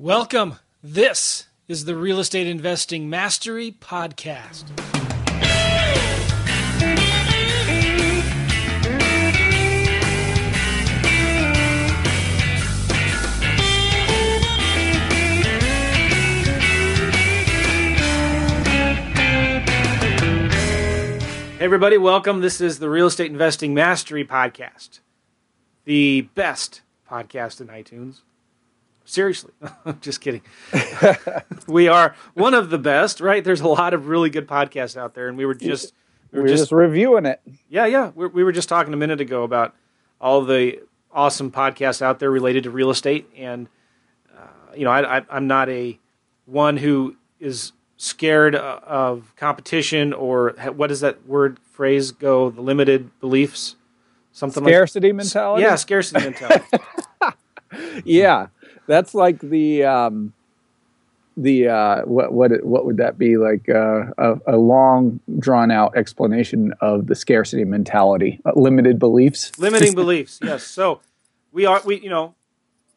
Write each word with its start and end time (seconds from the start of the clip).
Welcome. 0.00 0.54
This 0.82 1.48
is 1.68 1.84
the 1.84 1.94
Real 1.94 2.20
Estate 2.20 2.46
Investing 2.46 3.10
Mastery 3.10 3.70
Podcast. 3.70 4.64
Hey, 21.58 21.64
everybody, 21.66 21.98
welcome. 21.98 22.40
This 22.40 22.62
is 22.62 22.78
the 22.78 22.88
Real 22.88 23.08
Estate 23.08 23.30
Investing 23.30 23.74
Mastery 23.74 24.24
Podcast, 24.24 25.00
the 25.84 26.22
best 26.22 26.80
podcast 27.06 27.60
in 27.60 27.66
iTunes. 27.66 28.22
Seriously, 29.04 29.52
I'm 29.84 29.98
just 30.00 30.20
kidding. 30.20 30.42
we 31.66 31.88
are 31.88 32.14
one 32.34 32.54
of 32.54 32.70
the 32.70 32.78
best, 32.78 33.20
right? 33.20 33.42
There's 33.42 33.60
a 33.60 33.68
lot 33.68 33.94
of 33.94 34.08
really 34.08 34.30
good 34.30 34.46
podcasts 34.46 34.96
out 34.96 35.14
there, 35.14 35.28
and 35.28 35.36
we 35.36 35.46
were 35.46 35.54
just 35.54 35.92
we 36.32 36.40
were, 36.40 36.48
just, 36.48 36.62
just, 36.64 36.72
reviewing 36.72 37.26
it. 37.26 37.40
Yeah, 37.68 37.86
yeah. 37.86 38.12
We're, 38.14 38.28
we 38.28 38.44
were 38.44 38.52
just 38.52 38.68
talking 38.68 38.94
a 38.94 38.96
minute 38.96 39.20
ago 39.20 39.42
about 39.42 39.74
all 40.20 40.42
the 40.44 40.80
awesome 41.12 41.50
podcasts 41.50 42.02
out 42.02 42.20
there 42.20 42.30
related 42.30 42.64
to 42.64 42.70
real 42.70 42.90
estate, 42.90 43.28
and 43.36 43.68
uh, 44.36 44.74
you 44.76 44.84
know, 44.84 44.90
I, 44.90 45.18
I, 45.18 45.22
I'm 45.30 45.46
not 45.46 45.68
a 45.68 45.98
one 46.46 46.76
who 46.76 47.16
is 47.40 47.72
scared 47.96 48.54
uh, 48.54 48.80
of 48.86 49.34
competition 49.36 50.12
or 50.14 50.54
what 50.74 50.86
does 50.86 51.00
that 51.00 51.26
word 51.26 51.58
phrase 51.72 52.12
go? 52.12 52.48
The 52.48 52.62
limited 52.62 53.10
beliefs, 53.20 53.76
something 54.32 54.64
like 54.64 54.72
scarcity 54.72 55.08
like, 55.08 55.16
mentality. 55.16 55.62
Yeah, 55.64 55.74
scarcity 55.74 56.24
mentality. 56.24 56.64
yeah, 58.04 58.46
that's 58.90 59.14
like 59.14 59.40
the 59.40 59.84
um, 59.84 60.32
the 61.36 61.68
uh, 61.68 62.02
what 62.02 62.32
what 62.32 62.64
what 62.64 62.84
would 62.84 62.98
that 62.98 63.18
be 63.18 63.36
like 63.36 63.68
uh, 63.68 64.06
a, 64.18 64.40
a, 64.48 64.56
long 64.56 65.20
drawn 65.38 65.70
out 65.70 65.96
explanation 65.96 66.74
of 66.80 67.06
the 67.06 67.14
scarcity 67.14 67.64
mentality, 67.64 68.40
uh, 68.44 68.52
limited 68.54 68.98
beliefs, 68.98 69.56
limiting 69.58 69.94
beliefs. 70.02 70.40
Yes, 70.42 70.64
so 70.64 71.00
we 71.52 71.66
are 71.66 71.80
we 71.84 72.00
you 72.00 72.10
know 72.10 72.34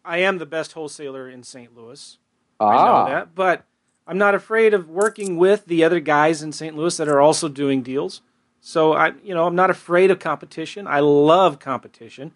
I 0.03 0.17
am 0.17 0.39
the 0.39 0.45
best 0.45 0.73
wholesaler 0.73 1.29
in 1.29 1.43
St. 1.43 1.75
Louis. 1.75 2.17
Ah. 2.59 2.67
I 2.67 2.75
know 2.75 2.93
ah. 2.93 3.09
that, 3.09 3.35
but 3.35 3.65
I'm 4.05 4.17
not 4.17 4.35
afraid 4.35 4.73
of 4.73 4.89
working 4.89 5.37
with 5.37 5.65
the 5.65 5.83
other 5.83 5.99
guys 5.99 6.41
in 6.41 6.51
St. 6.51 6.75
Louis 6.75 6.97
that 6.97 7.07
are 7.07 7.21
also 7.21 7.47
doing 7.47 7.83
deals. 7.83 8.21
So 8.59 8.93
I, 8.93 9.13
you 9.23 9.33
know, 9.33 9.45
I'm 9.45 9.55
not 9.55 9.69
afraid 9.69 10.11
of 10.11 10.19
competition. 10.19 10.87
I 10.87 11.01
love 11.01 11.59
competition 11.59 12.31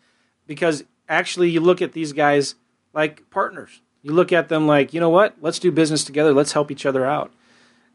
because 0.45 0.83
actually 1.09 1.49
you 1.49 1.61
look 1.61 1.81
at 1.81 1.93
these 1.93 2.13
guys 2.13 2.55
like 2.97 3.29
partners. 3.29 3.81
You 4.01 4.11
look 4.13 4.33
at 4.33 4.49
them 4.49 4.65
like, 4.65 4.91
you 4.91 4.99
know 4.99 5.11
what? 5.11 5.35
Let's 5.39 5.59
do 5.59 5.71
business 5.71 6.03
together. 6.03 6.33
Let's 6.33 6.53
help 6.53 6.71
each 6.71 6.83
other 6.83 7.05
out. 7.05 7.31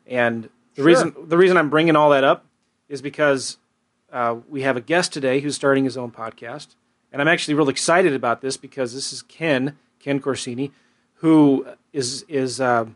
And 0.07 0.45
the 0.45 0.77
sure. 0.77 0.85
reason 0.85 1.15
the 1.27 1.37
reason 1.37 1.57
I'm 1.57 1.71
bringing 1.71 1.97
all 1.97 2.11
that 2.11 2.23
up 2.23 2.47
is 2.89 3.03
because 3.03 3.59
uh, 4.13 4.37
we 4.49 4.63
have 4.63 4.77
a 4.77 4.81
guest 4.81 5.13
today 5.13 5.41
who's 5.41 5.57
starting 5.57 5.85
his 5.85 5.97
own 5.97 6.13
podcast, 6.13 6.77
and 7.13 7.21
I'm 7.21 7.27
actually 7.27 7.55
really 7.55 7.73
excited 7.73 8.13
about 8.15 8.43
this 8.43 8.57
because 8.57 8.95
this 8.95 9.13
is 9.13 9.23
Ken 9.23 9.77
Ken 9.99 10.21
Corsini, 10.21 10.71
who 11.15 11.67
is 11.93 12.25
is 12.29 12.61
uh, 12.61 12.87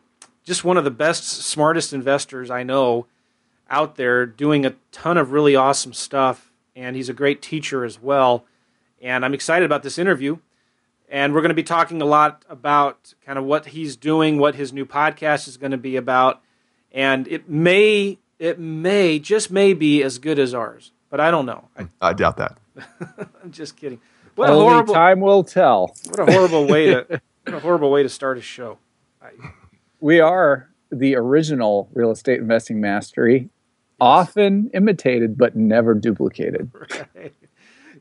just 0.44 0.64
one 0.64 0.76
of 0.76 0.84
the 0.84 0.90
best, 0.92 1.24
smartest 1.24 1.92
investors 1.92 2.50
I 2.50 2.62
know 2.62 3.06
out 3.68 3.96
there, 3.96 4.26
doing 4.26 4.64
a 4.64 4.76
ton 4.92 5.18
of 5.18 5.32
really 5.32 5.56
awesome 5.56 5.92
stuff. 5.92 6.52
And 6.76 6.94
he's 6.94 7.08
a 7.08 7.14
great 7.14 7.42
teacher 7.42 7.84
as 7.84 8.00
well. 8.00 8.44
And 9.02 9.24
I'm 9.24 9.34
excited 9.34 9.64
about 9.64 9.82
this 9.82 9.98
interview. 9.98 10.38
And 11.08 11.32
we're 11.32 11.40
going 11.40 11.50
to 11.50 11.54
be 11.54 11.62
talking 11.62 12.02
a 12.02 12.06
lot 12.06 12.44
about 12.48 13.14
kind 13.24 13.38
of 13.38 13.44
what 13.44 13.66
he's 13.66 13.96
doing, 13.96 14.38
what 14.38 14.56
his 14.56 14.72
new 14.72 14.84
podcast 14.84 15.46
is 15.46 15.56
going 15.56 15.70
to 15.70 15.78
be 15.78 15.96
about. 15.96 16.42
And 16.90 17.28
it 17.28 17.48
may, 17.48 18.18
it 18.38 18.58
may, 18.58 19.18
just 19.18 19.50
may 19.50 19.72
be 19.72 20.02
as 20.02 20.18
good 20.18 20.38
as 20.38 20.52
ours, 20.54 20.92
but 21.10 21.20
I 21.20 21.30
don't 21.30 21.46
know. 21.46 21.68
I, 21.78 21.86
I 22.00 22.12
doubt 22.12 22.38
that. 22.38 22.58
I'm 23.42 23.50
just 23.50 23.76
kidding. 23.76 24.00
What 24.34 24.50
Only 24.50 24.66
a 24.66 24.70
horrible 24.70 24.94
time 24.94 25.20
will 25.20 25.44
tell. 25.44 25.94
What 26.08 26.28
a 26.28 26.32
horrible 26.32 26.66
way 26.66 26.86
to, 26.86 27.20
what 27.44 27.54
a 27.54 27.60
horrible 27.60 27.90
way 27.90 28.02
to 28.02 28.08
start 28.08 28.36
a 28.38 28.42
show. 28.42 28.78
I, 29.22 29.30
we 30.00 30.20
are 30.20 30.68
the 30.90 31.16
original 31.16 31.88
real 31.94 32.10
estate 32.10 32.38
investing 32.38 32.80
mastery, 32.80 33.48
often 34.00 34.70
imitated 34.74 35.38
but 35.38 35.56
never 35.56 35.94
duplicated. 35.94 36.70
Right. 37.14 37.34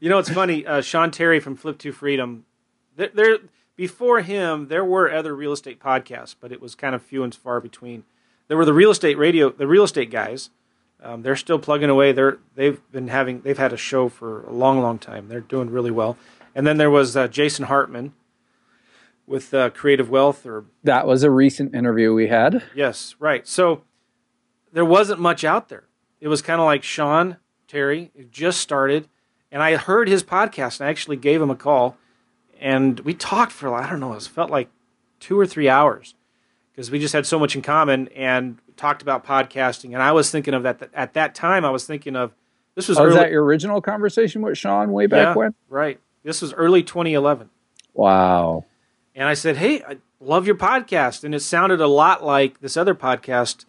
You 0.01 0.09
know, 0.09 0.19
it's 0.19 0.29
funny. 0.29 0.66
Uh, 0.67 0.81
Sean 0.81 1.09
Terry 1.09 1.39
from 1.39 1.55
Flip 1.55 1.77
to 1.79 1.93
Freedom. 1.93 2.45
There, 2.95 3.09
there, 3.13 3.38
before 3.75 4.22
him, 4.22 4.67
there 4.67 4.85
were 4.85 5.11
other 5.11 5.35
real 5.35 5.51
estate 5.51 5.79
podcasts, 5.79 6.35
but 6.39 6.51
it 6.51 6.61
was 6.61 6.75
kind 6.75 6.95
of 6.95 7.01
few 7.01 7.23
and 7.23 7.33
far 7.33 7.59
between. 7.59 8.03
There 8.47 8.57
were 8.57 8.66
the 8.66 8.73
real 8.73 8.91
estate 8.91 9.17
radio, 9.17 9.50
the 9.50 9.67
real 9.67 9.83
estate 9.83 10.11
guys. 10.11 10.50
Um, 11.01 11.23
they're 11.23 11.35
still 11.35 11.59
plugging 11.59 11.89
away. 11.89 12.13
They're 12.13 12.38
they've 12.55 12.79
been 12.91 13.09
having 13.09 13.41
they've 13.41 13.57
had 13.57 13.73
a 13.73 13.78
show 13.78 14.07
for 14.09 14.44
a 14.44 14.51
long, 14.53 14.81
long 14.81 14.97
time. 14.97 15.28
They're 15.28 15.41
doing 15.41 15.69
really 15.69 15.91
well. 15.91 16.17
And 16.55 16.66
then 16.66 16.78
there 16.78 16.89
was 16.89 17.17
uh, 17.17 17.28
Jason 17.28 17.66
Hartman, 17.66 18.13
with 19.28 19.53
uh, 19.53 19.69
Creating 19.72 20.09
Wealth 20.09 20.45
or 20.45 20.66
that 20.84 21.07
was 21.07 21.23
a 21.23 21.31
recent 21.31 21.73
interview 21.75 22.13
we 22.13 22.28
had. 22.28 22.63
Yes, 22.75 23.16
right. 23.19 23.47
So 23.47 23.84
there 24.72 24.85
wasn't 24.85 25.19
much 25.19 25.44
out 25.44 25.69
there. 25.69 25.85
It 26.19 26.28
was 26.28 26.41
kind 26.41 26.59
of 26.59 26.66
like 26.66 26.84
Sean 26.84 27.38
Terry 27.67 28.11
just 28.31 28.59
started, 28.59 29.07
and 29.51 29.61
I 29.61 29.75
heard 29.75 30.07
his 30.07 30.23
podcast 30.23 30.79
and 30.79 30.88
I 30.88 30.91
actually 30.91 31.17
gave 31.17 31.41
him 31.41 31.50
a 31.50 31.55
call, 31.55 31.97
and 32.65 32.99
we 33.01 33.13
talked 33.13 33.51
for 33.51 33.71
I 33.75 33.87
don't 33.87 33.99
know, 33.99 34.13
it 34.13 34.23
felt 34.23 34.49
like 34.49 34.69
two 35.19 35.39
or 35.39 35.45
three 35.45 35.69
hours 35.69 36.15
because 36.71 36.89
we 36.89 36.97
just 36.97 37.13
had 37.13 37.27
so 37.27 37.37
much 37.37 37.55
in 37.55 37.61
common 37.61 38.07
and 38.15 38.57
talked 38.75 39.03
about 39.03 39.23
podcasting. 39.23 39.93
And 39.93 40.01
I 40.01 40.11
was 40.13 40.31
thinking 40.31 40.55
of 40.55 40.63
that 40.63 40.89
at 40.95 41.13
that 41.13 41.35
time. 41.35 41.63
I 41.63 41.69
was 41.69 41.85
thinking 41.85 42.15
of 42.15 42.33
this 42.73 42.87
was. 42.87 42.97
Oh, 42.97 43.03
early, 43.03 43.09
was 43.09 43.17
that 43.17 43.29
your 43.29 43.43
original 43.43 43.81
conversation 43.81 44.41
with 44.41 44.57
Sean 44.57 44.91
way 44.91 45.05
back 45.05 45.27
yeah, 45.27 45.33
when? 45.35 45.53
Right. 45.69 45.99
This 46.23 46.41
was 46.41 46.53
early 46.53 46.81
2011. 46.81 47.51
Wow. 47.93 48.65
And 49.13 49.27
I 49.27 49.35
said, 49.35 49.57
"Hey, 49.57 49.83
I 49.83 49.97
love 50.19 50.47
your 50.47 50.55
podcast," 50.55 51.23
and 51.23 51.35
it 51.35 51.41
sounded 51.41 51.79
a 51.79 51.87
lot 51.87 52.23
like 52.23 52.61
this 52.61 52.75
other 52.75 52.95
podcast 52.95 53.65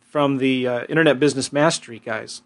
from 0.00 0.38
the 0.38 0.66
uh, 0.66 0.84
Internet 0.88 1.20
Business 1.20 1.52
Mastery 1.52 1.98
guys. 1.98 2.40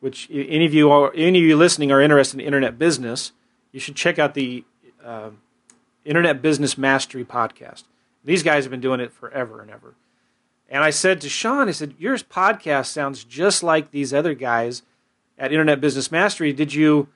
Which 0.00 0.28
any 0.28 0.66
of 0.66 0.74
you 0.74 0.90
are, 0.90 1.12
any 1.14 1.38
of 1.38 1.44
you 1.44 1.56
listening 1.56 1.92
are 1.92 2.02
interested 2.02 2.40
in 2.40 2.46
internet 2.46 2.78
business, 2.78 3.30
you 3.70 3.78
should 3.78 3.96
check 3.96 4.18
out 4.18 4.34
the 4.34 4.64
uh, 5.06 5.30
Internet 6.04 6.42
Business 6.42 6.76
Mastery 6.76 7.24
podcast. 7.24 7.84
These 8.24 8.42
guys 8.42 8.64
have 8.64 8.70
been 8.70 8.80
doing 8.80 9.00
it 9.00 9.12
forever 9.12 9.60
and 9.62 9.70
ever. 9.70 9.94
And 10.68 10.82
I 10.82 10.90
said 10.90 11.20
to 11.20 11.28
Sean, 11.28 11.68
I 11.68 11.72
said, 11.72 11.94
"Your 11.98 12.16
podcast 12.16 12.86
sounds 12.86 13.22
just 13.24 13.62
like 13.62 13.92
these 13.92 14.12
other 14.12 14.34
guys 14.34 14.82
at 15.38 15.52
Internet 15.52 15.80
Business 15.80 16.10
Mastery. 16.10 16.52
Did 16.52 16.74
you?" 16.74 17.08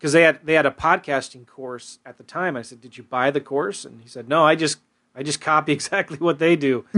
because 0.00 0.12
they 0.14 0.22
had 0.22 0.40
they 0.44 0.54
had 0.54 0.64
a 0.66 0.70
podcasting 0.70 1.46
course 1.46 1.98
at 2.06 2.16
the 2.16 2.24
time. 2.24 2.56
I 2.56 2.62
said, 2.62 2.80
"Did 2.80 2.96
you 2.96 3.04
buy 3.04 3.30
the 3.30 3.40
course?" 3.40 3.84
And 3.84 4.00
he 4.02 4.08
said, 4.08 4.28
"No, 4.28 4.44
I 4.44 4.54
just 4.54 4.78
I 5.14 5.22
just 5.22 5.40
copy 5.40 5.72
exactly 5.78 6.16
what 6.18 6.38
they 6.38 6.56
do. 6.56 6.84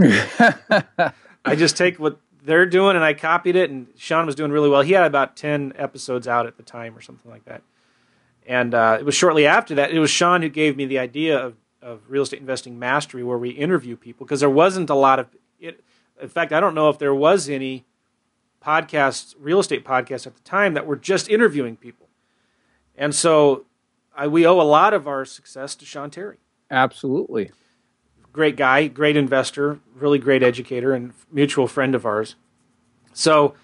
I 1.45 1.55
just 1.55 1.75
take 1.75 1.99
what 1.99 2.17
they're 2.45 2.65
doing 2.65 2.95
and 2.95 3.03
I 3.03 3.13
copied 3.13 3.55
it." 3.55 3.69
And 3.69 3.87
Sean 3.97 4.25
was 4.25 4.35
doing 4.35 4.51
really 4.51 4.69
well. 4.69 4.81
He 4.81 4.93
had 4.93 5.05
about 5.05 5.35
ten 5.35 5.73
episodes 5.75 6.27
out 6.27 6.47
at 6.47 6.57
the 6.57 6.63
time 6.63 6.97
or 6.97 7.01
something 7.01 7.29
like 7.29 7.45
that. 7.45 7.61
And 8.45 8.73
uh, 8.73 8.97
it 8.99 9.05
was 9.05 9.15
shortly 9.15 9.47
after 9.47 9.75
that. 9.75 9.91
It 9.91 9.99
was 9.99 10.09
Sean 10.09 10.41
who 10.41 10.49
gave 10.49 10.75
me 10.77 10.85
the 10.85 10.99
idea 10.99 11.37
of 11.37 11.55
of 11.81 11.99
real 12.07 12.23
estate 12.23 12.39
investing 12.39 12.79
mastery, 12.79 13.23
where 13.23 13.37
we 13.37 13.49
interview 13.49 13.97
people 13.97 14.25
because 14.25 14.39
there 14.39 14.49
wasn't 14.49 14.89
a 14.89 14.95
lot 14.95 15.19
of 15.19 15.27
it. 15.59 15.83
In 16.21 16.29
fact, 16.29 16.53
I 16.53 16.61
don't 16.61 16.75
know 16.75 16.87
if 16.87 16.97
there 16.97 17.13
was 17.13 17.49
any 17.49 17.83
podcasts, 18.65 19.35
real 19.37 19.59
estate 19.59 19.83
podcasts 19.83 20.25
at 20.25 20.35
the 20.35 20.41
time 20.43 20.75
that 20.75 20.85
were 20.85 20.95
just 20.95 21.27
interviewing 21.27 21.75
people 21.75 22.03
and 22.95 23.13
so 23.13 23.65
I, 24.15 24.27
we 24.27 24.45
owe 24.45 24.59
a 24.59 24.63
lot 24.63 24.93
of 24.93 25.07
our 25.07 25.25
success 25.25 25.75
to 25.75 25.85
Sean 25.85 26.09
Terry. 26.09 26.37
Absolutely. 26.69 27.51
Great 28.31 28.55
guy, 28.55 28.87
great 28.87 29.15
investor, 29.15 29.79
really 29.95 30.19
great 30.19 30.43
educator, 30.43 30.93
and 30.93 31.13
mutual 31.31 31.67
friend 31.67 31.93
of 31.93 32.05
ours. 32.05 32.35
So 33.13 33.55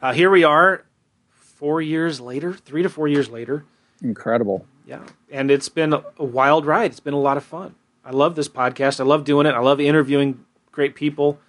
uh, 0.00 0.12
here 0.12 0.30
we 0.30 0.44
are, 0.44 0.84
four 1.30 1.82
years 1.82 2.20
later, 2.20 2.54
three 2.54 2.82
to 2.82 2.88
four 2.88 3.08
years 3.08 3.28
later. 3.28 3.64
Incredible. 4.02 4.66
Yeah. 4.86 5.02
And 5.30 5.50
it's 5.50 5.68
been 5.68 5.92
a 5.92 6.24
wild 6.24 6.66
ride. 6.66 6.90
It's 6.92 7.00
been 7.00 7.14
a 7.14 7.20
lot 7.20 7.36
of 7.36 7.44
fun. 7.44 7.74
I 8.04 8.10
love 8.10 8.36
this 8.36 8.48
podcast. 8.48 9.00
I 9.00 9.04
love 9.04 9.24
doing 9.24 9.46
it. 9.46 9.50
I 9.54 9.58
love 9.58 9.80
interviewing 9.80 10.44
great 10.70 10.94
people 10.94 11.40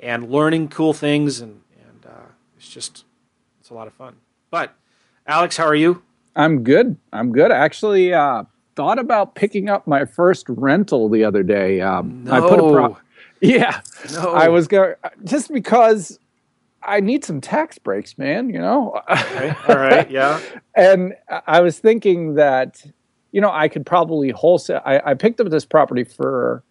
and 0.00 0.30
learning 0.30 0.68
cool 0.68 0.92
things. 0.92 1.40
And, 1.40 1.62
and 1.82 2.06
uh, 2.06 2.26
it's 2.56 2.68
just, 2.68 3.04
it's 3.60 3.70
a 3.70 3.74
lot 3.74 3.88
of 3.88 3.94
fun. 3.94 4.16
But, 4.50 4.74
Alex, 5.26 5.56
how 5.56 5.64
are 5.64 5.74
you? 5.74 6.02
I'm 6.36 6.62
good. 6.62 6.96
I'm 7.12 7.32
good. 7.32 7.50
Actually, 7.50 8.12
uh, 8.12 8.44
thought 8.76 8.98
about 8.98 9.34
picking 9.34 9.68
up 9.68 9.86
my 9.86 10.04
first 10.04 10.46
rental 10.48 11.08
the 11.08 11.24
other 11.24 11.42
day. 11.42 11.80
Um, 11.80 12.24
no. 12.24 12.32
I 12.32 12.40
put 12.40 12.60
a 12.60 12.62
pro- 12.62 12.98
yeah. 13.40 13.80
No. 14.12 14.32
I 14.32 14.48
was 14.48 14.68
going 14.68 14.94
just 15.24 15.52
because 15.52 16.18
I 16.82 17.00
need 17.00 17.24
some 17.24 17.40
tax 17.40 17.78
breaks, 17.78 18.16
man. 18.18 18.50
You 18.50 18.58
know. 18.60 19.00
Okay. 19.10 19.54
All 19.68 19.76
right. 19.76 20.10
Yeah. 20.10 20.40
and 20.74 21.14
I 21.46 21.60
was 21.60 21.78
thinking 21.78 22.34
that 22.34 22.84
you 23.32 23.40
know 23.40 23.50
I 23.50 23.68
could 23.68 23.84
probably 23.86 24.30
wholesale. 24.30 24.80
I, 24.84 25.00
I 25.10 25.14
picked 25.14 25.40
up 25.40 25.48
this 25.50 25.64
property 25.64 26.04
for 26.04 26.62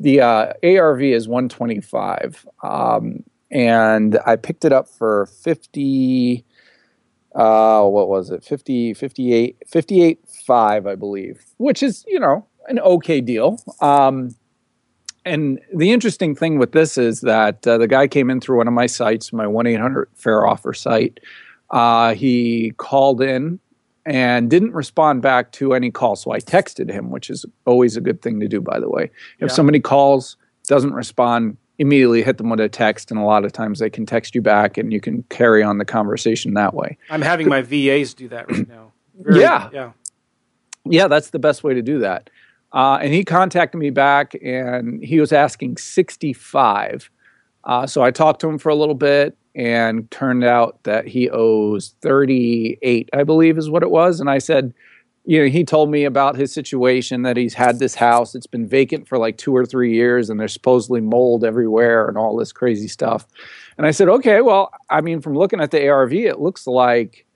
The 0.00 0.20
uh, 0.20 0.52
ARV 0.64 1.02
is 1.02 1.28
125, 1.28 2.44
um, 2.64 3.22
and 3.50 4.18
I 4.26 4.36
picked 4.36 4.64
it 4.64 4.72
up 4.72 4.88
for 4.88 5.26
50. 5.26 6.44
Uh, 7.34 7.86
what 7.86 8.08
was 8.08 8.30
it? 8.30 8.44
50, 8.44 8.92
58, 8.94 9.56
58, 9.66 10.18
5, 10.44 10.86
I 10.86 10.94
believe, 10.96 11.42
which 11.56 11.82
is, 11.82 12.04
you 12.06 12.20
know, 12.20 12.46
an 12.68 12.78
okay 12.80 13.20
deal. 13.22 13.58
Um, 13.80 14.34
and 15.24 15.60
the 15.74 15.92
interesting 15.92 16.34
thing 16.34 16.58
with 16.58 16.72
this 16.72 16.98
is 16.98 17.20
that 17.22 17.66
uh, 17.66 17.78
the 17.78 17.86
guy 17.88 18.08
came 18.08 18.30
in 18.30 18.40
through 18.40 18.58
one 18.58 18.68
of 18.68 18.74
my 18.74 18.86
sites, 18.86 19.32
my 19.32 19.46
1 19.46 19.66
800 19.66 20.08
fair 20.14 20.46
offer 20.46 20.72
site. 20.72 21.20
Uh, 21.70 22.14
he 22.14 22.72
called 22.76 23.20
in 23.22 23.58
and 24.04 24.50
didn't 24.50 24.72
respond 24.72 25.22
back 25.22 25.52
to 25.52 25.74
any 25.74 25.90
call. 25.90 26.16
So 26.16 26.32
I 26.32 26.38
texted 26.38 26.90
him, 26.90 27.10
which 27.10 27.30
is 27.30 27.44
always 27.66 27.96
a 27.96 28.00
good 28.00 28.20
thing 28.20 28.40
to 28.40 28.48
do, 28.48 28.60
by 28.60 28.80
the 28.80 28.90
way. 28.90 29.04
If 29.04 29.10
Yeah. 29.42 29.46
somebody 29.48 29.78
calls, 29.80 30.36
doesn't 30.66 30.92
respond, 30.92 31.56
immediately 31.78 32.22
hit 32.22 32.36
them 32.38 32.50
with 32.50 32.60
a 32.60 32.68
text. 32.68 33.10
And 33.10 33.18
a 33.20 33.22
lot 33.24 33.44
of 33.44 33.52
times 33.52 33.78
they 33.78 33.90
can 33.90 34.04
text 34.04 34.34
you 34.34 34.42
back 34.42 34.76
and 34.76 34.92
you 34.92 35.00
can 35.00 35.22
carry 35.30 35.62
on 35.62 35.78
the 35.78 35.84
conversation 35.84 36.54
that 36.54 36.74
way. 36.74 36.98
I'm 37.10 37.22
having 37.22 37.48
my 37.48 37.62
VAs 37.62 38.12
do 38.14 38.28
that 38.28 38.50
right 38.50 38.68
now. 38.68 38.92
Very- 39.20 39.40
Yeah. 39.40 39.68
Yeah. 39.72 39.92
Yeah, 40.84 41.06
that's 41.06 41.30
the 41.30 41.38
best 41.38 41.62
way 41.62 41.74
to 41.74 41.82
do 41.82 42.00
that. 42.00 42.28
Uh, 42.72 42.98
and 43.02 43.12
he 43.12 43.24
contacted 43.24 43.78
me 43.78 43.90
back 43.90 44.34
and 44.42 45.02
he 45.04 45.20
was 45.20 45.32
asking 45.32 45.76
65. 45.76 47.10
Uh, 47.64 47.86
so 47.86 48.02
I 48.02 48.10
talked 48.10 48.40
to 48.40 48.48
him 48.48 48.58
for 48.58 48.70
a 48.70 48.74
little 48.74 48.94
bit 48.94 49.36
and 49.54 50.10
turned 50.10 50.44
out 50.44 50.82
that 50.84 51.06
he 51.06 51.28
owes 51.28 51.94
38, 52.00 53.10
I 53.12 53.24
believe 53.24 53.58
is 53.58 53.68
what 53.68 53.82
it 53.82 53.90
was. 53.90 54.20
And 54.20 54.30
I 54.30 54.38
said, 54.38 54.72
you 55.24 55.40
know, 55.40 55.48
he 55.48 55.62
told 55.62 55.90
me 55.90 56.04
about 56.04 56.36
his 56.36 56.52
situation 56.52 57.22
that 57.22 57.36
he's 57.36 57.54
had 57.54 57.78
this 57.78 57.94
house. 57.94 58.34
It's 58.34 58.46
been 58.46 58.66
vacant 58.66 59.06
for 59.06 59.18
like 59.18 59.36
two 59.36 59.54
or 59.54 59.64
three 59.66 59.94
years 59.94 60.30
and 60.30 60.40
there's 60.40 60.54
supposedly 60.54 61.00
mold 61.00 61.44
everywhere 61.44 62.08
and 62.08 62.16
all 62.16 62.36
this 62.36 62.52
crazy 62.52 62.88
stuff. 62.88 63.26
And 63.76 63.86
I 63.86 63.90
said, 63.90 64.08
okay, 64.08 64.40
well, 64.40 64.72
I 64.90 65.00
mean, 65.02 65.20
from 65.20 65.34
looking 65.34 65.60
at 65.60 65.70
the 65.70 65.88
ARV, 65.88 66.14
it 66.14 66.40
looks 66.40 66.66
like 66.66 67.26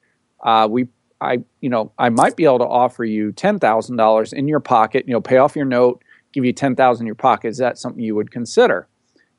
uh, 0.42 0.66
we 0.68 0.88
I, 1.20 1.38
you 1.60 1.70
know, 1.70 1.92
I 1.98 2.10
might 2.10 2.36
be 2.36 2.44
able 2.44 2.58
to 2.58 2.66
offer 2.66 3.04
you 3.04 3.32
ten 3.32 3.58
thousand 3.58 3.96
dollars 3.96 4.32
in 4.32 4.48
your 4.48 4.60
pocket. 4.60 5.04
You 5.06 5.14
know, 5.14 5.20
pay 5.20 5.38
off 5.38 5.56
your 5.56 5.64
note, 5.64 6.02
give 6.32 6.44
you 6.44 6.52
ten 6.52 6.76
thousand 6.76 7.04
in 7.04 7.06
your 7.06 7.14
pocket. 7.14 7.48
Is 7.48 7.58
that 7.58 7.78
something 7.78 8.02
you 8.02 8.14
would 8.14 8.30
consider? 8.30 8.88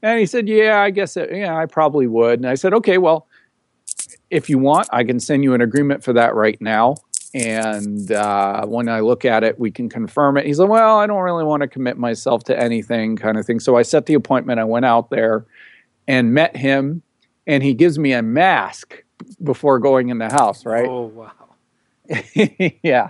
And 0.01 0.19
he 0.19 0.25
said, 0.25 0.47
Yeah, 0.47 0.81
I 0.81 0.89
guess, 0.89 1.17
it, 1.17 1.29
yeah, 1.35 1.55
I 1.55 1.65
probably 1.65 2.07
would. 2.07 2.39
And 2.39 2.47
I 2.47 2.55
said, 2.55 2.73
Okay, 2.73 2.97
well, 2.97 3.27
if 4.29 4.49
you 4.49 4.57
want, 4.57 4.87
I 4.91 5.03
can 5.03 5.19
send 5.19 5.43
you 5.43 5.53
an 5.53 5.61
agreement 5.61 6.03
for 6.03 6.13
that 6.13 6.35
right 6.35 6.59
now. 6.61 6.95
And 7.33 8.11
uh, 8.11 8.65
when 8.65 8.89
I 8.89 9.01
look 9.01 9.25
at 9.25 9.43
it, 9.43 9.59
we 9.59 9.69
can 9.69 9.89
confirm 9.89 10.37
it. 10.37 10.45
He 10.45 10.53
said, 10.53 10.69
Well, 10.69 10.97
I 10.97 11.07
don't 11.07 11.21
really 11.21 11.43
want 11.43 11.61
to 11.61 11.67
commit 11.67 11.97
myself 11.97 12.43
to 12.45 12.59
anything, 12.59 13.15
kind 13.15 13.37
of 13.37 13.45
thing. 13.45 13.59
So 13.59 13.75
I 13.75 13.81
set 13.81 14.05
the 14.05 14.13
appointment. 14.13 14.59
I 14.59 14.63
went 14.63 14.85
out 14.85 15.09
there 15.09 15.45
and 16.07 16.33
met 16.33 16.55
him, 16.55 17.01
and 17.45 17.63
he 17.63 17.73
gives 17.73 17.99
me 17.99 18.13
a 18.13 18.21
mask 18.21 19.03
before 19.43 19.79
going 19.79 20.09
in 20.09 20.19
the 20.19 20.29
house. 20.29 20.65
Right? 20.65 20.87
Oh 20.87 21.07
wow. 21.07 21.31
yeah. 22.83 23.09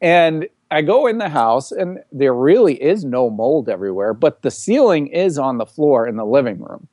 And 0.00 0.48
I 0.70 0.82
go 0.82 1.06
in 1.06 1.18
the 1.18 1.28
house 1.28 1.70
and 1.72 2.00
there 2.10 2.34
really 2.34 2.74
is 2.82 3.04
no 3.04 3.30
mold 3.30 3.68
everywhere, 3.68 4.12
but 4.14 4.42
the 4.42 4.50
ceiling 4.50 5.06
is 5.08 5.38
on 5.38 5.58
the 5.58 5.66
floor 5.66 6.06
in 6.06 6.16
the 6.16 6.24
living 6.24 6.58
room 6.60 6.88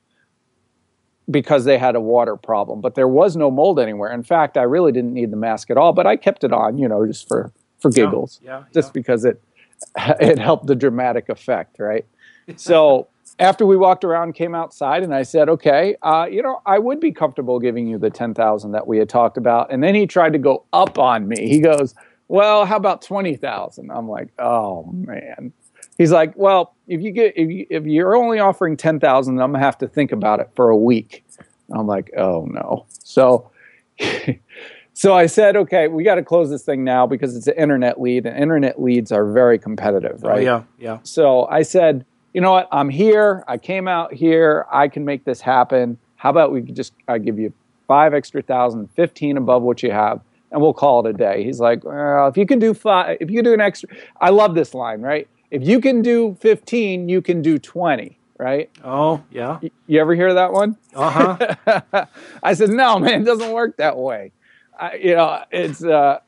because 1.30 1.64
they 1.64 1.78
had 1.78 1.94
a 1.94 2.00
water 2.00 2.36
problem, 2.36 2.80
but 2.80 2.94
there 2.94 3.08
was 3.08 3.36
no 3.36 3.50
mold 3.50 3.78
anywhere. 3.80 4.12
In 4.12 4.22
fact, 4.22 4.56
I 4.56 4.62
really 4.62 4.92
didn't 4.92 5.14
need 5.14 5.30
the 5.30 5.36
mask 5.36 5.70
at 5.70 5.76
all, 5.76 5.92
but 5.92 6.06
I 6.06 6.16
kept 6.16 6.44
it 6.44 6.52
on, 6.52 6.78
you 6.78 6.88
know, 6.88 7.06
just 7.06 7.28
for 7.28 7.52
for 7.80 7.90
giggles, 7.90 8.40
Yeah. 8.44 8.62
just 8.72 8.88
yeah. 8.88 8.92
because 8.92 9.24
it 9.24 9.42
it 10.20 10.38
helped 10.38 10.66
the 10.66 10.76
dramatic 10.76 11.28
effect, 11.28 11.78
right? 11.78 12.06
So 12.56 13.06
after 13.38 13.66
we 13.66 13.76
walked 13.76 14.04
around, 14.04 14.34
came 14.34 14.54
outside, 14.54 15.02
and 15.02 15.14
I 15.14 15.22
said, 15.22 15.48
"Okay, 15.48 15.96
uh, 16.02 16.26
you 16.30 16.42
know, 16.42 16.60
I 16.66 16.78
would 16.78 17.00
be 17.00 17.12
comfortable 17.12 17.58
giving 17.58 17.86
you 17.86 17.98
the 17.98 18.10
ten 18.10 18.34
thousand 18.34 18.72
that 18.72 18.86
we 18.86 18.98
had 18.98 19.08
talked 19.08 19.36
about." 19.36 19.72
And 19.72 19.82
then 19.82 19.94
he 19.94 20.06
tried 20.06 20.32
to 20.34 20.38
go 20.38 20.64
up 20.72 20.98
on 20.98 21.26
me. 21.28 21.48
He 21.48 21.60
goes, 21.60 21.94
"Well, 22.28 22.64
how 22.66 22.76
about 22.76 23.02
twenty 23.02 23.36
thousand? 23.36 23.90
I'm 23.90 24.08
like, 24.08 24.28
"Oh 24.38 24.84
man." 24.92 25.52
He's 25.98 26.12
like, 26.12 26.32
"Well, 26.36 26.74
if 26.86 27.00
you 27.00 27.10
get 27.10 27.34
if 27.36 27.50
you 27.50 27.66
if 27.70 27.84
you're 27.84 28.14
only 28.16 28.38
offering 28.38 28.76
ten 28.76 29.00
thousand, 29.00 29.40
I'm 29.40 29.52
gonna 29.52 29.64
have 29.64 29.78
to 29.78 29.88
think 29.88 30.12
about 30.12 30.40
it 30.40 30.50
for 30.54 30.68
a 30.70 30.76
week." 30.76 31.24
I'm 31.74 31.86
like, 31.86 32.10
"Oh 32.16 32.46
no." 32.50 32.86
So. 32.88 33.50
So 34.94 35.14
I 35.14 35.24
said, 35.24 35.56
okay, 35.56 35.88
we 35.88 36.04
got 36.04 36.16
to 36.16 36.22
close 36.22 36.50
this 36.50 36.64
thing 36.64 36.84
now 36.84 37.06
because 37.06 37.34
it's 37.34 37.46
an 37.46 37.54
internet 37.56 37.98
lead, 37.98 38.26
and 38.26 38.36
internet 38.36 38.80
leads 38.80 39.10
are 39.10 39.32
very 39.32 39.58
competitive, 39.58 40.20
Oh, 40.22 40.28
right? 40.28 40.42
yeah. 40.42 40.64
Yeah. 40.78 40.98
So 41.02 41.46
I 41.46 41.62
said, 41.62 42.04
you 42.32 42.40
know 42.40 42.52
what? 42.52 42.68
I'm 42.72 42.88
here. 42.88 43.44
I 43.46 43.58
came 43.58 43.88
out 43.88 44.12
here. 44.12 44.66
I 44.70 44.88
can 44.88 45.04
make 45.04 45.24
this 45.24 45.40
happen. 45.40 45.98
How 46.16 46.30
about 46.30 46.52
we 46.52 46.62
just 46.62 46.94
I 47.08 47.18
give 47.18 47.38
you 47.38 47.52
five 47.86 48.14
extra 48.14 48.42
thousand, 48.42 48.88
fifteen 48.94 49.36
above 49.36 49.62
what 49.62 49.82
you 49.82 49.90
have, 49.90 50.20
and 50.50 50.60
we'll 50.60 50.74
call 50.74 51.04
it 51.06 51.10
a 51.10 51.12
day. 51.12 51.44
He's 51.44 51.60
like, 51.60 51.84
well, 51.84 52.28
if 52.28 52.36
you 52.36 52.46
can 52.46 52.58
do 52.58 52.74
five, 52.74 53.18
if 53.20 53.30
you 53.30 53.38
can 53.38 53.44
do 53.44 53.54
an 53.54 53.60
extra, 53.60 53.88
I 54.20 54.30
love 54.30 54.54
this 54.54 54.74
line, 54.74 55.02
right? 55.02 55.28
If 55.50 55.66
you 55.66 55.80
can 55.80 56.00
do 56.00 56.36
fifteen, 56.40 57.08
you 57.08 57.20
can 57.20 57.42
do 57.42 57.58
twenty, 57.58 58.18
right? 58.38 58.70
Oh 58.82 59.22
yeah. 59.30 59.58
You 59.86 60.00
ever 60.00 60.14
hear 60.14 60.32
that 60.34 60.52
one? 60.52 60.76
Uh 60.94 61.36
huh. 61.66 62.06
I 62.42 62.54
said, 62.54 62.70
no, 62.70 62.98
man, 62.98 63.22
it 63.22 63.24
doesn't 63.24 63.52
work 63.52 63.76
that 63.76 63.96
way. 63.96 64.32
I, 64.78 64.94
you 64.94 65.14
know, 65.14 65.44
it's 65.50 65.84
uh, 65.84 66.20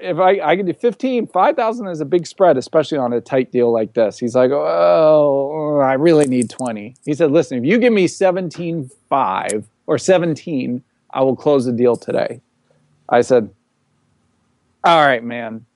if 0.00 0.18
I, 0.18 0.40
I 0.40 0.56
can 0.56 0.66
do 0.66 0.72
15, 0.72 1.26
5,000 1.28 1.86
is 1.88 2.00
a 2.00 2.04
big 2.04 2.26
spread, 2.26 2.56
especially 2.56 2.98
on 2.98 3.12
a 3.12 3.20
tight 3.20 3.52
deal 3.52 3.72
like 3.72 3.94
this. 3.94 4.18
He's 4.18 4.34
like, 4.34 4.50
oh, 4.52 5.80
I 5.82 5.94
really 5.94 6.26
need 6.26 6.50
20. 6.50 6.94
He 7.04 7.14
said, 7.14 7.30
listen, 7.30 7.58
if 7.58 7.64
you 7.64 7.78
give 7.78 7.92
me 7.92 8.06
17.5 8.06 9.64
or 9.86 9.98
17, 9.98 10.82
I 11.10 11.22
will 11.22 11.36
close 11.36 11.66
the 11.66 11.72
deal 11.72 11.96
today. 11.96 12.40
I 13.08 13.20
said, 13.20 13.50
all 14.84 15.04
right, 15.04 15.22
man. 15.22 15.66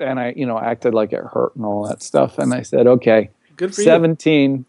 And 0.00 0.20
I, 0.20 0.32
you 0.36 0.46
know, 0.46 0.58
acted 0.58 0.94
like 0.94 1.12
it 1.12 1.24
hurt 1.24 1.56
and 1.56 1.64
all 1.64 1.86
that 1.88 2.02
stuff. 2.02 2.38
And 2.38 2.54
I 2.54 2.62
said, 2.62 2.86
okay, 2.86 3.30
Good 3.56 3.74
for 3.74 3.82
17, 3.82 4.64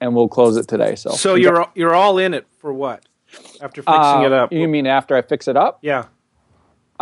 and 0.00 0.14
we'll 0.16 0.28
close 0.28 0.56
it 0.56 0.66
today. 0.66 0.96
So, 0.96 1.10
so 1.10 1.36
you're, 1.36 1.68
you're 1.74 1.94
all 1.94 2.18
in 2.18 2.34
it 2.34 2.46
for 2.58 2.72
what? 2.72 3.04
After 3.60 3.82
fixing 3.82 3.92
uh, 3.94 4.22
it 4.24 4.32
up. 4.32 4.52
You 4.52 4.66
mean 4.66 4.86
after 4.86 5.16
I 5.16 5.22
fix 5.22 5.46
it 5.46 5.56
up? 5.56 5.78
yeah. 5.82 6.06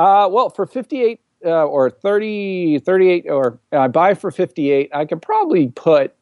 Uh, 0.00 0.28
well, 0.30 0.48
for 0.50 0.66
58 0.66 1.20
uh, 1.44 1.48
or 1.66 1.90
30, 1.90 2.78
38, 2.80 3.26
or 3.28 3.58
I 3.72 3.88
buy 3.88 4.14
for 4.14 4.30
58, 4.30 4.90
I 4.94 5.04
could 5.04 5.20
probably 5.20 5.68
put 5.68 6.14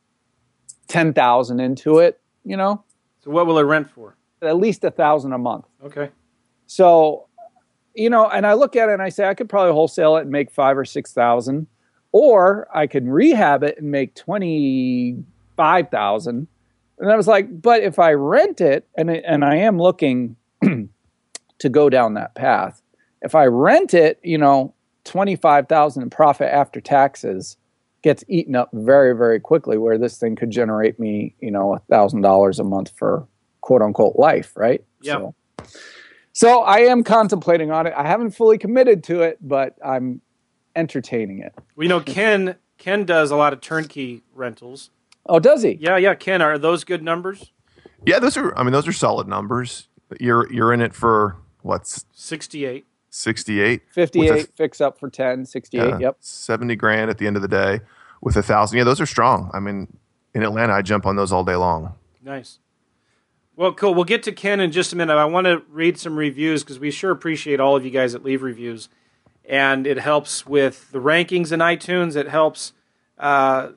10,000 0.89 1.61
into 1.61 1.99
it, 1.99 2.21
you 2.45 2.57
know, 2.57 2.83
So 3.23 3.31
what 3.31 3.47
will 3.47 3.59
it 3.59 3.63
rent 3.63 3.89
for? 3.91 4.17
at 4.43 4.57
least 4.57 4.83
a 4.85 4.91
thousand 4.91 5.33
a 5.33 5.39
month. 5.39 5.65
Okay. 5.85 6.11
So, 6.67 7.27
you 7.95 8.11
know, 8.11 8.29
and 8.29 8.47
I 8.47 8.53
look 8.55 8.75
at 8.77 8.89
it 8.89 8.93
and 8.93 9.03
I 9.03 9.09
say 9.11 9.29
I 9.29 9.35
could 9.35 9.49
probably 9.49 9.73
wholesale 9.73 10.17
it 10.17 10.23
and 10.23 10.31
make 10.31 10.51
five 10.51 10.77
or 10.79 10.85
6,000, 10.85 11.67
or 12.13 12.69
I 12.75 12.87
could 12.87 13.07
rehab 13.09 13.63
it 13.65 13.79
and 13.79 13.91
make 13.91 14.15
25,000. 14.17 16.47
And 17.01 17.13
I 17.13 17.17
was 17.17 17.27
like, 17.29 17.61
but 17.63 17.83
if 17.83 17.99
I 17.99 18.13
rent 18.13 18.61
it, 18.61 18.87
and, 18.97 19.11
it- 19.11 19.25
and 19.27 19.45
I 19.45 19.57
am 19.57 19.79
looking 19.79 20.37
to 20.63 21.69
go 21.69 21.89
down 21.91 22.15
that 22.15 22.35
path, 22.35 22.81
if 23.23 23.35
I 23.35 23.47
rent 23.47 23.95
it, 23.95 24.19
you 24.23 24.39
know, 24.39 24.75
25,000 25.05 26.03
in 26.03 26.11
profit 26.11 26.49
after 26.53 26.81
taxes 26.81 27.57
gets 28.03 28.23
eaten 28.29 28.55
up 28.55 28.71
very, 28.73 29.17
very 29.17 29.41
quickly, 29.41 29.77
where 29.79 29.99
this 29.99 30.19
thing 30.19 30.37
could 30.37 30.51
generate 30.51 31.01
me, 31.01 31.35
you 31.41 31.51
know, 31.51 31.75
a 31.75 31.79
thousand 31.91 32.21
dollars 32.21 32.59
a 32.59 32.65
month 32.65 32.93
for 32.97 33.27
quote 33.61 33.83
unquote 33.83 34.17
life, 34.17 34.57
right? 34.57 34.85
Yeah. 35.03 35.15
So, 35.15 35.35
so 36.33 36.63
I 36.63 36.79
am 36.81 37.03
contemplating 37.03 37.71
on 37.71 37.87
it. 37.87 37.95
I 37.97 38.07
haven't 38.07 38.31
fully 38.31 38.59
committed 38.59 39.03
to 39.05 39.23
it, 39.23 39.39
but 39.41 39.77
I'm 39.85 40.21
entertaining 40.77 41.41
it. 41.41 41.53
We 41.75 41.89
know 41.89 42.01
Ken. 42.01 42.57
Ken 42.79 43.05
does 43.05 43.33
a 43.33 43.37
lot 43.37 43.53
of 43.53 43.61
turnkey 43.61 44.23
rentals. 44.33 44.91
Oh, 45.27 45.41
does 45.41 45.63
he? 45.63 45.79
Yeah, 45.81 45.97
yeah. 45.97 46.15
Ken, 46.15 46.41
are 46.41 46.57
those 46.59 46.85
good 46.85 47.03
numbers? 47.03 47.53
Yeah, 48.07 48.21
those 48.21 48.37
are. 48.37 48.57
I 48.57 48.63
mean, 48.63 48.73
those 48.73 48.87
are 48.87 48.93
solid 48.93 49.27
numbers. 49.27 49.89
You're 50.21 50.51
you're 50.53 50.73
in 50.73 50.81
it 50.81 50.95
for 50.95 51.37
what's 51.63 52.05
sixty 52.13 52.65
eight. 52.65 52.87
58 53.23 54.57
fix 54.57 54.81
up 54.81 54.99
for 54.99 55.09
10, 55.11 55.45
68. 55.47 56.01
Yep. 56.01 56.17
Seventy 56.21 56.77
grand 56.77 57.11
at 57.11 57.19
the 57.19 57.27
end 57.27 57.37
of 57.37 57.43
the 57.43 57.49
day 57.49 57.81
with 58.21 58.37
a 58.37 58.43
thousand. 58.43 58.79
Yeah, 58.79 58.85
those 58.85 59.01
are 59.01 59.07
strong. 59.07 59.51
I 59.53 59.61
mean, 59.61 59.97
in 60.35 60.43
Atlanta, 60.43 60.73
I 60.73 60.83
jump 60.83 61.07
on 61.07 61.17
those 61.17 61.33
all 61.33 61.45
day 61.45 61.57
long. 61.57 61.95
Nice. 62.23 62.59
Well, 63.57 63.73
cool. 63.73 63.95
We'll 63.95 64.05
get 64.05 64.23
to 64.25 64.33
Ken 64.33 64.61
in 64.61 64.71
just 64.71 64.93
a 64.93 64.97
minute. 64.97 65.15
I 65.17 65.25
want 65.25 65.47
to 65.47 65.63
read 65.69 65.99
some 65.99 66.17
reviews 66.17 66.63
because 66.63 66.79
we 66.79 66.91
sure 66.93 67.11
appreciate 67.11 67.59
all 67.59 67.75
of 67.75 67.85
you 67.85 67.91
guys 67.91 68.13
that 68.13 68.23
leave 68.23 68.43
reviews, 68.43 68.89
and 69.45 69.87
it 69.87 69.99
helps 69.99 70.47
with 70.47 70.91
the 70.93 71.01
rankings 71.01 71.51
in 71.51 71.59
iTunes. 71.61 72.15
It 72.15 72.29
helps 72.29 72.73
uh, 73.19 73.71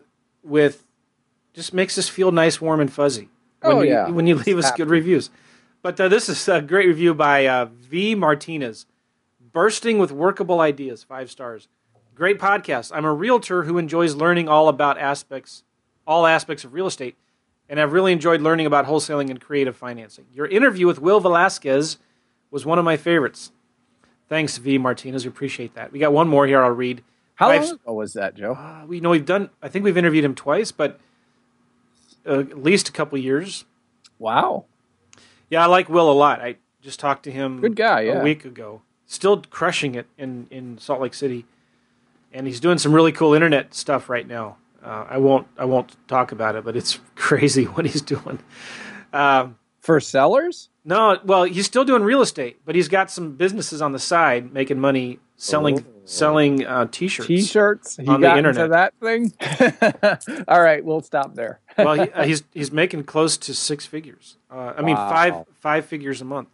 with 0.44 0.86
just 1.54 1.74
makes 1.74 1.98
us 1.98 2.08
feel 2.08 2.32
nice, 2.32 2.62
warm, 2.62 2.80
and 2.80 2.94
fuzzy. 2.94 3.30
When 3.62 3.76
Oh, 3.78 3.82
you, 3.82 3.90
yeah. 3.92 4.10
when 4.10 4.28
you 4.28 4.36
leave 4.36 4.58
us 4.58 4.66
happy. 4.66 4.78
good 4.78 4.90
reviews. 4.90 5.30
But 5.82 6.00
uh, 6.00 6.08
this 6.10 6.30
is 6.30 6.48
a 6.48 6.62
great 6.62 6.88
review 6.88 7.14
by 7.16 7.48
uh, 7.48 7.66
V 7.66 8.14
Martinez, 8.14 8.86
bursting 9.54 9.98
with 9.98 10.12
workable 10.12 10.62
ideas, 10.62 11.04
five 11.04 11.30
stars. 11.30 11.68
Great 12.16 12.40
podcast. 12.40 12.92
I'm 12.94 13.06
a 13.06 13.14
realtor 13.14 13.64
who 13.64 13.78
enjoys 13.78 14.16
learning 14.16 14.48
all 14.48 14.68
about 14.70 14.98
aspects, 14.98 15.64
all 16.06 16.26
aspects 16.28 16.64
of 16.64 16.74
real 16.74 16.88
estate, 16.88 17.16
and 17.70 17.80
I've 17.80 17.94
really 17.94 18.12
enjoyed 18.12 18.42
learning 18.42 18.66
about 18.66 18.86
wholesaling 18.86 19.30
and 19.30 19.40
creative 19.40 19.76
financing. 19.76 20.26
Your 20.34 20.46
interview 20.48 20.88
with 20.88 21.00
Will 21.00 21.20
Velasquez 21.20 21.98
was 22.52 22.66
one 22.66 22.78
of 22.80 22.86
my 22.86 22.98
favorites. 22.98 23.52
Thanks, 24.28 24.58
V. 24.58 24.78
Martinez. 24.78 25.26
We 25.26 25.30
appreciate 25.30 25.74
that. 25.76 25.92
We 25.92 26.00
got 26.00 26.14
one 26.14 26.28
more 26.28 26.46
here 26.48 26.64
I'll 26.64 26.72
read. 26.72 27.04
How 27.36 27.48
Five- 27.50 27.62
long 27.64 27.72
ago 27.74 27.94
was 27.94 28.14
that, 28.14 28.36
Joe? 28.36 28.54
Uh, 28.54 28.86
we 28.86 29.00
know 29.00 29.10
we've 29.10 29.26
done, 29.26 29.50
I 29.62 29.68
think 29.68 29.84
we've 29.84 29.98
interviewed 29.98 30.24
him 30.24 30.36
twice, 30.36 30.72
but 30.72 31.00
uh, 32.28 32.40
at 32.40 32.62
least 32.62 32.88
a 32.88 32.92
couple 32.92 33.18
years. 33.18 33.66
Wow. 34.20 34.66
Yeah, 35.50 35.64
I 35.64 35.66
like 35.68 35.90
Will 35.90 36.12
a 36.12 36.14
lot. 36.14 36.40
I 36.42 36.58
just 36.82 37.00
talked 37.00 37.24
to 37.24 37.32
him 37.32 37.60
Good 37.62 37.76
guy, 37.76 38.02
yeah. 38.02 38.20
a 38.20 38.24
week 38.24 38.46
ago. 38.46 38.82
Still 39.12 39.42
crushing 39.50 39.96
it 39.96 40.08
in, 40.18 40.48
in 40.50 40.78
Salt 40.78 41.02
Lake 41.02 41.14
City, 41.14 41.46
and 42.32 42.48
he's 42.48 42.62
doing 42.62 42.78
some 42.78 42.94
really 42.94 43.12
cool 43.12 43.34
internet 43.34 43.74
stuff 43.74 44.10
right 44.10 44.26
now. 44.26 44.56
Uh, 44.82 45.06
I 45.10 45.18
won't 45.18 45.48
I 45.58 45.66
won't 45.66 45.96
talk 46.08 46.32
about 46.32 46.56
it, 46.56 46.64
but 46.64 46.78
it's 46.78 46.98
crazy 47.16 47.66
what 47.66 47.86
he's 47.86 48.02
doing. 48.02 48.40
Um, 49.12 49.58
For 49.82 50.00
sellers? 50.00 50.70
no, 50.86 51.20
well, 51.26 51.44
he's 51.44 51.66
still 51.66 51.84
doing 51.84 52.04
real 52.04 52.22
estate, 52.22 52.62
but 52.66 52.74
he's 52.74 52.88
got 52.88 53.12
some 53.12 53.36
businesses 53.36 53.82
on 53.82 53.92
the 53.92 54.00
side 54.00 54.54
making 54.54 54.80
money 54.80 55.20
selling 55.36 55.80
Oh. 55.80 55.86
selling 56.06 56.66
uh, 56.66 56.88
t-shirts. 56.90 57.28
T-shirts? 57.28 57.98
He 57.98 58.08
On 58.08 58.22
the 58.22 58.34
internet. 58.38 58.70
that 58.70 58.94
thing? 59.02 59.34
All 60.48 60.62
right, 60.62 60.84
we'll 60.86 61.02
stop 61.02 61.36
there. 61.36 61.60
well, 61.78 61.96
he, 61.96 62.02
uh, 62.14 62.24
he's 62.24 62.44
he's 62.54 62.72
making 62.72 63.04
close 63.04 63.38
to 63.40 63.54
six 63.54 63.86
figures. 63.86 64.38
Uh, 64.50 64.72
I 64.78 64.82
mean, 64.82 64.96
five 64.96 65.44
five 65.60 65.86
figures 65.86 66.22
a 66.22 66.26
month. 66.26 66.48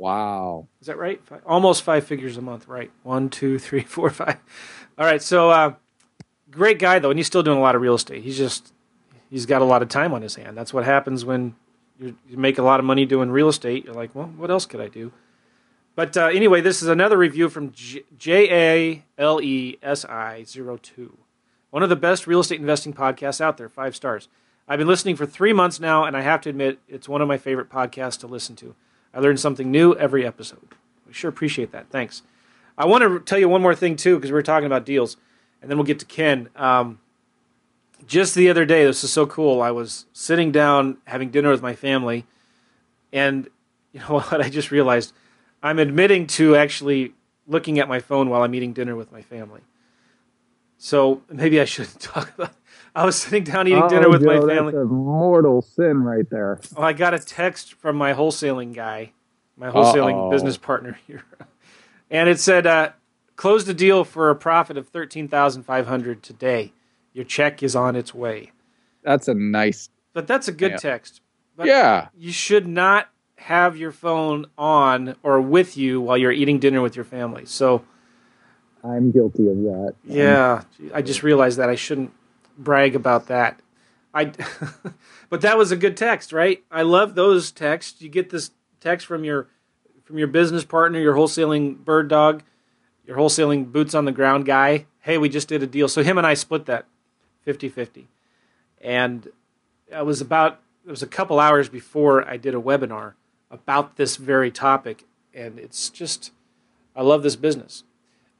Wow. 0.00 0.66
Is 0.80 0.86
that 0.86 0.96
right? 0.96 1.22
Five, 1.22 1.42
almost 1.44 1.82
five 1.82 2.04
figures 2.04 2.38
a 2.38 2.40
month, 2.40 2.66
right? 2.66 2.90
One, 3.02 3.28
two, 3.28 3.58
three, 3.58 3.82
four, 3.86 4.08
five. 4.08 4.38
All 4.96 5.04
right. 5.04 5.22
So, 5.22 5.50
uh, 5.50 5.74
great 6.50 6.78
guy 6.78 6.98
though, 6.98 7.10
and 7.10 7.18
he's 7.18 7.26
still 7.26 7.42
doing 7.42 7.58
a 7.58 7.60
lot 7.60 7.74
of 7.74 7.82
real 7.82 7.94
estate. 7.94 8.22
He's 8.22 8.38
just 8.38 8.72
he's 9.28 9.44
got 9.44 9.60
a 9.60 9.66
lot 9.66 9.82
of 9.82 9.90
time 9.90 10.14
on 10.14 10.22
his 10.22 10.36
hand. 10.36 10.56
That's 10.56 10.72
what 10.72 10.86
happens 10.86 11.26
when 11.26 11.54
you, 11.98 12.16
make 12.30 12.56
a 12.56 12.62
lot 12.62 12.80
of 12.80 12.86
money 12.86 13.04
doing 13.04 13.30
real 13.30 13.50
estate. 13.50 13.84
You're 13.84 13.94
like, 13.94 14.14
well, 14.14 14.32
what 14.38 14.50
else 14.50 14.64
could 14.64 14.80
I 14.80 14.88
do? 14.88 15.12
But 15.94 16.16
uh, 16.16 16.28
anyway, 16.28 16.62
this 16.62 16.80
is 16.80 16.88
another 16.88 17.18
review 17.18 17.50
from 17.50 17.70
J 17.70 18.50
A 18.50 19.04
L 19.18 19.38
E 19.42 19.76
S 19.82 20.06
I 20.06 20.44
02. 20.46 21.18
One 21.68 21.82
of 21.82 21.90
the 21.90 21.96
best 21.96 22.26
real 22.26 22.40
estate 22.40 22.58
investing 22.58 22.94
podcasts 22.94 23.42
out 23.42 23.58
there, 23.58 23.68
five 23.68 23.94
stars. 23.94 24.28
I've 24.66 24.78
been 24.78 24.88
listening 24.88 25.16
for 25.16 25.26
three 25.26 25.52
months 25.52 25.78
now, 25.78 26.04
and 26.04 26.16
I 26.16 26.22
have 26.22 26.40
to 26.42 26.48
admit, 26.48 26.78
it's 26.88 27.08
one 27.08 27.20
of 27.20 27.28
my 27.28 27.36
favorite 27.36 27.68
podcasts 27.68 28.18
to 28.20 28.26
listen 28.26 28.56
to. 28.56 28.74
I 29.12 29.20
learn 29.20 29.36
something 29.36 29.70
new 29.70 29.94
every 29.94 30.26
episode. 30.26 30.74
We 31.06 31.12
sure 31.12 31.28
appreciate 31.28 31.72
that. 31.72 31.88
Thanks. 31.90 32.22
I 32.78 32.86
want 32.86 33.02
to 33.02 33.20
tell 33.20 33.38
you 33.38 33.48
one 33.48 33.62
more 33.62 33.74
thing, 33.74 33.96
too, 33.96 34.16
because 34.16 34.30
we 34.30 34.34
were 34.34 34.42
talking 34.42 34.66
about 34.66 34.86
deals, 34.86 35.16
and 35.60 35.70
then 35.70 35.76
we'll 35.76 35.86
get 35.86 35.98
to 35.98 36.06
Ken. 36.06 36.48
Um, 36.56 37.00
just 38.06 38.34
the 38.34 38.48
other 38.48 38.64
day, 38.64 38.84
this 38.84 39.04
is 39.04 39.12
so 39.12 39.26
cool. 39.26 39.60
I 39.60 39.70
was 39.70 40.06
sitting 40.12 40.52
down 40.52 40.98
having 41.06 41.30
dinner 41.30 41.50
with 41.50 41.62
my 41.62 41.74
family, 41.74 42.26
and 43.12 43.48
you 43.92 44.00
know 44.00 44.06
what? 44.06 44.40
I 44.40 44.48
just 44.48 44.70
realized 44.70 45.12
I'm 45.62 45.78
admitting 45.78 46.26
to 46.28 46.56
actually 46.56 47.12
looking 47.46 47.78
at 47.78 47.88
my 47.88 47.98
phone 47.98 48.30
while 48.30 48.42
I'm 48.42 48.54
eating 48.54 48.72
dinner 48.72 48.94
with 48.94 49.10
my 49.10 49.22
family. 49.22 49.60
So 50.78 51.22
maybe 51.28 51.60
I 51.60 51.64
shouldn't 51.64 52.00
talk 52.00 52.32
about. 52.34 52.54
I 52.94 53.04
was 53.04 53.16
sitting 53.22 53.44
down 53.44 53.68
eating 53.68 53.86
dinner 53.88 54.08
with 54.08 54.22
my 54.22 54.40
family. 54.40 54.72
That's 54.72 54.84
a 54.84 54.86
mortal 54.86 55.62
sin 55.62 56.02
right 56.02 56.28
there. 56.30 56.60
Oh, 56.76 56.82
I 56.82 56.92
got 56.92 57.14
a 57.14 57.18
text 57.18 57.74
from 57.74 57.96
my 57.96 58.12
wholesaling 58.14 58.74
guy, 58.74 59.12
my 59.56 59.70
wholesaling 59.70 60.14
Uh-oh. 60.14 60.30
business 60.30 60.56
partner 60.56 60.98
here, 61.06 61.24
and 62.10 62.28
it 62.28 62.40
said, 62.40 62.66
uh, 62.66 62.90
"Close 63.36 63.64
the 63.64 63.74
deal 63.74 64.04
for 64.04 64.30
a 64.30 64.34
profit 64.36 64.76
of 64.76 64.88
thirteen 64.88 65.28
thousand 65.28 65.62
five 65.64 65.86
hundred 65.86 66.22
today. 66.22 66.72
Your 67.12 67.24
check 67.24 67.62
is 67.62 67.74
on 67.76 67.96
its 67.96 68.14
way." 68.14 68.52
That's 69.02 69.28
a 69.28 69.34
nice. 69.34 69.88
But 70.12 70.26
that's 70.26 70.48
a 70.48 70.52
good 70.52 70.72
Yeah. 70.72 70.76
text. 70.78 71.20
But 71.56 71.66
Yeah. 71.66 72.08
you 72.18 72.32
should 72.32 72.66
not 72.66 73.08
have 73.36 73.76
your 73.76 73.92
phone 73.92 74.46
on 74.58 75.16
or 75.22 75.40
with 75.40 75.76
you 75.76 76.00
while 76.00 76.18
you're 76.18 76.32
eating 76.32 76.58
dinner 76.58 76.82
with 76.82 76.94
your 76.96 77.04
family. 77.06 77.46
So 77.46 77.82
I'm 78.84 79.10
guilty 79.10 79.48
of 79.48 79.56
that. 79.62 79.94
yeah, 80.04 80.62
I 80.92 81.00
just 81.02 81.22
realized 81.22 81.58
that 81.58 81.68
I 81.70 81.74
shouldn't 81.74 82.12
brag 82.62 82.94
about 82.94 83.26
that. 83.26 83.60
I, 84.12 84.32
but 85.28 85.40
that 85.40 85.56
was 85.56 85.72
a 85.72 85.76
good 85.76 85.96
text, 85.96 86.32
right? 86.32 86.62
I 86.70 86.82
love 86.82 87.14
those 87.14 87.50
texts. 87.50 88.00
You 88.02 88.08
get 88.08 88.30
this 88.30 88.50
text 88.80 89.06
from 89.06 89.24
your 89.24 89.48
from 90.04 90.18
your 90.18 90.28
business 90.28 90.64
partner, 90.64 90.98
your 90.98 91.14
wholesaling 91.14 91.84
bird 91.84 92.08
dog, 92.08 92.42
your 93.06 93.16
wholesaling 93.16 93.70
boots 93.70 93.94
on 93.94 94.06
the 94.06 94.12
ground 94.12 94.44
guy. 94.44 94.86
Hey, 95.00 95.18
we 95.18 95.28
just 95.28 95.48
did 95.48 95.62
a 95.62 95.68
deal. 95.68 95.86
So 95.86 96.02
him 96.02 96.18
and 96.18 96.26
I 96.26 96.34
split 96.34 96.66
that 96.66 96.86
50-50. 97.46 98.06
And 98.80 99.28
it 99.86 100.04
was 100.04 100.20
about 100.20 100.60
it 100.84 100.90
was 100.90 101.02
a 101.02 101.06
couple 101.06 101.38
hours 101.38 101.68
before 101.68 102.28
I 102.28 102.36
did 102.36 102.54
a 102.54 102.60
webinar 102.60 103.14
about 103.52 103.96
this 103.96 104.16
very 104.16 104.50
topic 104.50 105.04
and 105.34 105.58
it's 105.58 105.90
just 105.90 106.32
I 106.94 107.02
love 107.02 107.22
this 107.22 107.36
business. 107.36 107.84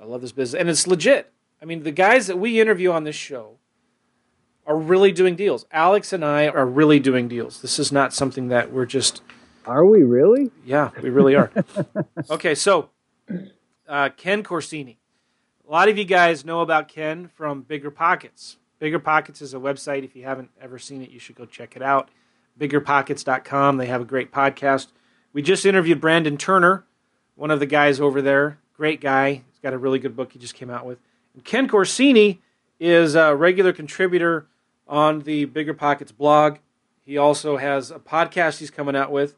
I 0.00 0.05
love 0.05 0.23
this 0.23 0.33
business, 0.33 0.59
and 0.59 0.69
it's 0.69 0.87
legit. 0.87 1.33
I 1.61 1.67
mean, 1.67 1.83
the 1.83 1.93
guys 1.93 2.27
that 2.27 2.39
we 2.39 2.61
interview 2.61 2.91
on 2.91 3.05
this 3.05 3.17
show 3.17 3.59
are 4.71 4.79
really 4.79 5.11
doing 5.11 5.35
deals. 5.35 5.67
Alex 5.73 6.12
and 6.12 6.25
I 6.25 6.47
are 6.47 6.65
really 6.65 7.00
doing 7.00 7.27
deals. 7.27 7.61
This 7.61 7.81
is 7.81 7.91
not 7.91 8.15
something 8.15 8.49
that 8.49 8.73
we're 8.73 8.87
just. 8.87 9.21
Are 9.67 9.85
we 9.85 10.05
really? 10.05 10.53
Yeah, 10.65 10.91
we 11.03 11.11
really 11.11 11.35
are. 11.35 11.50
okay, 12.31 12.55
so 12.55 12.91
uh, 13.89 14.11
Ken 14.17 14.45
Corsini. 14.45 14.97
A 15.69 15.73
lot 15.73 15.89
of 15.89 15.99
you 15.99 16.05
guys 16.05 16.45
know 16.45 16.61
about 16.61 16.87
Ken 16.87 17.31
from 17.35 17.62
Bigger 17.62 17.91
Pockets. 17.91 18.59
Bigger 18.79 19.00
Pockets 19.00 19.43
is 19.43 19.55
a 19.55 19.57
website. 19.57 20.05
If 20.05 20.15
you 20.15 20.23
haven't 20.23 20.50
ever 20.61 20.79
seen 20.79 21.03
it, 21.03 21.11
you 21.11 21.19
should 21.19 21.35
go 21.35 21.47
check 21.47 21.75
it 21.75 21.83
out. 21.83 22.09
BiggerPockets.com. 22.57 23.77
They 23.77 23.87
have 23.87 24.00
a 24.00 24.05
great 24.05 24.31
podcast. 24.31 24.87
We 25.33 25.43
just 25.43 25.67
interviewed 25.67 26.00
Brandon 26.00 26.37
Turner, 26.37 26.85
one 27.35 27.50
of 27.50 27.59
the 27.59 27.67
guys 27.67 28.00
over 28.00 28.23
there. 28.23 28.59
Great 28.77 29.00
guy. 29.00 29.33
He's 29.33 29.59
got 29.62 29.73
a 29.73 29.79
really 29.79 29.99
good 29.99 30.15
book 30.15 30.33
he 30.33 30.39
just 30.39 30.55
came 30.55 30.71
out 30.71 30.87
with. 30.87 30.99
And 31.35 31.45
Ken 31.45 31.69
Corsini 31.69 32.39
is 32.79 33.17
a 33.17 33.35
regular 33.35 33.73
contributor 33.73 34.47
on 34.90 35.20
the 35.20 35.47
Bigger 35.47 35.73
Pockets 35.73 36.12
blog. 36.12 36.59
He 37.04 37.16
also 37.16 37.56
has 37.56 37.90
a 37.90 37.99
podcast 37.99 38.59
he's 38.59 38.70
coming 38.70 38.94
out 38.97 39.11
with 39.11 39.37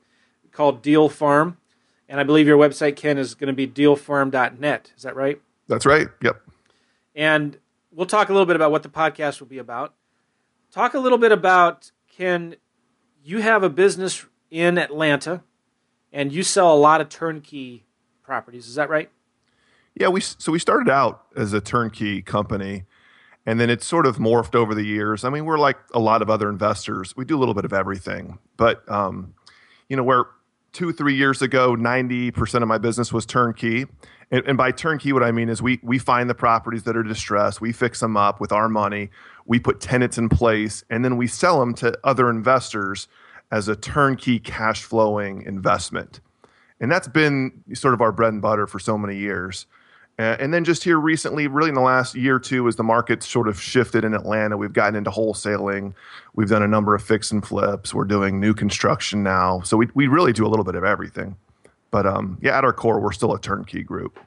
called 0.50 0.82
Deal 0.82 1.08
Farm. 1.08 1.58
And 2.08 2.18
I 2.18 2.24
believe 2.24 2.46
your 2.46 2.58
website, 2.58 2.96
Ken, 2.96 3.18
is 3.18 3.34
going 3.34 3.48
to 3.48 3.52
be 3.54 3.68
dealfarm.net. 3.68 4.92
Is 4.96 5.02
that 5.04 5.14
right? 5.14 5.40
That's 5.68 5.86
right. 5.86 6.08
Yep. 6.22 6.42
And 7.14 7.58
we'll 7.92 8.06
talk 8.06 8.28
a 8.28 8.32
little 8.32 8.46
bit 8.46 8.56
about 8.56 8.70
what 8.70 8.82
the 8.82 8.88
podcast 8.88 9.40
will 9.40 9.46
be 9.46 9.58
about. 9.58 9.94
Talk 10.72 10.94
a 10.94 10.98
little 10.98 11.18
bit 11.18 11.32
about, 11.32 11.92
Ken, 12.08 12.56
you 13.22 13.42
have 13.42 13.62
a 13.62 13.70
business 13.70 14.26
in 14.50 14.78
Atlanta 14.78 15.42
and 16.12 16.32
you 16.32 16.42
sell 16.42 16.74
a 16.74 16.76
lot 16.76 17.00
of 17.00 17.08
turnkey 17.08 17.84
properties. 18.22 18.66
Is 18.66 18.74
that 18.74 18.90
right? 18.90 19.10
Yeah, 19.94 20.08
we 20.08 20.22
so 20.22 20.52
we 20.52 20.58
started 20.58 20.90
out 20.90 21.26
as 21.36 21.52
a 21.52 21.60
turnkey 21.60 22.22
company, 22.22 22.84
and 23.46 23.58
then 23.58 23.70
it's 23.70 23.86
sort 23.86 24.06
of 24.06 24.18
morphed 24.18 24.54
over 24.54 24.74
the 24.74 24.84
years. 24.84 25.24
I 25.24 25.30
mean, 25.30 25.44
we're 25.44 25.58
like 25.58 25.78
a 25.94 25.98
lot 25.98 26.22
of 26.22 26.30
other 26.30 26.48
investors. 26.48 27.16
We 27.16 27.24
do 27.24 27.36
a 27.36 27.40
little 27.40 27.54
bit 27.54 27.64
of 27.64 27.72
everything, 27.72 28.38
but 28.56 28.88
um, 28.90 29.34
you 29.88 29.96
know, 29.96 30.02
where 30.02 30.26
two 30.72 30.92
three 30.92 31.14
years 31.14 31.42
ago, 31.42 31.74
ninety 31.74 32.30
percent 32.30 32.62
of 32.62 32.68
my 32.68 32.78
business 32.78 33.12
was 33.12 33.26
turnkey, 33.26 33.86
and, 34.30 34.44
and 34.46 34.56
by 34.56 34.70
turnkey, 34.70 35.12
what 35.12 35.22
I 35.22 35.32
mean 35.32 35.48
is 35.48 35.60
we 35.60 35.80
we 35.82 35.98
find 35.98 36.30
the 36.30 36.34
properties 36.34 36.84
that 36.84 36.96
are 36.96 37.02
distressed, 37.02 37.60
we 37.60 37.72
fix 37.72 38.00
them 38.00 38.16
up 38.16 38.40
with 38.40 38.52
our 38.52 38.68
money, 38.68 39.10
we 39.44 39.58
put 39.58 39.80
tenants 39.80 40.18
in 40.18 40.28
place, 40.28 40.84
and 40.88 41.04
then 41.04 41.16
we 41.16 41.26
sell 41.26 41.60
them 41.60 41.74
to 41.74 41.98
other 42.04 42.30
investors 42.30 43.08
as 43.50 43.68
a 43.68 43.76
turnkey 43.76 44.38
cash 44.38 44.82
flowing 44.82 45.42
investment. 45.42 46.20
And 46.80 46.90
that's 46.90 47.06
been 47.06 47.62
sort 47.74 47.94
of 47.94 48.00
our 48.00 48.10
bread 48.10 48.32
and 48.32 48.42
butter 48.42 48.66
for 48.66 48.78
so 48.78 48.96
many 48.98 49.16
years. 49.16 49.66
Uh, 50.22 50.36
and 50.38 50.54
then 50.54 50.62
just 50.62 50.84
here 50.84 51.00
recently, 51.00 51.48
really 51.48 51.68
in 51.68 51.74
the 51.74 51.80
last 51.80 52.14
year 52.14 52.36
or 52.36 52.38
two, 52.38 52.68
as 52.68 52.76
the 52.76 52.84
market 52.84 53.24
sort 53.24 53.48
of 53.48 53.60
shifted 53.60 54.04
in 54.04 54.14
Atlanta, 54.14 54.56
we've 54.56 54.72
gotten 54.72 54.94
into 54.94 55.10
wholesaling. 55.10 55.94
We've 56.34 56.48
done 56.48 56.62
a 56.62 56.68
number 56.68 56.94
of 56.94 57.02
fix 57.02 57.32
and 57.32 57.44
flips. 57.44 57.92
We're 57.92 58.04
doing 58.04 58.38
new 58.38 58.54
construction 58.54 59.24
now. 59.24 59.62
So 59.62 59.76
we, 59.76 59.88
we 59.94 60.06
really 60.06 60.32
do 60.32 60.46
a 60.46 60.48
little 60.48 60.64
bit 60.64 60.76
of 60.76 60.84
everything. 60.84 61.34
But 61.90 62.06
um, 62.06 62.38
yeah, 62.40 62.56
at 62.56 62.64
our 62.64 62.72
core, 62.72 63.00
we're 63.00 63.10
still 63.10 63.34
a 63.34 63.40
turnkey 63.40 63.82
group. 63.82 64.20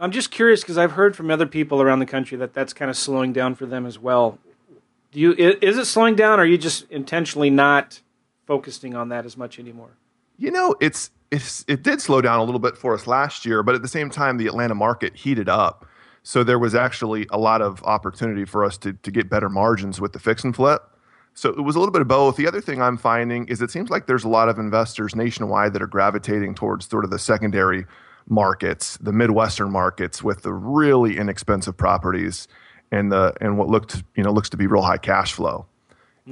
I'm 0.00 0.10
just 0.10 0.32
curious 0.32 0.60
because 0.60 0.76
I've 0.76 0.92
heard 0.92 1.14
from 1.14 1.30
other 1.30 1.46
people 1.46 1.80
around 1.80 2.00
the 2.00 2.06
country 2.06 2.36
that 2.38 2.52
that's 2.52 2.72
kind 2.72 2.90
of 2.90 2.96
slowing 2.96 3.32
down 3.32 3.54
for 3.54 3.64
them 3.64 3.86
as 3.86 3.96
well. 3.96 4.38
Do 5.12 5.20
you 5.20 5.32
is 5.32 5.78
it 5.78 5.84
slowing 5.86 6.16
down 6.16 6.40
or 6.40 6.42
are 6.42 6.46
you 6.46 6.58
just 6.58 6.90
intentionally 6.90 7.48
not 7.48 8.00
focusing 8.46 8.96
on 8.96 9.08
that 9.10 9.24
as 9.24 9.36
much 9.36 9.60
anymore? 9.60 9.90
You 10.36 10.50
know, 10.50 10.74
it's 10.80 11.10
it's 11.30 11.64
it 11.68 11.82
did 11.82 12.00
slow 12.00 12.20
down 12.20 12.38
a 12.38 12.44
little 12.44 12.58
bit 12.58 12.76
for 12.76 12.94
us 12.94 13.06
last 13.06 13.44
year, 13.44 13.62
but 13.62 13.74
at 13.74 13.82
the 13.82 13.88
same 13.88 14.10
time, 14.10 14.36
the 14.38 14.46
Atlanta 14.46 14.74
market 14.74 15.16
heated 15.16 15.48
up. 15.48 15.86
So 16.22 16.44
there 16.44 16.58
was 16.58 16.74
actually 16.74 17.26
a 17.30 17.38
lot 17.38 17.62
of 17.62 17.82
opportunity 17.84 18.44
for 18.44 18.64
us 18.64 18.78
to 18.78 18.92
to 18.92 19.10
get 19.10 19.28
better 19.28 19.48
margins 19.48 20.00
with 20.00 20.12
the 20.12 20.18
fix 20.18 20.44
and 20.44 20.54
flip. 20.54 20.82
So 21.34 21.50
it 21.50 21.60
was 21.60 21.76
a 21.76 21.78
little 21.78 21.92
bit 21.92 22.02
of 22.02 22.08
both. 22.08 22.36
The 22.36 22.48
other 22.48 22.60
thing 22.60 22.82
I'm 22.82 22.96
finding 22.96 23.46
is 23.46 23.62
it 23.62 23.70
seems 23.70 23.90
like 23.90 24.06
there's 24.06 24.24
a 24.24 24.28
lot 24.28 24.48
of 24.48 24.58
investors 24.58 25.14
nationwide 25.14 25.72
that 25.74 25.82
are 25.82 25.86
gravitating 25.86 26.56
towards 26.56 26.88
sort 26.88 27.04
of 27.04 27.10
the 27.10 27.18
secondary 27.18 27.86
markets, 28.28 28.98
the 29.00 29.12
Midwestern 29.12 29.70
markets 29.70 30.22
with 30.22 30.42
the 30.42 30.52
really 30.52 31.16
inexpensive 31.16 31.76
properties 31.76 32.48
and 32.90 33.12
the 33.12 33.34
and 33.40 33.58
what 33.58 33.68
looked 33.68 34.02
you 34.16 34.24
know 34.24 34.32
looks 34.32 34.50
to 34.50 34.56
be 34.56 34.66
real 34.66 34.82
high 34.82 34.98
cash 34.98 35.32
flow. 35.32 35.66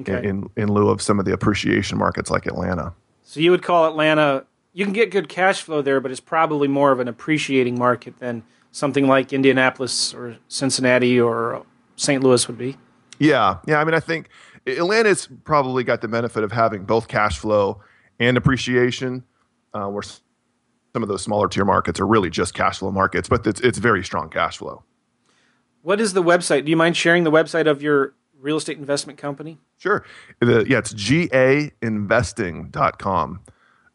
Okay. 0.00 0.28
in 0.28 0.50
in 0.56 0.70
lieu 0.70 0.90
of 0.90 1.00
some 1.00 1.18
of 1.18 1.24
the 1.24 1.32
appreciation 1.32 1.96
markets 1.96 2.30
like 2.30 2.46
Atlanta. 2.46 2.92
So 3.22 3.40
you 3.40 3.50
would 3.50 3.62
call 3.62 3.88
Atlanta. 3.88 4.44
You 4.76 4.84
can 4.84 4.92
get 4.92 5.10
good 5.10 5.28
cash 5.30 5.62
flow 5.62 5.80
there, 5.80 6.00
but 6.00 6.10
it's 6.10 6.20
probably 6.20 6.68
more 6.68 6.92
of 6.92 7.00
an 7.00 7.08
appreciating 7.08 7.78
market 7.78 8.18
than 8.18 8.42
something 8.72 9.06
like 9.06 9.32
Indianapolis 9.32 10.12
or 10.12 10.36
Cincinnati 10.48 11.18
or 11.18 11.64
St. 11.96 12.22
Louis 12.22 12.46
would 12.46 12.58
be. 12.58 12.76
Yeah, 13.18 13.56
yeah. 13.66 13.80
I 13.80 13.84
mean, 13.84 13.94
I 13.94 14.00
think 14.00 14.28
Atlanta's 14.66 15.30
probably 15.44 15.82
got 15.82 16.02
the 16.02 16.08
benefit 16.08 16.44
of 16.44 16.52
having 16.52 16.84
both 16.84 17.08
cash 17.08 17.38
flow 17.38 17.80
and 18.20 18.36
appreciation, 18.36 19.24
uh, 19.72 19.86
where 19.86 20.02
some 20.02 21.02
of 21.02 21.08
those 21.08 21.22
smaller 21.22 21.48
tier 21.48 21.64
markets 21.64 21.98
are 21.98 22.06
really 22.06 22.28
just 22.28 22.52
cash 22.52 22.80
flow 22.80 22.92
markets, 22.92 23.30
but 23.30 23.46
it's 23.46 23.62
it's 23.62 23.78
very 23.78 24.04
strong 24.04 24.28
cash 24.28 24.58
flow. 24.58 24.82
What 25.80 26.02
is 26.02 26.12
the 26.12 26.22
website? 26.22 26.66
Do 26.66 26.70
you 26.70 26.76
mind 26.76 26.98
sharing 26.98 27.24
the 27.24 27.30
website 27.30 27.66
of 27.66 27.80
your 27.80 28.12
real 28.38 28.58
estate 28.58 28.76
investment 28.76 29.18
company? 29.18 29.56
Sure. 29.78 30.04
The, 30.40 30.66
yeah, 30.68 30.76
it's 30.76 30.92
gainvesting.com. 30.92 33.40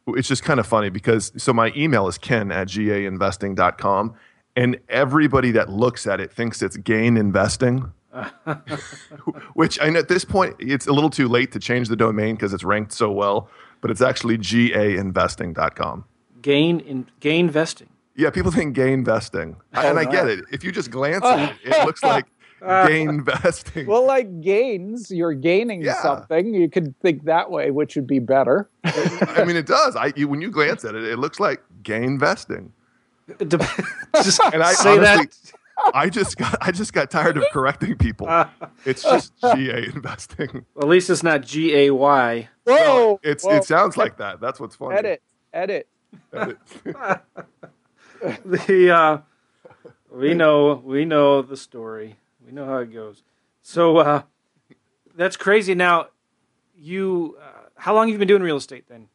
It's 0.08 0.28
just 0.28 0.44
kind 0.44 0.60
of 0.60 0.68
funny 0.68 0.90
because 0.90 1.32
so 1.38 1.54
my 1.54 1.72
email 1.76 2.08
is 2.08 2.18
ken 2.18 2.52
at 2.52 2.68
gainvesting.com, 2.68 4.16
and 4.56 4.80
everybody 4.90 5.52
that 5.52 5.70
looks 5.70 6.08
at 6.08 6.20
it 6.20 6.32
thinks 6.32 6.62
it's 6.62 6.78
gain 6.78 7.18
investing. 7.18 7.92
Which 9.54 9.80
I 9.82 9.90
know 9.90 10.00
at 10.00 10.10
this 10.10 10.26
point 10.26 10.56
it's 10.60 10.88
a 10.88 10.92
little 10.92 11.10
too 11.10 11.28
late 11.28 11.52
to 11.54 11.60
change 11.60 11.88
the 11.88 11.96
domain 11.96 12.36
because 12.36 12.54
it's 12.54 12.64
ranked 12.64 12.92
so 12.92 13.12
well, 13.12 13.50
but 13.80 13.90
it's 13.90 14.02
actually 14.02 14.38
gainvesting.com. 14.38 16.06
Gain 16.42 16.80
in 16.80 17.08
gain 17.20 17.50
vesting. 17.50 17.90
Yeah, 18.16 18.30
people 18.30 18.52
think 18.52 18.76
gain 18.76 19.06
vesting, 19.06 19.56
and 19.74 19.98
I 19.98 20.06
get 20.06 20.28
it. 20.28 20.44
If 20.52 20.64
you 20.64 20.72
just 20.72 20.92
glance 20.92 21.24
at 21.24 21.52
it, 21.52 21.56
it 21.64 21.86
looks 21.86 22.04
like 22.04 22.26
gain 22.62 23.24
vesting. 23.26 23.88
Well, 23.88 24.06
like 24.06 24.42
gains, 24.42 25.10
you're 25.12 25.34
gaining 25.34 25.82
Yeah. 25.82 26.02
something. 26.02 26.54
You 26.54 26.70
could 26.70 26.98
think 27.00 27.24
that 27.26 27.50
way, 27.52 27.72
which 27.72 27.96
would 27.96 28.08
be 28.08 28.20
better. 28.20 28.70
I 28.84 29.44
mean, 29.46 29.56
it 29.56 29.66
does. 29.66 29.96
I 29.96 30.14
you, 30.16 30.28
when 30.28 30.42
you 30.42 30.52
glance 30.52 30.86
at 30.86 30.96
it, 30.96 31.04
it 31.04 31.18
looks 31.20 31.40
like 31.40 31.62
gain 31.84 32.20
vesting. 32.20 32.72
It 33.40 33.50
dep- 33.50 33.62
Just 34.16 34.42
And 34.54 34.62
I 34.62 34.74
say 34.74 34.98
honestly, 34.98 35.26
that. 35.26 35.52
I 35.96 36.10
just 36.10 36.38
got 36.38 36.56
I 36.62 36.72
just 36.72 36.94
got 36.94 37.10
tired 37.10 37.38
of 37.38 37.46
correcting 37.52 37.98
people. 37.98 38.28
It's 38.86 39.02
just 39.12 39.34
GA 39.42 39.86
investing. 39.96 40.66
At 40.80 40.88
least 40.88 41.10
it's 41.10 41.24
not 41.24 41.42
G 41.42 41.74
A 41.76 41.90
Y. 41.92 42.50
Whoa! 42.66 43.20
It's 43.24 43.44
whoa. 43.44 43.56
it 43.56 43.64
sounds 43.64 43.98
like 43.98 44.18
that. 44.18 44.40
That's 44.40 44.60
what's 44.60 44.76
funny. 44.76 44.98
edit, 44.98 45.22
edit. 45.54 45.88
Edit. 46.34 46.58
The 48.46 48.92
uh, 48.92 49.18
we 50.12 50.34
know 50.36 50.76
we 50.86 51.06
know 51.06 51.42
the 51.42 51.58
story. 51.58 52.18
We 52.52 52.56
know 52.56 52.66
how 52.66 52.80
it 52.80 52.94
goes. 52.94 53.24
So 53.62 53.98
uh, 54.00 54.24
that's 55.16 55.38
crazy. 55.38 55.74
Now, 55.74 56.08
you 56.76 57.38
uh, 57.42 57.70
how 57.78 57.96
long 57.96 58.08
have 58.08 58.14
you 58.14 58.20
been 58.20 58.28
doing 58.28 58.44
real 58.44 58.58
estate 58.58 58.86
then? 58.90 59.08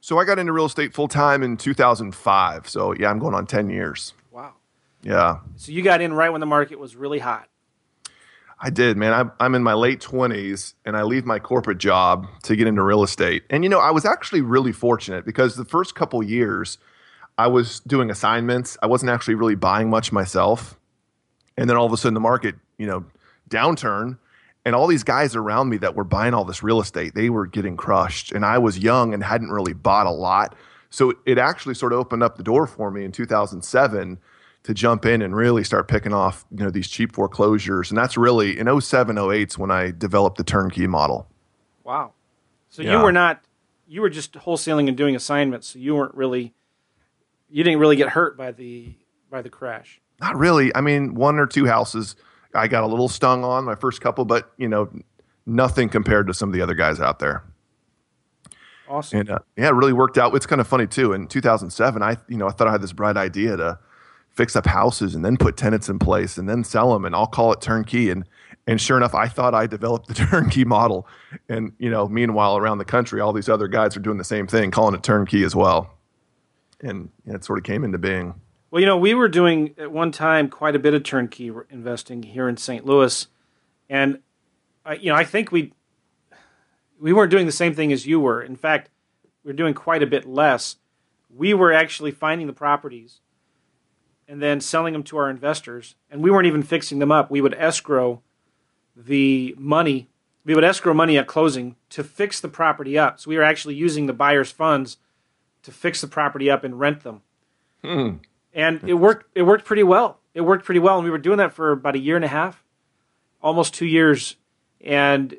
so 0.00 0.18
I 0.18 0.26
got 0.26 0.38
into 0.38 0.52
real 0.52 0.66
estate 0.66 0.92
full 0.92 1.08
time 1.08 1.42
in 1.42 1.56
2005. 1.56 2.68
So 2.68 2.92
yeah, 2.92 3.10
I'm 3.10 3.18
going 3.18 3.34
on 3.34 3.46
10 3.46 3.70
years. 3.70 4.12
Wow. 4.30 4.52
Yeah, 5.02 5.38
So 5.56 5.72
you 5.72 5.82
got 5.82 6.02
in 6.02 6.12
right 6.12 6.30
when 6.30 6.40
the 6.40 6.46
market 6.46 6.78
was 6.78 6.94
really 6.94 7.18
hot. 7.18 7.48
I 8.60 8.68
did, 8.68 8.98
man. 8.98 9.12
I'm, 9.14 9.32
I'm 9.40 9.54
in 9.54 9.62
my 9.62 9.72
late 9.72 10.00
20s 10.00 10.74
and 10.84 10.96
I 10.96 11.02
leave 11.02 11.24
my 11.24 11.38
corporate 11.38 11.78
job 11.78 12.26
to 12.44 12.54
get 12.54 12.66
into 12.66 12.82
real 12.82 13.02
estate. 13.02 13.44
And, 13.48 13.64
you 13.64 13.70
know, 13.70 13.80
I 13.80 13.90
was 13.90 14.04
actually 14.04 14.42
really 14.42 14.72
fortunate 14.72 15.24
because 15.24 15.56
the 15.56 15.64
first 15.64 15.94
couple 15.94 16.22
years 16.22 16.76
I 17.38 17.46
was 17.46 17.80
doing 17.80 18.10
assignments. 18.10 18.76
I 18.82 18.86
wasn't 18.86 19.10
actually 19.10 19.34
really 19.34 19.54
buying 19.54 19.88
much 19.88 20.12
myself. 20.12 20.78
And 21.56 21.68
then 21.70 21.76
all 21.76 21.86
of 21.86 21.92
a 21.92 21.96
sudden 21.96 22.14
the 22.14 22.20
market, 22.20 22.54
you 22.78 22.86
know, 22.86 23.04
downturn 23.48 24.18
and 24.64 24.74
all 24.74 24.86
these 24.86 25.04
guys 25.04 25.36
around 25.36 25.68
me 25.68 25.76
that 25.78 25.94
were 25.94 26.04
buying 26.04 26.34
all 26.34 26.44
this 26.44 26.62
real 26.62 26.80
estate, 26.80 27.14
they 27.14 27.30
were 27.30 27.46
getting 27.46 27.76
crushed. 27.76 28.32
And 28.32 28.44
I 28.44 28.58
was 28.58 28.78
young 28.78 29.12
and 29.12 29.22
hadn't 29.22 29.50
really 29.50 29.74
bought 29.74 30.06
a 30.06 30.10
lot. 30.10 30.54
So 30.90 31.12
it 31.26 31.38
actually 31.38 31.74
sort 31.74 31.92
of 31.92 31.98
opened 31.98 32.22
up 32.22 32.36
the 32.36 32.42
door 32.42 32.66
for 32.66 32.90
me 32.90 33.04
in 33.04 33.12
2007 33.12 34.18
to 34.62 34.72
jump 34.74 35.04
in 35.04 35.20
and 35.20 35.36
really 35.36 35.62
start 35.62 35.86
picking 35.88 36.14
off, 36.14 36.46
you 36.50 36.64
know, 36.64 36.70
these 36.70 36.88
cheap 36.88 37.12
foreclosures. 37.12 37.90
And 37.90 37.98
that's 37.98 38.16
really 38.16 38.58
in 38.58 38.80
07, 38.80 39.18
08 39.18 39.52
's 39.52 39.58
when 39.58 39.70
I 39.70 39.90
developed 39.90 40.38
the 40.38 40.44
turnkey 40.44 40.86
model. 40.86 41.28
Wow. 41.82 42.12
So 42.70 42.82
Yeah. 42.82 42.96
you 42.98 43.04
were 43.04 43.12
not 43.12 43.42
you 43.86 44.00
were 44.00 44.08
just 44.08 44.32
wholesaling 44.32 44.88
and 44.88 44.96
doing 44.96 45.14
assignments. 45.14 45.68
So 45.68 45.78
you 45.78 45.94
weren't 45.94 46.14
really 46.14 46.54
you 47.50 47.62
didn't 47.62 47.78
really 47.78 47.96
get 47.96 48.10
hurt 48.10 48.36
by 48.38 48.50
the 48.52 48.94
by 49.30 49.42
the 49.42 49.50
crash. 49.50 50.00
Not 50.20 50.36
really. 50.36 50.74
I 50.74 50.80
mean, 50.80 51.14
one 51.14 51.38
or 51.38 51.46
two 51.46 51.66
houses 51.66 52.16
I 52.54 52.68
got 52.68 52.84
a 52.84 52.86
little 52.86 53.08
stung 53.08 53.44
on 53.44 53.64
my 53.64 53.74
first 53.74 54.00
couple, 54.00 54.24
but 54.24 54.52
you 54.56 54.68
know, 54.68 54.88
nothing 55.44 55.88
compared 55.88 56.26
to 56.28 56.34
some 56.34 56.48
of 56.48 56.52
the 56.54 56.62
other 56.62 56.74
guys 56.74 57.00
out 57.00 57.18
there. 57.18 57.42
Awesome. 58.88 59.20
And 59.20 59.30
uh, 59.30 59.38
yeah, 59.56 59.68
it 59.68 59.74
really 59.74 59.92
worked 59.92 60.18
out. 60.18 60.34
It's 60.34 60.46
kind 60.46 60.60
of 60.60 60.68
funny 60.68 60.86
too. 60.86 61.12
In 61.12 61.26
2007, 61.26 62.02
I 62.02 62.16
you 62.28 62.36
know 62.36 62.46
I 62.46 62.52
thought 62.52 62.68
I 62.68 62.72
had 62.72 62.82
this 62.82 62.92
bright 62.92 63.16
idea 63.16 63.56
to 63.56 63.78
fix 64.30 64.56
up 64.56 64.66
houses 64.66 65.14
and 65.14 65.24
then 65.24 65.36
put 65.36 65.56
tenants 65.56 65.88
in 65.88 65.98
place 65.98 66.38
and 66.38 66.48
then 66.48 66.64
sell 66.64 66.92
them, 66.92 67.04
and 67.04 67.14
I'll 67.14 67.26
call 67.26 67.52
it 67.52 67.60
turnkey. 67.60 68.10
And 68.10 68.24
and 68.66 68.80
sure 68.80 68.96
enough, 68.96 69.14
I 69.14 69.26
thought 69.26 69.54
I 69.54 69.66
developed 69.66 70.08
the 70.08 70.14
turnkey 70.30 70.64
model. 70.64 71.08
And 71.48 71.72
you 71.78 71.90
know, 71.90 72.08
meanwhile, 72.08 72.56
around 72.56 72.78
the 72.78 72.84
country, 72.84 73.20
all 73.20 73.32
these 73.32 73.48
other 73.48 73.68
guys 73.68 73.96
are 73.96 74.00
doing 74.00 74.18
the 74.18 74.24
same 74.24 74.46
thing, 74.46 74.70
calling 74.70 74.94
it 74.94 75.02
turnkey 75.02 75.44
as 75.44 75.56
well. 75.56 75.90
And 76.80 77.10
it 77.24 77.44
sort 77.44 77.58
of 77.58 77.64
came 77.64 77.82
into 77.82 77.98
being. 77.98 78.34
Well, 78.74 78.80
you 78.80 78.86
know, 78.86 78.98
we 78.98 79.14
were 79.14 79.28
doing 79.28 79.72
at 79.78 79.92
one 79.92 80.10
time 80.10 80.48
quite 80.48 80.74
a 80.74 80.80
bit 80.80 80.94
of 80.94 81.04
turnkey 81.04 81.52
investing 81.70 82.24
here 82.24 82.48
in 82.48 82.56
St. 82.56 82.84
Louis, 82.84 83.28
and 83.88 84.18
I, 84.84 84.94
you 84.94 85.12
know, 85.12 85.14
I 85.14 85.22
think 85.22 85.52
we 85.52 85.72
we 86.98 87.12
weren't 87.12 87.30
doing 87.30 87.46
the 87.46 87.52
same 87.52 87.72
thing 87.72 87.92
as 87.92 88.04
you 88.04 88.18
were. 88.18 88.42
In 88.42 88.56
fact, 88.56 88.90
we 89.44 89.50
were 89.50 89.56
doing 89.56 89.74
quite 89.74 90.02
a 90.02 90.08
bit 90.08 90.26
less. 90.26 90.74
We 91.32 91.54
were 91.54 91.72
actually 91.72 92.10
finding 92.10 92.48
the 92.48 92.52
properties 92.52 93.20
and 94.26 94.42
then 94.42 94.60
selling 94.60 94.92
them 94.92 95.04
to 95.04 95.18
our 95.18 95.30
investors, 95.30 95.94
and 96.10 96.20
we 96.20 96.32
weren't 96.32 96.48
even 96.48 96.64
fixing 96.64 96.98
them 96.98 97.12
up. 97.12 97.30
We 97.30 97.40
would 97.40 97.54
escrow 97.54 98.22
the 98.96 99.54
money. 99.56 100.08
We 100.44 100.56
would 100.56 100.64
escrow 100.64 100.94
money 100.94 101.16
at 101.16 101.28
closing 101.28 101.76
to 101.90 102.02
fix 102.02 102.40
the 102.40 102.48
property 102.48 102.98
up. 102.98 103.20
So 103.20 103.30
we 103.30 103.36
were 103.36 103.44
actually 103.44 103.76
using 103.76 104.06
the 104.06 104.12
buyer's 104.12 104.50
funds 104.50 104.96
to 105.62 105.70
fix 105.70 106.00
the 106.00 106.08
property 106.08 106.50
up 106.50 106.64
and 106.64 106.80
rent 106.80 107.04
them 107.04 107.22
hmm. 107.84 108.14
And 108.54 108.80
it 108.88 108.94
worked 108.94 109.26
it 109.34 109.42
worked 109.42 109.64
pretty 109.64 109.82
well. 109.82 110.20
It 110.32 110.40
worked 110.40 110.64
pretty 110.64 110.80
well 110.80 110.96
and 110.96 111.04
we 111.04 111.10
were 111.10 111.18
doing 111.18 111.38
that 111.38 111.52
for 111.52 111.72
about 111.72 111.96
a 111.96 111.98
year 111.98 112.16
and 112.16 112.24
a 112.24 112.28
half 112.28 112.62
almost 113.42 113.74
two 113.74 113.86
years. 113.86 114.36
And 114.80 115.36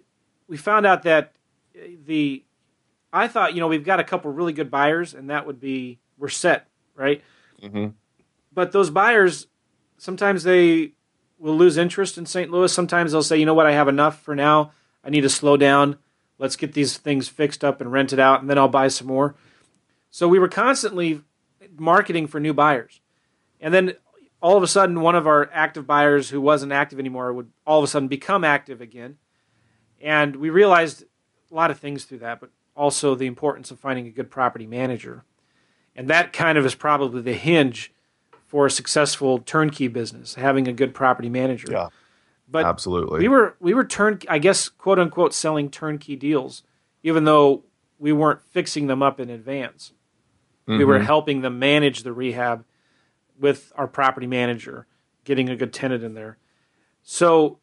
we 0.47 0.57
found 0.57 0.85
out 0.85 1.03
that 1.03 1.33
uh, 1.75 1.87
the 2.05 2.43
i 3.11 3.27
thought 3.27 3.53
you 3.53 3.61
know 3.61 3.67
we've 3.67 3.85
got 3.85 3.99
a 3.99 4.03
couple 4.03 4.31
really 4.31 4.51
good 4.51 4.69
buyers 4.69 5.13
and 5.13 5.29
that 5.29 5.47
would 5.47 5.59
be 5.59 5.99
we're 6.17 6.29
set 6.29 6.67
right? 6.93 7.21
Mm-hmm. 7.61 7.87
But 8.53 8.71
those 8.71 8.89
buyers 8.89 9.47
sometimes 9.97 10.43
they 10.43 10.91
will 11.39 11.57
lose 11.57 11.77
interest 11.77 12.17
in 12.17 12.25
st 12.25 12.51
louis. 12.51 12.71
Sometimes 12.71 13.11
they'll 13.11 13.23
say 13.23 13.37
you 13.37 13.45
know 13.45 13.53
what? 13.53 13.65
I 13.65 13.71
have 13.71 13.87
enough 13.87 14.21
for 14.21 14.35
now. 14.35 14.71
I 15.03 15.09
need 15.09 15.21
to 15.21 15.29
slow 15.29 15.55
down. 15.57 15.97
Let's 16.37 16.57
get 16.57 16.73
these 16.73 16.97
things 16.97 17.29
fixed 17.29 17.63
up 17.63 17.79
and 17.79 17.91
rented 17.91 18.19
out 18.19 18.41
and 18.41 18.49
then 18.49 18.57
i'll 18.57 18.67
buy 18.67 18.89
some 18.89 19.07
more. 19.07 19.35
So 20.11 20.27
we 20.27 20.39
were 20.39 20.47
constantly 20.47 21.21
marketing 21.77 22.27
for 22.27 22.39
new 22.39 22.53
buyers. 22.53 23.01
And 23.59 23.73
then 23.73 23.93
all 24.41 24.57
of 24.57 24.63
a 24.63 24.67
sudden, 24.67 25.01
one 25.01 25.15
of 25.15 25.27
our 25.27 25.49
active 25.53 25.87
buyers 25.87 26.29
who 26.29 26.39
wasn't 26.39 26.71
active 26.71 26.99
anymore 26.99 27.33
would 27.33 27.49
all 27.65 27.79
of 27.79 27.83
a 27.83 27.87
sudden 27.87 28.07
become 28.07 28.43
active 28.43 28.81
again. 28.81 29.17
And 30.01 30.35
we 30.35 30.49
realized 30.49 31.03
a 31.51 31.55
lot 31.55 31.71
of 31.71 31.79
things 31.79 32.05
through 32.05 32.19
that, 32.19 32.39
but 32.39 32.49
also 32.75 33.15
the 33.15 33.25
importance 33.25 33.71
of 33.71 33.79
finding 33.79 34.07
a 34.07 34.11
good 34.11 34.29
property 34.29 34.67
manager. 34.67 35.23
And 35.95 36.07
that 36.09 36.33
kind 36.33 36.57
of 36.57 36.65
is 36.65 36.75
probably 36.75 37.21
the 37.21 37.33
hinge 37.33 37.93
for 38.45 38.65
a 38.65 38.71
successful 38.71 39.39
turnkey 39.39 39.87
business, 39.87 40.35
having 40.35 40.67
a 40.67 40.73
good 40.73 40.93
property 40.93 41.29
manager. 41.29 41.67
Yeah, 41.71 41.87
But 42.49 42.65
absolutely. 42.65 43.19
we 43.19 43.27
were 43.27 43.55
we 43.59 43.73
were 43.73 43.85
turn 43.85 44.19
I 44.29 44.39
guess 44.39 44.69
quote 44.69 44.99
unquote 44.99 45.33
selling 45.33 45.69
turnkey 45.69 46.15
deals, 46.15 46.63
even 47.01 47.23
though 47.23 47.63
we 47.97 48.11
weren't 48.11 48.41
fixing 48.43 48.87
them 48.87 49.01
up 49.01 49.19
in 49.19 49.29
advance. 49.29 49.93
We 50.67 50.83
were 50.83 50.95
mm-hmm. 50.95 51.05
helping 51.05 51.41
them 51.41 51.59
manage 51.59 52.01
the 52.01 52.11
rehab 52.11 52.65
with 53.39 53.71
our 53.75 53.87
property 53.87 54.27
manager, 54.27 54.87
getting 55.23 55.49
a 55.49 55.55
good 55.55 55.73
tenant 55.73 56.03
in 56.03 56.13
there. 56.13 56.37
So, 57.03 57.59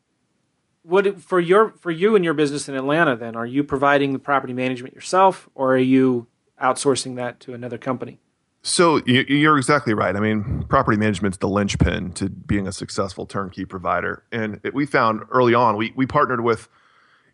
what 0.82 1.20
for 1.20 1.40
your 1.40 1.70
for 1.70 1.90
you 1.90 2.16
and 2.16 2.24
your 2.24 2.34
business 2.34 2.68
in 2.68 2.74
Atlanta? 2.74 3.16
Then 3.16 3.36
are 3.36 3.46
you 3.46 3.62
providing 3.64 4.12
the 4.12 4.18
property 4.18 4.52
management 4.52 4.94
yourself, 4.94 5.48
or 5.54 5.74
are 5.74 5.78
you 5.78 6.26
outsourcing 6.62 7.16
that 7.16 7.40
to 7.40 7.54
another 7.54 7.78
company? 7.78 8.20
So 8.64 9.00
you- 9.06 9.24
you're 9.28 9.58
exactly 9.58 9.92
right. 9.92 10.14
I 10.14 10.20
mean, 10.20 10.64
property 10.68 10.96
management's 10.96 11.38
the 11.38 11.48
linchpin 11.48 12.12
to 12.12 12.28
being 12.28 12.68
a 12.68 12.72
successful 12.72 13.26
turnkey 13.26 13.64
provider. 13.64 14.22
And 14.30 14.60
it, 14.62 14.72
we 14.72 14.86
found 14.86 15.22
early 15.30 15.54
on, 15.54 15.76
we 15.76 15.92
we 15.96 16.06
partnered 16.06 16.42
with, 16.42 16.68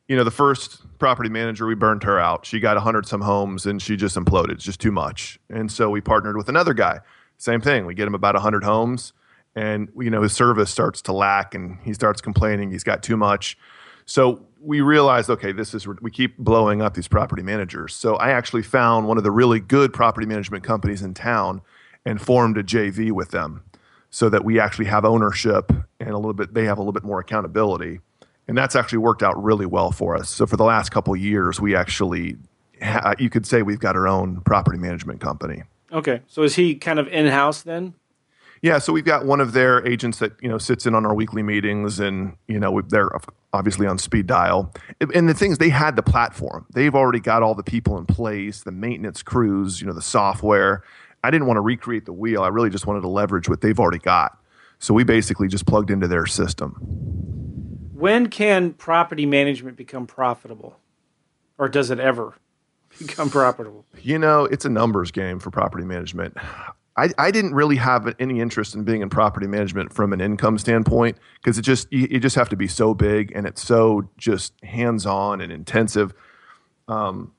you 0.08 0.16
know, 0.16 0.24
the 0.24 0.30
first 0.30 0.82
property 0.98 1.28
manager. 1.28 1.66
We 1.66 1.74
burned 1.74 2.02
her 2.04 2.18
out. 2.18 2.46
She 2.46 2.60
got 2.60 2.78
a 2.78 2.80
hundred 2.80 3.06
some 3.06 3.20
homes, 3.20 3.66
and 3.66 3.80
she 3.82 3.94
just 3.96 4.16
imploded. 4.16 4.52
It's 4.52 4.64
just 4.64 4.80
too 4.80 4.92
much. 4.92 5.38
And 5.50 5.70
so 5.70 5.90
we 5.90 6.00
partnered 6.00 6.36
with 6.36 6.48
another 6.48 6.72
guy. 6.72 7.00
Same 7.38 7.60
thing. 7.60 7.86
We 7.86 7.94
get 7.94 8.06
him 8.06 8.14
about 8.14 8.34
a 8.36 8.40
hundred 8.40 8.64
homes, 8.64 9.12
and 9.54 9.88
you 9.96 10.10
know 10.10 10.22
his 10.22 10.32
service 10.32 10.70
starts 10.70 11.00
to 11.02 11.12
lack, 11.12 11.54
and 11.54 11.78
he 11.84 11.94
starts 11.94 12.20
complaining 12.20 12.70
he's 12.70 12.84
got 12.84 13.02
too 13.02 13.16
much. 13.16 13.56
So 14.04 14.44
we 14.60 14.80
realized, 14.80 15.30
okay, 15.30 15.52
this 15.52 15.72
is 15.72 15.86
we 15.86 16.10
keep 16.10 16.36
blowing 16.36 16.82
up 16.82 16.94
these 16.94 17.08
property 17.08 17.42
managers. 17.42 17.94
So 17.94 18.16
I 18.16 18.30
actually 18.30 18.62
found 18.62 19.06
one 19.06 19.18
of 19.18 19.24
the 19.24 19.30
really 19.30 19.60
good 19.60 19.92
property 19.92 20.26
management 20.26 20.64
companies 20.64 21.00
in 21.02 21.14
town 21.14 21.62
and 22.04 22.20
formed 22.20 22.58
a 22.58 22.64
JV 22.64 23.12
with 23.12 23.30
them, 23.30 23.62
so 24.10 24.28
that 24.28 24.44
we 24.44 24.58
actually 24.58 24.86
have 24.86 25.04
ownership 25.04 25.72
and 26.00 26.10
a 26.10 26.16
little 26.16 26.34
bit. 26.34 26.54
They 26.54 26.64
have 26.64 26.78
a 26.78 26.80
little 26.80 26.92
bit 26.92 27.04
more 27.04 27.20
accountability, 27.20 28.00
and 28.48 28.58
that's 28.58 28.74
actually 28.74 28.98
worked 28.98 29.22
out 29.22 29.40
really 29.40 29.66
well 29.66 29.92
for 29.92 30.16
us. 30.16 30.28
So 30.28 30.44
for 30.44 30.56
the 30.56 30.64
last 30.64 30.90
couple 30.90 31.14
years, 31.14 31.60
we 31.60 31.76
actually, 31.76 32.36
you 33.18 33.30
could 33.30 33.46
say, 33.46 33.62
we've 33.62 33.78
got 33.78 33.94
our 33.94 34.08
own 34.08 34.40
property 34.40 34.78
management 34.78 35.20
company. 35.20 35.62
Okay, 35.92 36.22
so 36.26 36.42
is 36.42 36.56
he 36.56 36.74
kind 36.74 36.98
of 36.98 37.08
in 37.08 37.26
house 37.26 37.62
then? 37.62 37.94
Yeah, 38.60 38.78
so 38.78 38.92
we've 38.92 39.04
got 39.04 39.24
one 39.24 39.40
of 39.40 39.52
their 39.52 39.86
agents 39.86 40.18
that 40.18 40.32
you 40.42 40.48
know 40.48 40.58
sits 40.58 40.86
in 40.86 40.94
on 40.94 41.06
our 41.06 41.14
weekly 41.14 41.42
meetings, 41.42 42.00
and 42.00 42.36
you 42.48 42.58
know 42.58 42.80
they're 42.82 43.10
obviously 43.52 43.86
on 43.86 43.98
speed 43.98 44.26
dial. 44.26 44.72
And 45.14 45.28
the 45.28 45.34
things 45.34 45.58
they 45.58 45.68
had 45.68 45.96
the 45.96 46.02
platform, 46.02 46.66
they've 46.74 46.94
already 46.94 47.20
got 47.20 47.42
all 47.42 47.54
the 47.54 47.62
people 47.62 47.98
in 47.98 48.06
place, 48.06 48.62
the 48.62 48.72
maintenance 48.72 49.22
crews, 49.22 49.80
you 49.80 49.86
know, 49.86 49.92
the 49.92 50.02
software. 50.02 50.82
I 51.24 51.30
didn't 51.30 51.46
want 51.46 51.56
to 51.56 51.62
recreate 51.62 52.04
the 52.04 52.12
wheel. 52.12 52.42
I 52.42 52.48
really 52.48 52.70
just 52.70 52.86
wanted 52.86 53.00
to 53.02 53.08
leverage 53.08 53.48
what 53.48 53.60
they've 53.60 53.78
already 53.78 53.98
got. 53.98 54.38
So 54.78 54.94
we 54.94 55.04
basically 55.04 55.48
just 55.48 55.66
plugged 55.66 55.90
into 55.90 56.06
their 56.06 56.26
system. 56.26 56.72
When 57.92 58.28
can 58.28 58.74
property 58.74 59.26
management 59.26 59.76
become 59.76 60.06
profitable, 60.06 60.78
or 61.58 61.68
does 61.68 61.90
it 61.90 61.98
ever 61.98 62.34
become 62.98 63.30
profitable? 63.30 63.84
You 64.02 64.18
know, 64.18 64.44
it's 64.44 64.64
a 64.64 64.68
numbers 64.68 65.10
game 65.10 65.38
for 65.38 65.50
property 65.50 65.84
management. 65.84 66.36
I, 66.98 67.10
I 67.16 67.30
didn't 67.30 67.54
really 67.54 67.76
have 67.76 68.12
any 68.18 68.40
interest 68.40 68.74
in 68.74 68.82
being 68.82 69.02
in 69.02 69.08
property 69.08 69.46
management 69.46 69.92
from 69.92 70.12
an 70.12 70.20
income 70.20 70.58
standpoint 70.58 71.16
because 71.36 71.56
it 71.56 71.62
just 71.62 71.90
you, 71.92 72.08
you, 72.10 72.18
just 72.18 72.34
have 72.34 72.48
to 72.48 72.56
be 72.56 72.66
so 72.66 72.92
big 72.92 73.30
and 73.36 73.46
it's 73.46 73.62
so 73.62 74.08
just 74.16 74.52
hands 74.64 75.06
on 75.06 75.40
and 75.40 75.52
intensive. 75.52 76.12
Um, 76.88 77.32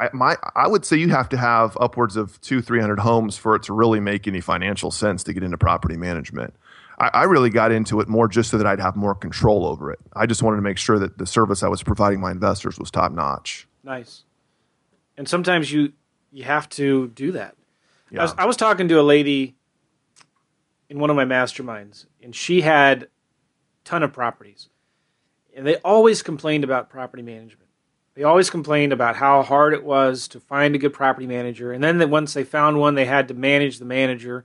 I, 0.00 0.08
my 0.14 0.36
I 0.54 0.68
would 0.68 0.86
say 0.86 0.96
you 0.96 1.10
have 1.10 1.28
to 1.30 1.36
have 1.36 1.76
upwards 1.78 2.16
of 2.16 2.40
two 2.40 2.62
three 2.62 2.80
hundred 2.80 3.00
homes 3.00 3.36
for 3.36 3.54
it 3.54 3.64
to 3.64 3.74
really 3.74 4.00
make 4.00 4.26
any 4.26 4.40
financial 4.40 4.90
sense 4.90 5.22
to 5.24 5.34
get 5.34 5.42
into 5.42 5.58
property 5.58 5.98
management. 5.98 6.54
I, 6.98 7.10
I 7.12 7.22
really 7.24 7.50
got 7.50 7.72
into 7.72 8.00
it 8.00 8.08
more 8.08 8.26
just 8.26 8.50
so 8.50 8.56
that 8.56 8.66
I'd 8.66 8.80
have 8.80 8.96
more 8.96 9.14
control 9.14 9.66
over 9.66 9.90
it. 9.90 9.98
I 10.14 10.24
just 10.24 10.42
wanted 10.42 10.56
to 10.56 10.62
make 10.62 10.78
sure 10.78 10.98
that 10.98 11.18
the 11.18 11.26
service 11.26 11.62
I 11.62 11.68
was 11.68 11.82
providing 11.82 12.20
my 12.20 12.30
investors 12.30 12.78
was 12.78 12.90
top 12.90 13.12
notch. 13.12 13.66
Nice. 13.82 14.22
And 15.16 15.28
sometimes 15.28 15.72
you 15.72 15.92
you 16.32 16.44
have 16.44 16.68
to 16.70 17.08
do 17.08 17.32
that 17.32 17.56
yeah. 18.14 18.20
I, 18.20 18.22
was, 18.22 18.34
I 18.38 18.46
was 18.46 18.56
talking 18.56 18.88
to 18.88 19.00
a 19.00 19.02
lady 19.02 19.56
in 20.88 20.98
one 20.98 21.10
of 21.10 21.16
my 21.16 21.24
masterminds, 21.24 22.06
and 22.22 22.34
she 22.34 22.60
had 22.60 23.04
a 23.04 23.08
ton 23.84 24.02
of 24.02 24.12
properties. 24.12 24.68
And 25.56 25.66
they 25.66 25.76
always 25.78 26.22
complained 26.22 26.64
about 26.64 26.90
property 26.90 27.22
management. 27.22 27.70
They 28.14 28.22
always 28.22 28.50
complained 28.50 28.92
about 28.92 29.16
how 29.16 29.42
hard 29.42 29.74
it 29.74 29.82
was 29.82 30.28
to 30.28 30.40
find 30.40 30.74
a 30.74 30.78
good 30.78 30.92
property 30.92 31.26
manager. 31.26 31.72
And 31.72 31.82
then 31.82 32.10
once 32.10 32.34
they 32.34 32.44
found 32.44 32.78
one, 32.78 32.94
they 32.94 33.06
had 33.06 33.26
to 33.28 33.34
manage 33.34 33.78
the 33.78 33.84
manager. 33.84 34.44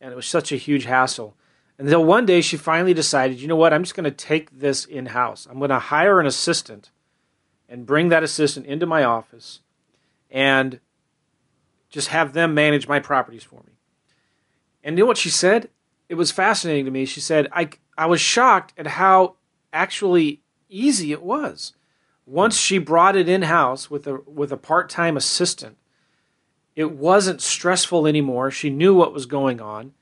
And 0.00 0.12
it 0.12 0.16
was 0.16 0.26
such 0.26 0.50
a 0.50 0.56
huge 0.56 0.84
hassle. 0.84 1.36
Until 1.78 2.04
one 2.04 2.24
day 2.24 2.40
she 2.40 2.56
finally 2.56 2.94
decided, 2.94 3.40
you 3.40 3.48
know 3.48 3.56
what, 3.56 3.74
I'm 3.74 3.82
just 3.82 3.94
going 3.94 4.04
to 4.04 4.10
take 4.10 4.58
this 4.58 4.84
in 4.86 5.06
house. 5.06 5.46
I'm 5.50 5.58
going 5.58 5.70
to 5.70 5.78
hire 5.78 6.20
an 6.20 6.26
assistant 6.26 6.90
and 7.68 7.84
bring 7.84 8.08
that 8.08 8.22
assistant 8.22 8.66
into 8.66 8.86
my 8.86 9.04
office. 9.04 9.60
And 10.32 10.80
just 11.88 12.08
have 12.08 12.32
them 12.32 12.54
manage 12.54 12.88
my 12.88 12.98
properties 12.98 13.44
for 13.44 13.62
me. 13.66 13.74
And 14.82 14.98
you 14.98 15.04
know 15.04 15.08
what 15.08 15.18
she 15.18 15.30
said? 15.30 15.68
It 16.08 16.14
was 16.14 16.32
fascinating 16.32 16.86
to 16.86 16.90
me. 16.90 17.04
She 17.04 17.20
said, 17.20 17.48
I, 17.52 17.70
I 17.96 18.06
was 18.06 18.20
shocked 18.20 18.72
at 18.76 18.86
how 18.86 19.36
actually 19.72 20.40
easy 20.68 21.12
it 21.12 21.22
was. 21.22 21.74
Once 22.26 22.56
she 22.56 22.78
brought 22.78 23.16
it 23.16 23.28
in 23.28 23.42
house 23.42 23.90
with 23.90 24.06
a, 24.06 24.16
with 24.26 24.50
a 24.50 24.56
part 24.56 24.88
time 24.88 25.16
assistant, 25.16 25.76
it 26.74 26.90
wasn't 26.92 27.40
stressful 27.40 28.06
anymore. 28.06 28.50
She 28.50 28.70
knew 28.70 28.94
what 28.94 29.12
was 29.12 29.26
going 29.26 29.60
on, 29.60 29.92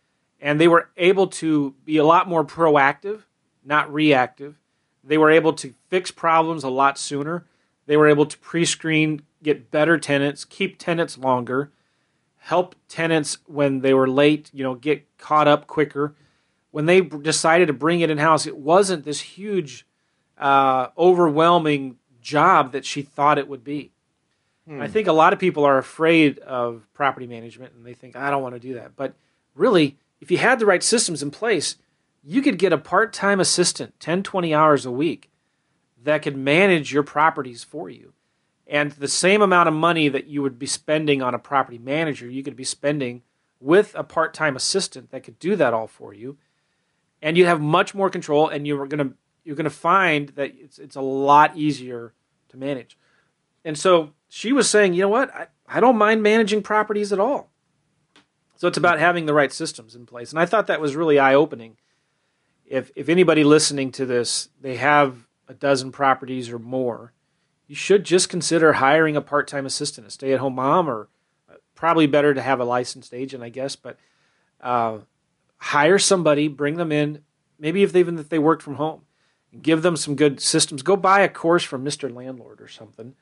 and 0.40 0.60
they 0.60 0.68
were 0.68 0.90
able 0.96 1.26
to 1.26 1.74
be 1.84 1.96
a 1.96 2.04
lot 2.04 2.28
more 2.28 2.44
proactive, 2.44 3.22
not 3.64 3.92
reactive. 3.92 4.56
They 5.02 5.18
were 5.18 5.30
able 5.30 5.54
to 5.54 5.74
fix 5.88 6.10
problems 6.10 6.62
a 6.62 6.70
lot 6.70 6.98
sooner. 6.98 7.46
They 7.86 7.96
were 7.96 8.08
able 8.08 8.26
to 8.26 8.38
pre 8.38 8.64
screen, 8.64 9.22
get 9.42 9.70
better 9.70 9.98
tenants, 9.98 10.44
keep 10.44 10.78
tenants 10.78 11.18
longer 11.18 11.70
help 12.40 12.74
tenants 12.88 13.38
when 13.46 13.80
they 13.80 13.94
were 13.94 14.08
late, 14.08 14.50
you 14.52 14.64
know, 14.64 14.74
get 14.74 15.06
caught 15.18 15.46
up 15.46 15.66
quicker. 15.66 16.14
When 16.70 16.86
they 16.86 17.00
decided 17.00 17.66
to 17.66 17.72
bring 17.72 18.00
it 18.00 18.10
in 18.10 18.18
house, 18.18 18.46
it 18.46 18.56
wasn't 18.56 19.04
this 19.04 19.20
huge, 19.20 19.86
uh, 20.38 20.88
overwhelming 20.96 21.96
job 22.20 22.72
that 22.72 22.84
she 22.84 23.02
thought 23.02 23.38
it 23.38 23.48
would 23.48 23.62
be. 23.62 23.92
Hmm. 24.66 24.80
I 24.80 24.88
think 24.88 25.06
a 25.06 25.12
lot 25.12 25.32
of 25.32 25.38
people 25.38 25.64
are 25.64 25.78
afraid 25.78 26.38
of 26.40 26.86
property 26.94 27.26
management 27.26 27.74
and 27.74 27.84
they 27.84 27.94
think, 27.94 28.16
I 28.16 28.30
don't 28.30 28.42
want 28.42 28.54
to 28.54 28.60
do 28.60 28.74
that. 28.74 28.96
But 28.96 29.14
really, 29.54 29.98
if 30.20 30.30
you 30.30 30.38
had 30.38 30.58
the 30.58 30.66
right 30.66 30.82
systems 30.82 31.22
in 31.22 31.30
place, 31.30 31.76
you 32.22 32.40
could 32.40 32.58
get 32.58 32.72
a 32.72 32.78
part 32.78 33.12
time 33.12 33.40
assistant, 33.40 33.98
10, 34.00 34.22
20 34.22 34.54
hours 34.54 34.86
a 34.86 34.90
week, 34.90 35.30
that 36.02 36.22
could 36.22 36.36
manage 36.36 36.92
your 36.92 37.02
properties 37.02 37.64
for 37.64 37.90
you. 37.90 38.12
And 38.70 38.92
the 38.92 39.08
same 39.08 39.42
amount 39.42 39.68
of 39.68 39.74
money 39.74 40.08
that 40.08 40.28
you 40.28 40.42
would 40.42 40.56
be 40.56 40.66
spending 40.66 41.22
on 41.22 41.34
a 41.34 41.40
property 41.40 41.76
manager, 41.76 42.30
you 42.30 42.44
could 42.44 42.54
be 42.54 42.62
spending 42.62 43.22
with 43.58 43.96
a 43.96 44.04
part 44.04 44.32
time 44.32 44.54
assistant 44.54 45.10
that 45.10 45.24
could 45.24 45.40
do 45.40 45.56
that 45.56 45.74
all 45.74 45.88
for 45.88 46.14
you. 46.14 46.38
And 47.20 47.36
you 47.36 47.46
have 47.46 47.60
much 47.60 47.96
more 47.96 48.08
control, 48.08 48.48
and 48.48 48.68
you're 48.68 48.86
gonna 48.86 49.10
you're 49.42 49.56
gonna 49.56 49.70
find 49.70 50.28
that 50.30 50.52
it's 50.56 50.78
it's 50.78 50.94
a 50.94 51.00
lot 51.00 51.56
easier 51.56 52.14
to 52.50 52.56
manage. 52.56 52.96
And 53.64 53.76
so 53.76 54.12
she 54.28 54.52
was 54.52 54.70
saying, 54.70 54.94
you 54.94 55.02
know 55.02 55.08
what, 55.08 55.34
I, 55.34 55.48
I 55.66 55.80
don't 55.80 55.98
mind 55.98 56.22
managing 56.22 56.62
properties 56.62 57.12
at 57.12 57.18
all. 57.18 57.50
So 58.54 58.68
it's 58.68 58.78
about 58.78 59.00
having 59.00 59.26
the 59.26 59.34
right 59.34 59.52
systems 59.52 59.96
in 59.96 60.06
place. 60.06 60.30
And 60.30 60.38
I 60.38 60.46
thought 60.46 60.68
that 60.68 60.80
was 60.80 60.94
really 60.94 61.18
eye 61.18 61.34
opening. 61.34 61.76
If 62.64 62.92
if 62.94 63.08
anybody 63.08 63.42
listening 63.42 63.90
to 63.92 64.06
this, 64.06 64.48
they 64.60 64.76
have 64.76 65.26
a 65.48 65.54
dozen 65.54 65.90
properties 65.90 66.50
or 66.50 66.60
more 66.60 67.12
you 67.70 67.76
should 67.76 68.02
just 68.02 68.28
consider 68.28 68.72
hiring 68.72 69.14
a 69.14 69.20
part-time 69.20 69.64
assistant, 69.64 70.04
a 70.04 70.10
stay-at-home 70.10 70.56
mom, 70.56 70.90
or 70.90 71.08
uh, 71.48 71.54
probably 71.76 72.08
better 72.08 72.34
to 72.34 72.42
have 72.42 72.58
a 72.58 72.64
licensed 72.64 73.14
agent, 73.14 73.44
I 73.44 73.48
guess. 73.48 73.76
But 73.76 73.96
uh, 74.60 74.98
hire 75.58 76.00
somebody, 76.00 76.48
bring 76.48 76.78
them 76.78 76.90
in. 76.90 77.22
Maybe 77.60 77.84
if 77.84 77.92
they 77.92 78.00
even 78.00 78.18
if 78.18 78.28
they 78.28 78.40
work 78.40 78.60
from 78.60 78.74
home, 78.74 79.02
give 79.62 79.82
them 79.82 79.96
some 79.96 80.16
good 80.16 80.40
systems. 80.40 80.82
Go 80.82 80.96
buy 80.96 81.20
a 81.20 81.28
course 81.28 81.62
from 81.62 81.84
Mr. 81.84 82.12
Landlord 82.12 82.60
or 82.60 82.66
something, 82.66 83.14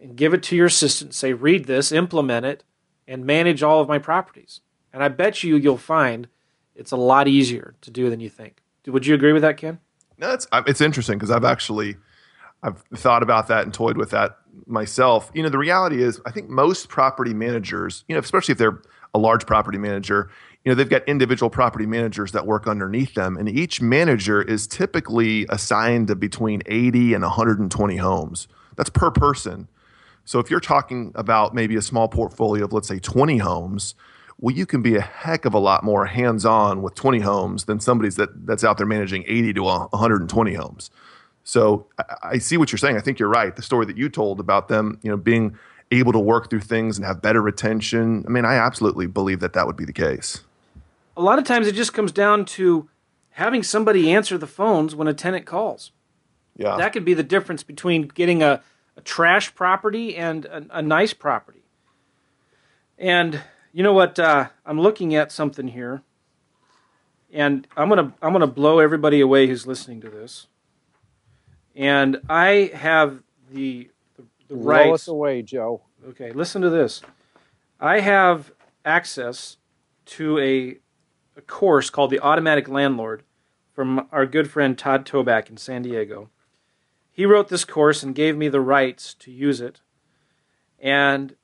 and 0.00 0.16
give 0.16 0.32
it 0.32 0.42
to 0.44 0.56
your 0.56 0.68
assistant. 0.68 1.12
Say, 1.12 1.34
read 1.34 1.66
this, 1.66 1.92
implement 1.92 2.46
it, 2.46 2.64
and 3.06 3.26
manage 3.26 3.62
all 3.62 3.82
of 3.82 3.88
my 3.88 3.98
properties. 3.98 4.62
And 4.94 5.02
I 5.02 5.08
bet 5.08 5.42
you 5.42 5.56
you'll 5.56 5.76
find 5.76 6.28
it's 6.74 6.92
a 6.92 6.96
lot 6.96 7.28
easier 7.28 7.74
to 7.82 7.90
do 7.90 8.08
than 8.08 8.20
you 8.20 8.30
think. 8.30 8.62
Would 8.86 9.04
you 9.04 9.14
agree 9.14 9.34
with 9.34 9.42
that, 9.42 9.58
Ken? 9.58 9.78
No, 10.16 10.32
it's 10.32 10.46
it's 10.66 10.80
interesting 10.80 11.18
because 11.18 11.30
I've 11.30 11.44
actually 11.44 11.96
I've 12.64 12.82
thought 12.96 13.22
about 13.22 13.48
that 13.48 13.64
and 13.64 13.74
toyed 13.74 13.98
with 13.98 14.10
that 14.10 14.38
myself. 14.66 15.30
You 15.34 15.42
know, 15.42 15.50
the 15.50 15.58
reality 15.58 16.02
is, 16.02 16.20
I 16.24 16.30
think 16.30 16.48
most 16.48 16.88
property 16.88 17.34
managers, 17.34 18.04
you 18.08 18.14
know, 18.14 18.20
especially 18.20 18.52
if 18.52 18.58
they're 18.58 18.80
a 19.12 19.18
large 19.18 19.46
property 19.46 19.78
manager, 19.78 20.30
you 20.64 20.70
know, 20.70 20.74
they've 20.74 20.88
got 20.88 21.06
individual 21.06 21.50
property 21.50 21.84
managers 21.84 22.32
that 22.32 22.46
work 22.46 22.66
underneath 22.66 23.12
them, 23.14 23.36
and 23.36 23.50
each 23.50 23.82
manager 23.82 24.40
is 24.40 24.66
typically 24.66 25.44
assigned 25.50 26.08
to 26.08 26.16
between 26.16 26.62
80 26.64 27.12
and 27.12 27.22
120 27.22 27.96
homes. 27.98 28.48
That's 28.76 28.90
per 28.90 29.10
person. 29.10 29.68
So 30.24 30.38
if 30.38 30.50
you're 30.50 30.58
talking 30.58 31.12
about 31.14 31.54
maybe 31.54 31.76
a 31.76 31.82
small 31.82 32.08
portfolio 32.08 32.64
of, 32.64 32.72
let's 32.72 32.88
say, 32.88 32.98
20 32.98 33.38
homes, 33.38 33.94
well, 34.38 34.56
you 34.56 34.64
can 34.64 34.80
be 34.80 34.96
a 34.96 35.02
heck 35.02 35.44
of 35.44 35.52
a 35.52 35.58
lot 35.58 35.84
more 35.84 36.06
hands-on 36.06 36.80
with 36.80 36.94
20 36.94 37.20
homes 37.20 37.66
than 37.66 37.78
somebody's 37.78 38.16
that, 38.16 38.46
that's 38.46 38.64
out 38.64 38.78
there 38.78 38.86
managing 38.86 39.22
80 39.26 39.52
to 39.52 39.62
120 39.62 40.54
homes. 40.54 40.90
So 41.44 41.86
I, 41.98 42.04
I 42.22 42.38
see 42.38 42.56
what 42.56 42.72
you're 42.72 42.78
saying. 42.78 42.96
I 42.96 43.00
think 43.00 43.18
you're 43.18 43.28
right. 43.28 43.54
The 43.54 43.62
story 43.62 43.86
that 43.86 43.96
you 43.96 44.08
told 44.08 44.40
about 44.40 44.68
them, 44.68 44.98
you 45.02 45.10
know, 45.10 45.16
being 45.16 45.56
able 45.90 46.12
to 46.12 46.18
work 46.18 46.50
through 46.50 46.60
things 46.60 46.96
and 46.96 47.06
have 47.06 47.22
better 47.22 47.40
retention. 47.40 48.24
I 48.26 48.30
mean, 48.30 48.44
I 48.44 48.54
absolutely 48.54 49.06
believe 49.06 49.40
that 49.40 49.52
that 49.52 49.66
would 49.66 49.76
be 49.76 49.84
the 49.84 49.92
case. 49.92 50.42
A 51.16 51.22
lot 51.22 51.38
of 51.38 51.44
times 51.44 51.68
it 51.68 51.74
just 51.74 51.92
comes 51.92 52.10
down 52.10 52.44
to 52.46 52.88
having 53.30 53.62
somebody 53.62 54.12
answer 54.12 54.38
the 54.38 54.46
phones 54.46 54.94
when 54.94 55.06
a 55.06 55.14
tenant 55.14 55.46
calls. 55.46 55.92
Yeah. 56.56 56.76
That 56.76 56.92
could 56.92 57.04
be 57.04 57.14
the 57.14 57.22
difference 57.22 57.62
between 57.62 58.08
getting 58.08 58.42
a, 58.42 58.62
a 58.96 59.00
trash 59.02 59.54
property 59.54 60.16
and 60.16 60.44
a, 60.46 60.78
a, 60.78 60.82
nice 60.82 61.12
property. 61.12 61.64
And 62.96 63.40
you 63.72 63.82
know 63.82 63.92
what? 63.92 64.18
Uh, 64.18 64.48
I'm 64.64 64.80
looking 64.80 65.16
at 65.16 65.32
something 65.32 65.66
here, 65.68 66.02
and 67.32 67.66
I'm 67.76 67.88
gonna 67.88 68.14
I'm 68.22 68.32
gonna 68.32 68.46
blow 68.46 68.78
everybody 68.78 69.20
away 69.20 69.48
who's 69.48 69.66
listening 69.66 70.00
to 70.02 70.08
this 70.08 70.46
and 71.74 72.20
I 72.28 72.70
have 72.74 73.22
the 73.50 73.90
the, 74.16 74.24
the 74.48 74.54
rights. 74.56 74.84
Roll 74.86 74.94
us 74.94 75.08
away, 75.08 75.42
Joe. 75.42 75.82
Okay, 76.08 76.32
listen 76.32 76.62
to 76.62 76.70
this. 76.70 77.02
I 77.80 78.00
have 78.00 78.52
access 78.84 79.56
to 80.06 80.38
a, 80.38 80.76
a 81.36 81.40
course 81.40 81.90
called 81.90 82.10
the 82.10 82.20
Automatic 82.20 82.68
Landlord 82.68 83.22
from 83.72 84.06
our 84.12 84.26
good 84.26 84.50
friend 84.50 84.76
Todd 84.78 85.04
Toback 85.04 85.50
in 85.50 85.56
San 85.56 85.82
Diego. 85.82 86.30
he 87.10 87.24
wrote 87.26 87.48
this 87.48 87.64
course 87.64 88.02
and 88.02 88.14
gave 88.14 88.36
me 88.36 88.48
the 88.48 88.60
rights 88.60 89.14
to 89.14 89.30
use 89.30 89.60
it. 89.60 89.80
And 90.78 91.36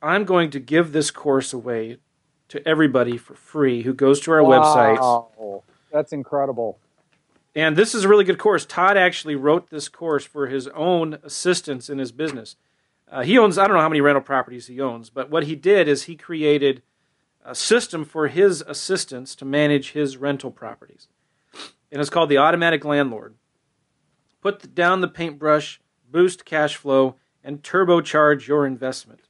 I'm 0.00 0.24
going 0.24 0.50
to 0.50 0.60
give 0.60 0.92
this 0.92 1.10
course 1.10 1.52
away 1.52 1.98
to 2.48 2.66
everybody 2.66 3.16
for 3.16 3.34
free 3.34 3.82
who 3.82 3.92
goes 3.92 4.20
to 4.20 4.32
our 4.32 4.40
website. 4.40 4.98
Wow. 5.00 5.62
That's 5.92 6.12
incredible. 6.12 6.78
And 7.56 7.74
this 7.74 7.94
is 7.94 8.04
a 8.04 8.08
really 8.08 8.24
good 8.24 8.38
course. 8.38 8.66
Todd 8.66 8.98
actually 8.98 9.34
wrote 9.34 9.70
this 9.70 9.88
course 9.88 10.26
for 10.26 10.46
his 10.46 10.68
own 10.68 11.18
assistants 11.22 11.88
in 11.88 11.96
his 11.96 12.12
business. 12.12 12.54
Uh, 13.10 13.22
he 13.22 13.38
owns, 13.38 13.56
I 13.56 13.66
don't 13.66 13.76
know 13.76 13.82
how 13.82 13.88
many 13.88 14.02
rental 14.02 14.20
properties 14.20 14.66
he 14.66 14.78
owns, 14.78 15.08
but 15.08 15.30
what 15.30 15.44
he 15.44 15.56
did 15.56 15.88
is 15.88 16.02
he 16.02 16.16
created 16.16 16.82
a 17.42 17.54
system 17.54 18.04
for 18.04 18.28
his 18.28 18.60
assistants 18.60 19.34
to 19.36 19.46
manage 19.46 19.92
his 19.92 20.18
rental 20.18 20.50
properties. 20.50 21.08
And 21.90 21.98
it's 21.98 22.10
called 22.10 22.28
the 22.28 22.36
Automatic 22.36 22.84
Landlord. 22.84 23.36
Put 24.42 24.74
down 24.74 25.00
the 25.00 25.08
paintbrush, 25.08 25.80
boost 26.10 26.44
cash 26.44 26.76
flow, 26.76 27.16
and 27.42 27.62
turbocharge 27.62 28.46
your 28.46 28.66
investment. 28.66 29.28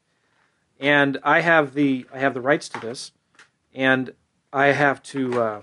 And 0.81 1.19
I 1.23 1.43
have 1.43 1.75
the 1.75 2.07
I 2.12 2.19
have 2.19 2.35
the 2.35 2.41
rights 2.41 2.69
to 2.71 2.81
this, 2.81 3.12
and 3.73 4.12
I 4.53 4.67
have 4.69 5.03
to. 5.05 5.41
Uh, 5.41 5.62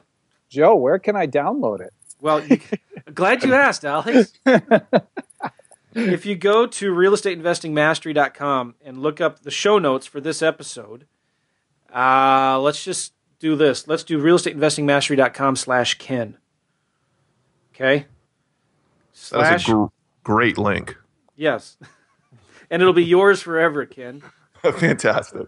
Joe, 0.49 0.76
where 0.76 0.97
can 0.97 1.15
I 1.15 1.28
download 1.28 1.82
it? 1.82 1.93
Well, 2.23 2.43
you, 2.43 2.59
glad 3.13 3.43
you 3.43 3.53
asked, 3.53 3.86
Alex. 3.86 4.33
if 5.93 6.25
you 6.25 6.36
go 6.36 6.65
to 6.65 6.91
realestateinvestingmastery.com 6.93 8.75
and 8.83 8.97
look 8.97 9.21
up 9.21 9.41
the 9.43 9.51
show 9.51 9.77
notes 9.77 10.07
for 10.07 10.19
this 10.19 10.41
episode, 10.41 11.05
uh, 11.93 12.59
let's 12.59 12.83
just 12.83 13.13
do 13.39 13.55
this. 13.55 13.88
Let's 13.88 14.03
do 14.03 14.17
realestateinvestingmastery.com 14.19 15.57
slash 15.57 15.95
Ken. 15.95 16.38
Okay? 17.75 18.07
That's 19.31 19.67
a 19.67 19.71
gr- 19.71 19.86
great 20.23 20.57
link. 20.57 20.95
Yes. 21.36 21.77
and 22.69 22.81
it'll 22.81 22.93
be 22.93 23.03
yours 23.03 23.41
forever, 23.41 23.86
Ken. 23.86 24.23
Fantastic. 24.62 25.47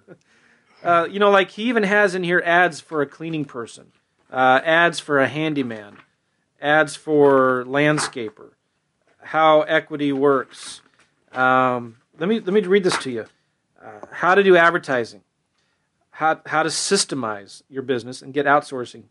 Uh, 0.84 1.08
you 1.10 1.20
know, 1.20 1.32
like 1.32 1.52
he 1.52 1.64
even 1.64 1.84
has 1.84 2.14
in 2.16 2.24
here 2.24 2.44
ads 2.46 2.82
for 2.82 3.02
a 3.02 3.08
cleaning 3.08 3.46
person, 3.46 3.92
uh, 4.32 4.62
ads 4.64 5.00
for 5.00 5.20
a 5.20 5.28
handyman, 5.28 5.98
ads 6.62 6.96
for 6.96 7.64
landscaper, 7.66 8.52
how 9.22 9.62
equity 9.62 10.12
works. 10.12 10.82
Um, 11.32 11.98
let 12.18 12.30
me 12.30 12.40
let 12.40 12.54
me 12.54 12.62
read 12.62 12.84
this 12.84 12.98
to 13.00 13.12
you. 13.12 13.26
Uh, 13.84 14.06
how 14.12 14.36
to 14.36 14.44
do 14.44 14.56
advertising, 14.56 15.22
how 16.12 16.40
how 16.46 16.64
to 16.64 16.70
systemize 16.70 17.62
your 17.70 17.84
business 17.84 18.22
and 18.22 18.34
get 18.34 18.46
outsourcing, 18.46 19.04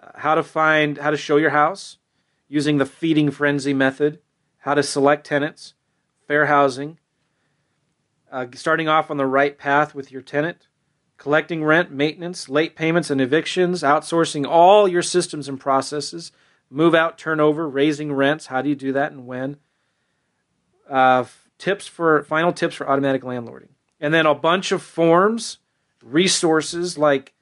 uh, 0.00 0.10
how 0.16 0.34
to 0.34 0.42
find 0.42 0.98
how 0.98 1.10
to 1.10 1.16
show 1.16 1.36
your 1.36 1.50
house 1.50 1.98
using 2.48 2.78
the 2.78 2.86
feeding 2.86 3.30
frenzy 3.30 3.72
method, 3.72 4.18
how 4.58 4.74
to 4.74 4.82
select 4.82 5.24
tenants, 5.24 5.74
fair 6.26 6.46
housing, 6.46 6.98
uh, 8.30 8.46
starting 8.54 8.88
off 8.88 9.10
on 9.10 9.16
the 9.16 9.26
right 9.26 9.56
path 9.56 9.94
with 9.94 10.10
your 10.10 10.22
tenant, 10.22 10.66
collecting 11.16 11.62
rent, 11.64 11.92
maintenance, 11.92 12.48
late 12.48 12.74
payments, 12.74 13.10
and 13.10 13.20
evictions, 13.20 13.82
outsourcing 13.82 14.46
all 14.46 14.88
your 14.88 15.02
systems 15.02 15.48
and 15.48 15.60
processes, 15.60 16.32
move 16.70 16.94
out 16.94 17.18
turnover, 17.18 17.68
raising 17.68 18.12
rents. 18.12 18.46
How 18.46 18.62
do 18.62 18.68
you 18.68 18.76
do 18.76 18.92
that 18.92 19.12
and 19.12 19.26
when? 19.26 19.56
Uh, 20.88 21.24
tips 21.58 21.86
for 21.86 22.22
final 22.24 22.52
tips 22.52 22.76
for 22.76 22.88
automatic 22.88 23.22
landlording, 23.22 23.68
and 24.00 24.14
then 24.14 24.26
a 24.26 24.34
bunch 24.34 24.72
of 24.72 24.82
forms, 24.82 25.58
resources 26.02 26.96
like 26.96 27.34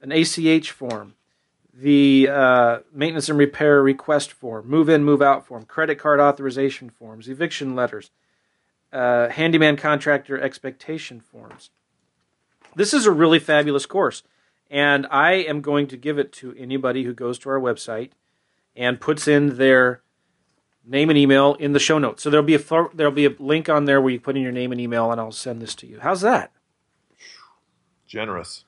an 0.00 0.12
ACH 0.12 0.70
form, 0.70 1.14
the 1.72 2.28
uh, 2.28 2.78
maintenance 2.92 3.28
and 3.28 3.38
repair 3.38 3.82
request 3.82 4.32
form, 4.32 4.68
move 4.68 4.88
in, 4.88 5.04
move 5.04 5.22
out 5.22 5.46
form, 5.46 5.64
credit 5.64 5.96
card 5.96 6.18
authorization 6.18 6.90
forms, 6.90 7.28
eviction 7.28 7.76
letters, 7.76 8.10
uh, 8.92 9.28
handyman 9.28 9.76
contractor 9.76 10.40
expectation 10.40 11.20
forms. 11.20 11.70
This 12.74 12.94
is 12.94 13.06
a 13.06 13.12
really 13.12 13.38
fabulous 13.38 13.86
course, 13.86 14.22
and 14.70 15.06
I 15.10 15.32
am 15.32 15.60
going 15.60 15.86
to 15.88 15.96
give 15.96 16.18
it 16.18 16.32
to 16.34 16.54
anybody 16.58 17.04
who 17.04 17.12
goes 17.12 17.38
to 17.40 17.50
our 17.50 17.60
website 17.60 18.10
and 18.76 19.00
puts 19.00 19.28
in 19.28 19.56
their 19.56 20.02
name 20.84 21.10
and 21.10 21.18
email 21.18 21.54
in 21.54 21.72
the 21.72 21.78
show 21.78 21.98
notes. 21.98 22.22
So 22.22 22.30
there'll 22.30 22.46
be 22.46 22.54
a 22.54 22.88
there'll 22.94 23.12
be 23.12 23.26
a 23.26 23.34
link 23.38 23.68
on 23.68 23.84
there 23.84 24.00
where 24.00 24.12
you 24.12 24.20
put 24.20 24.36
in 24.36 24.42
your 24.42 24.52
name 24.52 24.72
and 24.72 24.80
email, 24.80 25.10
and 25.10 25.20
I'll 25.20 25.32
send 25.32 25.60
this 25.60 25.74
to 25.76 25.86
you. 25.86 26.00
How's 26.00 26.20
that? 26.22 26.52
Generous. 28.06 28.64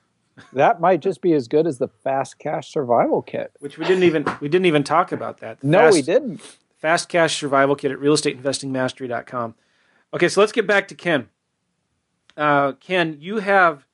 That 0.51 0.81
might 0.81 0.99
just 0.99 1.21
be 1.21 1.33
as 1.33 1.47
good 1.47 1.67
as 1.67 1.77
the 1.77 1.87
fast 1.87 2.39
cash 2.39 2.71
survival 2.71 3.21
kit. 3.21 3.51
Which 3.59 3.77
we 3.77 3.85
didn't 3.85 4.03
even 4.03 4.25
we 4.39 4.49
didn't 4.49 4.65
even 4.65 4.83
talk 4.83 5.11
about 5.11 5.39
that. 5.39 5.63
No, 5.63 5.79
fast, 5.79 5.93
we 5.93 6.01
didn't. 6.01 6.41
Fast 6.77 7.09
cash 7.09 7.37
survival 7.37 7.75
kit 7.75 7.91
at 7.91 7.99
realestateinvestingmastery.com. 7.99 9.55
Okay, 10.13 10.27
so 10.27 10.39
let's 10.39 10.51
get 10.51 10.67
back 10.67 10.87
to 10.87 10.95
Ken. 10.95 11.29
Uh, 12.35 12.73
Ken, 12.73 13.17
you 13.19 13.39
have 13.39 13.85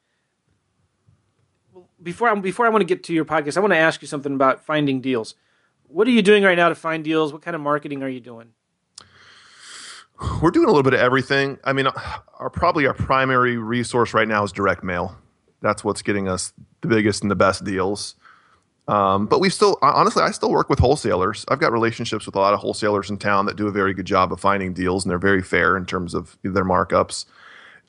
before 2.02 2.30
I, 2.30 2.36
before 2.36 2.66
I 2.66 2.70
want 2.70 2.82
to 2.82 2.86
get 2.86 3.04
to 3.06 3.14
your 3.14 3.26
podcast, 3.26 3.58
I 3.58 3.60
want 3.60 3.74
to 3.74 3.78
ask 3.78 4.02
you 4.02 4.08
something 4.08 4.34
about 4.34 4.66
finding 4.66 5.02
deals. 5.02 5.36
What 5.90 6.08
are 6.08 6.12
you 6.12 6.22
doing 6.22 6.44
right 6.44 6.58
now 6.58 6.70
to 6.70 6.76
find 6.76 7.04
deals? 7.04 7.34
What 7.34 7.42
kind 7.42 7.56
of 7.56 7.62
marketing 7.62 8.04
are 8.04 8.10
you 8.10 8.20
doing? 8.20 8.54
We're 10.42 10.52
doing 10.52 10.66
a 10.66 10.72
little 10.72 10.84
bit 10.84 10.94
of 10.94 11.00
everything. 11.00 11.58
I 11.64 11.74
mean, 11.74 11.88
our 12.40 12.50
probably 12.50 12.86
our 12.86 12.94
primary 12.94 13.58
resource 13.58 14.14
right 14.14 14.28
now 14.28 14.44
is 14.44 14.52
direct 14.52 14.84
mail. 14.84 15.18
That's 15.62 15.84
what's 15.84 16.02
getting 16.02 16.28
us 16.28 16.54
the 16.82 16.88
biggest 16.88 17.24
and 17.24 17.32
the 17.32 17.36
best 17.36 17.64
deals. 17.64 18.16
Um, 18.88 19.28
but 19.28 19.40
we 19.40 19.50
still, 19.50 19.78
honestly, 19.82 20.24
I 20.24 20.32
still 20.32 20.52
work 20.52 20.70
with 20.70 20.80
wholesalers. 20.80 21.46
I've 21.48 21.60
got 21.60 21.72
relationships 21.72 22.26
with 22.26 22.36
a 22.36 22.40
lot 22.40 22.54
of 22.54 22.60
wholesalers 22.60 23.10
in 23.10 23.18
town 23.18 23.46
that 23.46 23.56
do 23.56 23.68
a 23.68 23.72
very 23.72 23.94
good 23.94 24.06
job 24.06 24.34
of 24.34 24.40
finding 24.40 24.74
deals, 24.74 25.06
and 25.06 25.12
they're 25.12 25.20
very 25.20 25.44
fair 25.44 25.78
in 25.78 25.86
terms 25.86 26.14
of 26.14 26.38
their 26.44 26.66
markups. 26.66 27.26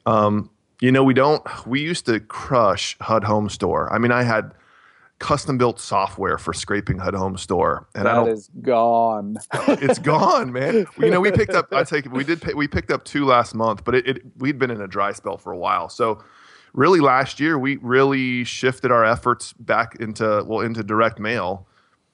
Um, 0.07 0.51
you 0.81 0.93
know, 0.93 1.03
we 1.03 1.15
don't. 1.15 1.43
We 1.67 1.81
used 1.81 2.07
to 2.07 2.21
crush 2.21 2.97
HUD 3.01 3.25
Home 3.25 3.49
Store. 3.49 3.93
I 3.93 3.99
mean, 3.99 4.13
I 4.13 4.23
had 4.23 4.53
custom 5.21 5.57
built 5.59 5.79
software 5.79 6.37
for 6.39 6.53
scraping 6.53 6.99
HUD 6.99 7.15
Home 7.15 7.37
Store, 7.37 7.87
and 7.95 8.07
that 8.07 8.13
I 8.13 8.17
don't. 8.17 8.29
is 8.31 8.51
gone. 8.63 9.37
it's 9.69 10.01
gone, 10.01 10.53
man. 10.53 10.87
You 10.99 11.11
know, 11.11 11.21
we 11.21 11.31
picked 11.31 11.55
up. 11.55 11.73
I 11.73 11.85
take 11.85 12.11
we 12.11 12.25
did. 12.25 12.43
Pay, 12.43 12.55
we 12.55 12.67
picked 12.67 12.91
up 12.91 13.05
two 13.05 13.25
last 13.25 13.55
month, 13.55 13.85
but 13.85 13.95
it, 13.95 14.07
it 14.09 14.23
we'd 14.39 14.59
been 14.59 14.71
in 14.73 14.81
a 14.81 14.89
dry 14.89 15.13
spell 15.13 15.37
for 15.39 15.53
a 15.53 15.59
while, 15.59 15.89
so 15.89 16.23
really 16.73 17.01
last 17.01 17.39
year 17.41 17.59
we 17.59 17.77
really 17.77 18.45
shifted 18.45 18.91
our 18.93 19.05
efforts 19.05 19.53
back 19.55 19.97
into 20.01 20.45
well 20.47 20.61
into 20.61 20.83
direct 20.83 21.19
mail 21.19 21.67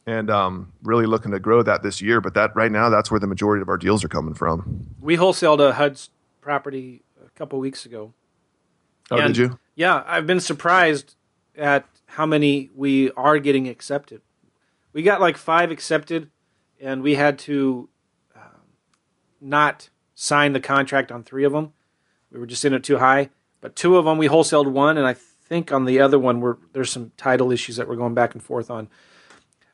and 0.07 0.31
um, 0.31 0.73
really 0.83 1.05
looking 1.05 1.31
to 1.33 1.39
grow 1.39 1.63
that 1.63 1.83
this 1.83 2.01
year 2.01 2.23
but 2.23 2.33
that 2.33 2.57
right 2.57 2.73
now 2.73 2.89
that's 2.89 3.11
where 3.11 3.21
the 3.21 3.27
majority 3.27 3.61
of 3.61 3.69
our 3.69 3.77
deals 3.77 4.03
are 4.03 4.09
coming 4.09 4.33
from 4.33 4.87
We 4.99 5.19
wholesaled 5.19 5.61
a 5.61 5.75
HUD's 5.75 6.09
property 6.41 7.03
a 7.23 7.29
couple 7.39 7.59
weeks 7.59 7.85
ago. 7.85 8.15
oh 9.11 9.19
And- 9.19 9.35
did 9.35 9.37
you 9.37 9.59
Yeah, 9.75 10.03
I've 10.07 10.27
been 10.27 10.41
surprised 10.41 11.17
at 11.55 11.85
how 12.17 12.25
many 12.25 12.71
we 12.75 13.11
are 13.11 13.39
getting 13.39 13.69
accepted. 13.69 14.23
We 14.95 15.03
got 15.03 15.21
like 15.21 15.37
five 15.37 15.71
accepted, 15.71 16.31
and 16.81 17.03
we 17.03 17.15
had 17.15 17.39
to 17.41 17.91
um, 18.35 18.63
not 19.39 19.91
sign 20.15 20.55
the 20.55 20.61
contract 20.61 21.13
on 21.13 21.23
three 21.23 21.45
of 21.45 21.53
them. 21.53 21.75
We 22.33 22.41
were 22.41 22.47
just 22.47 22.65
in 22.65 22.73
it 22.73 22.83
too 22.83 22.97
high. 22.97 23.29
But 23.61 23.77
two 23.77 23.99
of 23.99 24.07
them, 24.07 24.17
we 24.17 24.29
wholesaled 24.29 24.73
one, 24.73 24.97
and 24.97 25.07
I 25.07 25.13
think 25.13 25.71
on 25.73 25.85
the 25.85 26.01
other 26.01 26.19
one, 26.19 26.41
we're, 26.41 26.57
there's 26.73 26.91
some 26.91 27.13
title 27.19 27.53
issues 27.53 27.77
that 27.77 27.87
we're 27.87 27.97
going 27.97 28.15
back 28.15 28.33
and 28.33 28.43
forth 28.43 28.71
on. 28.71 28.89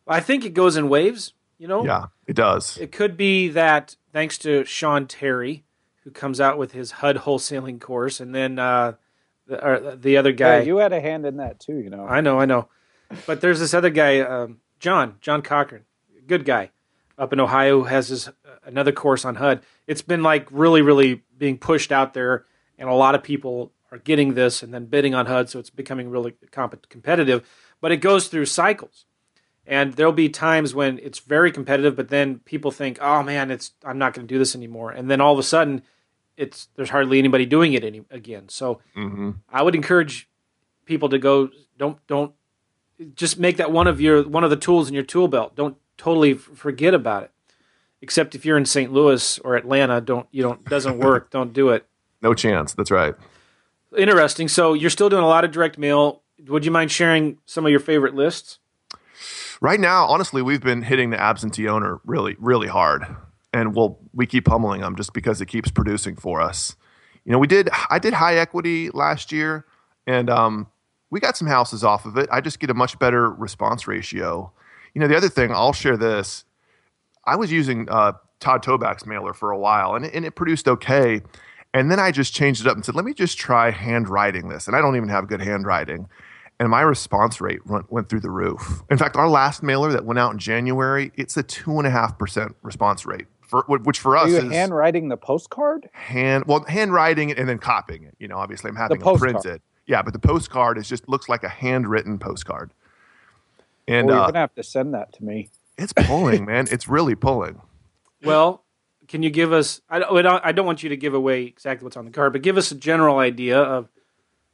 I 0.09 0.18
think 0.18 0.44
it 0.44 0.52
goes 0.52 0.76
in 0.76 0.88
waves. 0.88 1.35
You 1.59 1.68
know, 1.68 1.85
yeah 1.85 2.07
it 2.26 2.35
does 2.35 2.76
it 2.76 2.90
could 2.90 3.16
be 3.16 3.46
that 3.50 3.94
thanks 4.12 4.37
to 4.38 4.64
Sean 4.64 5.07
Terry, 5.07 5.62
who 6.02 6.11
comes 6.11 6.40
out 6.40 6.59
with 6.59 6.72
his 6.72 6.90
HUD 6.90 7.18
wholesaling 7.18 7.81
course, 7.81 8.18
and 8.18 8.35
then 8.35 8.59
uh, 8.59 8.94
or 9.52 9.96
the 9.96 10.16
other 10.16 10.32
guy. 10.32 10.58
Yeah, 10.58 10.64
you 10.64 10.76
had 10.78 10.92
a 10.92 11.00
hand 11.00 11.26
in 11.26 11.36
that 11.38 11.60
too, 11.60 11.78
you 11.78 11.90
know. 11.90 12.06
I 12.06 12.20
know, 12.20 12.38
I 12.38 12.44
know. 12.44 12.68
But 13.26 13.40
there's 13.40 13.60
this 13.60 13.74
other 13.74 13.90
guy, 13.90 14.20
um, 14.20 14.58
John, 14.78 15.16
John 15.20 15.42
Cochran, 15.42 15.84
good 16.26 16.44
guy, 16.44 16.70
up 17.18 17.32
in 17.32 17.40
Ohio, 17.40 17.84
has 17.84 18.08
his 18.08 18.28
uh, 18.28 18.32
another 18.64 18.92
course 18.92 19.24
on 19.24 19.36
HUD. 19.36 19.62
It's 19.86 20.02
been 20.02 20.22
like 20.22 20.48
really, 20.50 20.82
really 20.82 21.22
being 21.36 21.58
pushed 21.58 21.92
out 21.92 22.14
there, 22.14 22.46
and 22.78 22.88
a 22.88 22.94
lot 22.94 23.14
of 23.14 23.22
people 23.22 23.72
are 23.90 23.98
getting 23.98 24.34
this 24.34 24.62
and 24.62 24.72
then 24.72 24.86
bidding 24.86 25.14
on 25.14 25.26
HUD, 25.26 25.50
so 25.50 25.58
it's 25.58 25.70
becoming 25.70 26.08
really 26.08 26.34
comp- 26.50 26.88
competitive. 26.88 27.46
But 27.80 27.92
it 27.92 27.98
goes 27.98 28.28
through 28.28 28.46
cycles, 28.46 29.04
and 29.66 29.92
there'll 29.94 30.12
be 30.12 30.28
times 30.28 30.74
when 30.74 30.98
it's 30.98 31.18
very 31.18 31.52
competitive, 31.52 31.96
but 31.96 32.08
then 32.08 32.38
people 32.40 32.70
think, 32.70 32.98
"Oh 33.00 33.22
man, 33.22 33.50
it's 33.50 33.72
I'm 33.84 33.98
not 33.98 34.14
going 34.14 34.26
to 34.26 34.34
do 34.34 34.38
this 34.38 34.56
anymore," 34.56 34.90
and 34.90 35.10
then 35.10 35.20
all 35.20 35.32
of 35.32 35.38
a 35.38 35.42
sudden, 35.42 35.82
it's 36.36 36.68
there's 36.76 36.90
hardly 36.90 37.18
anybody 37.18 37.46
doing 37.46 37.72
it 37.74 37.84
any 37.84 38.04
again. 38.10 38.48
So 38.48 38.80
hmm 38.94 39.32
I 39.50 39.62
would 39.62 39.74
encourage 39.74 40.28
people 40.84 41.08
to 41.10 41.18
go. 41.18 41.50
Don't 41.78 41.98
don't 42.06 42.32
just 43.14 43.38
make 43.38 43.56
that 43.56 43.72
one 43.72 43.86
of 43.86 44.00
your 44.00 44.22
one 44.28 44.44
of 44.44 44.50
the 44.50 44.56
tools 44.56 44.88
in 44.88 44.94
your 44.94 45.02
tool 45.02 45.28
belt. 45.28 45.54
Don't 45.56 45.76
totally 45.96 46.32
f- 46.32 46.38
forget 46.40 46.94
about 46.94 47.24
it. 47.24 47.30
Except 48.00 48.34
if 48.34 48.44
you're 48.44 48.56
in 48.58 48.64
St. 48.66 48.92
Louis 48.92 49.38
or 49.40 49.54
Atlanta, 49.56 50.00
don't 50.00 50.26
you 50.32 50.42
don't 50.42 50.64
doesn't 50.64 50.98
work. 51.08 51.30
don't 51.30 51.52
do 51.52 51.68
it. 51.70 51.86
no 52.22 52.34
chance 52.34 52.74
that's 52.74 52.90
right 52.90 53.14
Interesting. 53.96 54.48
So 54.48 54.72
you're 54.72 54.88
still 54.90 55.08
doing 55.10 55.22
a 55.22 55.28
lot 55.28 55.44
of 55.44 55.50
direct 55.52 55.76
mail. 55.76 56.22
Would 56.48 56.64
you 56.64 56.70
mind 56.70 56.90
sharing 56.90 57.38
some 57.44 57.64
of 57.66 57.70
your 57.70 57.80
favorite 57.80 58.14
lists? 58.14 58.58
right 59.60 59.78
now 59.78 60.06
honestly 60.06 60.42
we've 60.42 60.60
been 60.62 60.82
hitting 60.82 61.10
the 61.10 61.20
absentee 61.20 61.68
owner 61.68 62.00
really 62.04 62.34
really 62.40 62.66
hard 62.66 63.04
and 63.52 63.74
we'll 63.74 63.98
we 64.12 64.26
keep 64.26 64.44
pummeling 64.44 64.80
them 64.80 64.96
just 64.96 65.12
because 65.12 65.40
it 65.40 65.46
keeps 65.46 65.70
producing 65.70 66.16
for 66.16 66.40
us. 66.40 66.76
You 67.24 67.32
know, 67.32 67.38
we 67.38 67.46
did 67.46 67.68
I 67.90 67.98
did 67.98 68.14
high 68.14 68.36
equity 68.36 68.90
last 68.90 69.32
year, 69.32 69.66
and 70.06 70.28
um, 70.30 70.66
we 71.10 71.20
got 71.20 71.36
some 71.36 71.48
houses 71.48 71.84
off 71.84 72.04
of 72.04 72.16
it. 72.16 72.28
I 72.32 72.40
just 72.40 72.58
get 72.58 72.70
a 72.70 72.74
much 72.74 72.98
better 72.98 73.30
response 73.30 73.86
ratio. 73.86 74.52
You 74.94 75.00
know, 75.00 75.08
the 75.08 75.16
other 75.16 75.28
thing 75.28 75.52
I'll 75.52 75.72
share 75.72 75.96
this. 75.96 76.44
I 77.24 77.36
was 77.36 77.52
using 77.52 77.88
uh, 77.88 78.12
Todd 78.40 78.62
Toback's 78.62 79.06
mailer 79.06 79.32
for 79.32 79.52
a 79.52 79.58
while, 79.58 79.94
and 79.94 80.04
it, 80.04 80.12
and 80.14 80.24
it 80.24 80.34
produced 80.34 80.66
okay. 80.66 81.22
And 81.74 81.90
then 81.90 81.98
I 81.98 82.10
just 82.10 82.34
changed 82.34 82.60
it 82.60 82.66
up 82.66 82.74
and 82.74 82.84
said, 82.84 82.94
let 82.94 83.04
me 83.04 83.14
just 83.14 83.38
try 83.38 83.70
handwriting 83.70 84.48
this. 84.48 84.66
And 84.66 84.76
I 84.76 84.80
don't 84.80 84.96
even 84.96 85.08
have 85.08 85.26
good 85.26 85.40
handwriting. 85.40 86.08
And 86.60 86.68
my 86.68 86.82
response 86.82 87.40
rate 87.40 87.66
went, 87.66 87.90
went 87.90 88.08
through 88.08 88.20
the 88.20 88.30
roof. 88.30 88.82
In 88.90 88.98
fact, 88.98 89.16
our 89.16 89.28
last 89.28 89.62
mailer 89.62 89.90
that 89.92 90.04
went 90.04 90.18
out 90.18 90.32
in 90.32 90.38
January, 90.38 91.12
it's 91.16 91.36
a 91.36 91.42
two 91.42 91.78
and 91.78 91.86
a 91.86 91.90
half 91.90 92.18
percent 92.18 92.54
response 92.62 93.06
rate. 93.06 93.26
For, 93.52 93.64
which 93.68 93.98
for 94.00 94.16
us 94.16 94.28
Are 94.28 94.30
you 94.30 94.36
is 94.38 94.52
handwriting 94.52 95.08
the 95.10 95.18
postcard? 95.18 95.90
hand 95.92 96.44
well 96.46 96.64
handwriting 96.66 97.28
it 97.28 97.38
and 97.38 97.46
then 97.46 97.58
copying 97.58 98.02
it. 98.04 98.14
You 98.18 98.26
know, 98.26 98.38
obviously 98.38 98.70
I'm 98.70 98.76
having 98.76 98.98
The 98.98 99.04
them 99.04 99.18
print 99.18 99.44
it. 99.44 99.60
Yeah, 99.86 100.00
but 100.00 100.14
the 100.14 100.18
postcard 100.18 100.78
is 100.78 100.88
just 100.88 101.06
looks 101.06 101.28
like 101.28 101.44
a 101.44 101.50
handwritten 101.50 102.18
postcard. 102.18 102.72
And 103.86 104.06
well, 104.06 104.16
you're 104.16 104.22
uh, 104.24 104.26
gonna 104.28 104.38
have 104.38 104.54
to 104.54 104.62
send 104.62 104.94
that 104.94 105.12
to 105.14 105.24
me. 105.24 105.50
it's 105.76 105.92
pulling, 105.92 106.44
man. 106.46 106.66
It's 106.70 106.88
really 106.88 107.14
pulling. 107.14 107.60
Well, 108.24 108.64
can 109.06 109.22
you 109.22 109.28
give 109.28 109.52
us? 109.52 109.82
I 109.90 109.98
don't, 109.98 110.16
I 110.16 110.22
don't- 110.22 110.44
I 110.46 110.52
don't 110.52 110.64
want 110.64 110.82
you 110.82 110.88
to 110.88 110.96
give 110.96 111.12
away 111.12 111.42
exactly 111.42 111.84
what's 111.84 111.98
on 111.98 112.06
the 112.06 112.10
card, 112.10 112.32
but 112.32 112.40
give 112.40 112.56
us 112.56 112.70
a 112.72 112.74
general 112.74 113.18
idea 113.18 113.58
of 113.60 113.90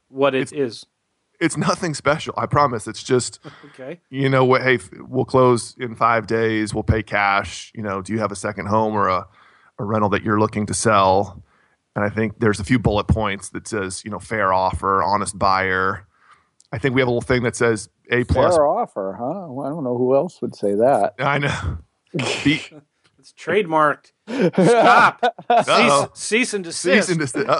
what 0.09 0.35
it 0.35 0.51
is. 0.51 0.85
It's 1.39 1.55
nothing 1.57 1.93
special. 1.93 2.33
I 2.37 2.45
promise. 2.45 2.87
It's 2.87 3.01
just 3.03 3.39
Okay. 3.73 3.99
you 4.09 4.29
know 4.29 4.43
what? 4.45 4.61
Hey, 4.61 4.79
we'll 4.99 5.25
close 5.25 5.75
in 5.79 5.95
five 5.95 6.27
days. 6.27 6.73
We'll 6.73 6.83
pay 6.83 7.01
cash. 7.03 7.71
You 7.75 7.81
know, 7.83 8.01
do 8.01 8.13
you 8.13 8.19
have 8.19 8.31
a 8.31 8.35
second 8.35 8.67
home 8.67 8.93
or 8.93 9.07
a, 9.07 9.27
a 9.79 9.83
rental 9.83 10.09
that 10.09 10.23
you're 10.23 10.39
looking 10.39 10.65
to 10.67 10.73
sell? 10.73 11.41
And 11.95 12.03
I 12.05 12.09
think 12.09 12.39
there's 12.39 12.59
a 12.59 12.63
few 12.63 12.77
bullet 12.79 13.05
points 13.07 13.49
that 13.49 13.67
says, 13.67 14.03
you 14.05 14.11
know, 14.11 14.19
fair 14.19 14.53
offer, 14.53 15.01
honest 15.03 15.37
buyer. 15.39 16.05
I 16.71 16.77
think 16.77 16.93
we 16.93 17.01
have 17.01 17.07
a 17.07 17.11
little 17.11 17.21
thing 17.21 17.43
that 17.43 17.55
says 17.55 17.89
A 18.11 18.23
plus. 18.25 18.55
Fair 18.55 18.65
offer, 18.67 19.15
huh? 19.19 19.47
Well, 19.49 19.65
I 19.65 19.69
don't 19.69 19.83
know 19.83 19.97
who 19.97 20.15
else 20.15 20.41
would 20.41 20.55
say 20.55 20.75
that. 20.75 21.15
I 21.19 21.39
know. 21.39 21.77
B, 22.43 22.61
It's 23.19 23.33
trademarked. 23.33 24.11
Stop. 24.29 25.35
Uh-oh. 25.49 26.11
Cease, 26.13 26.49
cease 26.49 26.53
and 26.53 26.63
desist. 26.63 27.07
cease 27.07 27.09
and 27.09 27.19
desist. 27.19 27.49
Uh 27.49 27.57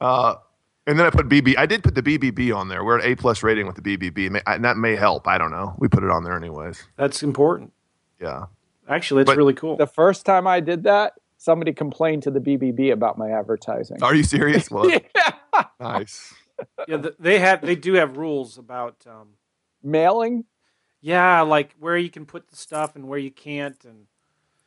oh. 0.00 0.42
And 0.86 0.98
then 0.98 1.06
I 1.06 1.10
put 1.10 1.28
BB. 1.28 1.56
I 1.58 1.66
did 1.66 1.82
put 1.82 1.94
the 1.94 2.02
BBB 2.02 2.54
on 2.54 2.68
there. 2.68 2.84
We're 2.84 2.98
at 2.98 3.04
A 3.04 3.14
plus 3.16 3.42
rating 3.42 3.66
with 3.66 3.76
the 3.76 3.82
BBB, 3.96 4.40
and 4.46 4.64
that 4.64 4.76
may 4.76 4.96
help. 4.96 5.26
I 5.26 5.38
don't 5.38 5.50
know. 5.50 5.74
We 5.78 5.88
put 5.88 6.04
it 6.04 6.10
on 6.10 6.24
there 6.24 6.36
anyways. 6.36 6.86
That's 6.96 7.22
important. 7.22 7.72
Yeah. 8.20 8.46
Actually, 8.88 9.22
it's 9.22 9.30
But- 9.30 9.36
really 9.36 9.54
cool. 9.54 9.76
The 9.76 9.86
first 9.86 10.26
time 10.26 10.46
I 10.46 10.60
did 10.60 10.82
that, 10.84 11.14
somebody 11.38 11.72
complained 11.72 12.22
to 12.24 12.30
the 12.30 12.40
BBB 12.40 12.90
about 12.92 13.16
my 13.18 13.30
advertising. 13.30 14.02
Are 14.02 14.14
you 14.14 14.22
serious? 14.22 14.70
Well, 14.70 14.88
Yeah. 14.90 14.98
nice. 15.80 16.34
yeah, 16.86 17.02
they 17.18 17.38
have 17.38 17.62
they 17.62 17.74
do 17.76 17.94
have 17.94 18.16
rules 18.16 18.58
about 18.58 18.96
um, 19.08 19.30
Mailing? 19.82 20.44
yeah, 21.00 21.40
like 21.42 21.74
where 21.78 21.96
you 21.96 22.10
can 22.10 22.24
put 22.26 22.48
the 22.48 22.56
stuff 22.56 22.94
and 22.96 23.08
where 23.08 23.18
you 23.18 23.30
can't, 23.30 23.84
and 23.84 24.06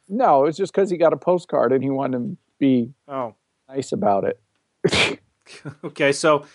No, 0.09 0.41
it 0.43 0.47
was 0.47 0.57
just 0.57 0.73
because 0.73 0.89
he 0.89 0.97
got 0.97 1.13
a 1.13 1.17
postcard 1.17 1.71
and 1.71 1.83
he 1.83 1.89
wanted 1.89 2.19
to 2.19 2.37
be 2.59 2.93
oh, 3.07 3.35
nice 3.69 3.91
about 3.91 4.23
it. 4.25 5.19
okay. 5.83 6.11
So 6.11 6.45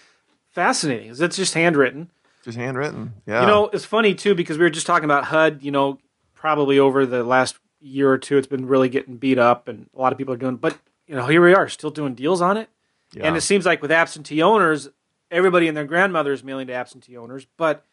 fascinating. 0.51 1.11
It's 1.11 1.37
just 1.37 1.55
handwritten. 1.55 2.11
Just 2.45 2.59
handwritten. 2.59 3.15
Yeah. 3.27 3.43
You 3.43 3.47
know, 3.47 3.69
it's 3.73 3.85
funny 3.85 4.15
too 4.15 4.35
because 4.35 4.59
we 4.59 4.65
were 4.65 4.71
just 4.71 4.87
talking 4.87 5.05
about 5.05 5.25
HUD. 5.25 5.63
You 5.63 5.71
know, 5.71 5.99
probably 6.35 6.79
over 6.79 7.07
the 7.07 7.23
last 7.23 7.57
year 7.81 8.11
or 8.11 8.19
two, 8.19 8.37
it's 8.39 8.47
been 8.47 8.67
really 8.67 8.89
getting 8.89 9.17
beat 9.17 9.39
up, 9.39 9.69
and 9.69 9.89
a 9.95 10.01
lot 10.01 10.13
of 10.13 10.19
people 10.19 10.35
are 10.35 10.39
doing. 10.39 10.57
But 10.57 10.79
you 11.07 11.15
know, 11.15 11.27
here 11.27 11.45
we 11.45 11.55
are, 11.55 11.69
still 11.69 11.91
doing 11.91 12.15
deals 12.15 12.41
on 12.41 12.57
it. 12.57 12.69
yeah. 13.13 13.27
And 13.27 13.37
it 13.37 13.43
seems 13.43 13.67
like 13.67 13.83
with 13.83 13.91
absentee 13.91 14.43
owners, 14.43 14.89
everybody 15.31 15.69
and 15.69 15.77
their 15.77 15.85
grandmother 15.85 16.33
is 16.33 16.45
mailing 16.45 16.69
to 16.69 16.73
absentee 16.73 17.17
owners, 17.17 17.47
but 17.57 17.85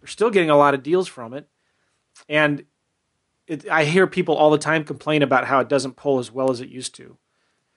they're 0.00 0.08
still 0.08 0.30
getting 0.30 0.50
a 0.50 0.56
lot 0.56 0.74
of 0.74 0.82
deals 0.82 1.08
from 1.08 1.32
it. 1.32 1.48
And 2.28 2.64
it, 3.46 3.68
I 3.68 3.84
hear 3.84 4.06
people 4.06 4.34
all 4.34 4.50
the 4.50 4.58
time 4.58 4.84
complain 4.84 5.22
about 5.22 5.46
how 5.46 5.60
it 5.60 5.68
doesn't 5.68 5.96
pull 5.96 6.18
as 6.18 6.32
well 6.32 6.50
as 6.50 6.60
it 6.60 6.68
used 6.68 6.94
to. 6.96 7.16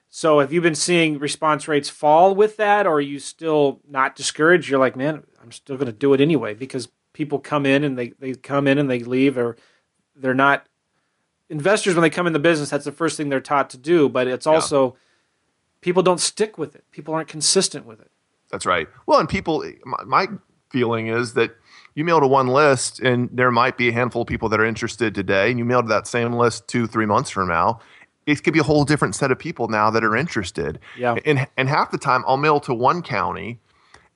So 0.10 0.39
have 0.39 0.52
you 0.52 0.60
been 0.60 0.76
seeing 0.76 1.19
response 1.19 1.67
rates 1.67 1.88
fall 1.88 2.34
with 2.34 2.58
that, 2.58 2.88
or 2.88 2.93
are 2.93 3.02
you 3.02 3.19
still 3.19 3.80
not 3.88 4.15
discouraged? 4.15 4.69
You're 4.69 4.80
like, 4.80 4.95
man, 4.95 5.24
I'm 5.41 5.52
still 5.52 5.78
going 5.78 5.86
to 5.86 5.91
do 5.91 6.13
it 6.13 6.22
anyway 6.22 6.56
because 6.56 6.89
people 7.13 7.39
come 7.39 7.65
in 7.65 7.84
and 7.84 7.98
they, 7.98 8.13
they 8.19 8.34
come 8.34 8.67
in 8.67 8.80
and 8.80 8.89
they 8.89 9.00
leave, 9.00 9.38
or 9.38 9.56
they're 10.15 10.34
not 10.34 10.65
investors 11.50 11.93
when 11.93 12.02
they 12.02 12.10
come 12.10 12.28
in 12.28 12.34
the 12.34 12.39
business. 12.39 12.69
That's 12.69 12.86
the 12.86 12.91
first 12.91 13.17
thing 13.17 13.30
they're 13.30 13.39
taught 13.39 13.69
to 13.72 13.78
do, 13.78 14.10
but 14.10 14.28
it's 14.28 14.48
also 14.48 14.95
people 15.82 16.04
don't 16.04 16.19
stick 16.19 16.58
with 16.58 16.76
it. 16.76 16.84
People 16.91 17.13
aren't 17.13 17.30
consistent 17.30 17.86
with 17.86 18.02
it. 18.02 18.10
That's 18.50 18.65
right. 18.65 18.88
Well, 19.06 19.19
and 19.19 19.30
people, 19.30 19.63
my, 19.86 20.04
my 20.06 20.28
feeling 20.72 21.08
is 21.08 21.34
that 21.36 21.56
you 21.95 22.04
mail 22.04 22.19
to 22.19 22.28
one 22.28 22.48
list, 22.48 23.00
and 23.00 23.30
there 23.32 23.52
might 23.52 23.78
be 23.78 23.89
a 23.89 23.91
handful 23.91 24.22
of 24.22 24.28
people 24.28 24.50
that 24.50 24.60
are 24.60 24.65
interested 24.65 25.13
today, 25.13 25.50
and 25.50 25.60
you 25.60 25.65
mail 25.65 25.82
to 25.82 25.88
that 25.89 26.08
same 26.08 26.34
list 26.34 26.67
two, 26.67 26.88
three 26.88 27.06
months 27.06 27.30
from 27.30 27.48
now. 27.48 27.80
It 28.25 28.43
could 28.43 28.53
be 28.53 28.60
a 28.60 28.63
whole 28.63 28.84
different 28.84 29.15
set 29.15 29.32
of 29.32 29.39
people 29.39 29.67
now 29.67 29.89
that 29.89 30.03
are 30.03 30.15
interested. 30.15 30.79
Yeah. 30.97 31.15
And 31.25 31.47
and 31.58 31.69
half 31.69 31.91
the 31.91 31.97
time, 31.97 32.23
I'll 32.27 32.38
mail 32.38 32.60
to 32.62 32.73
one 32.73 33.01
county, 33.01 33.60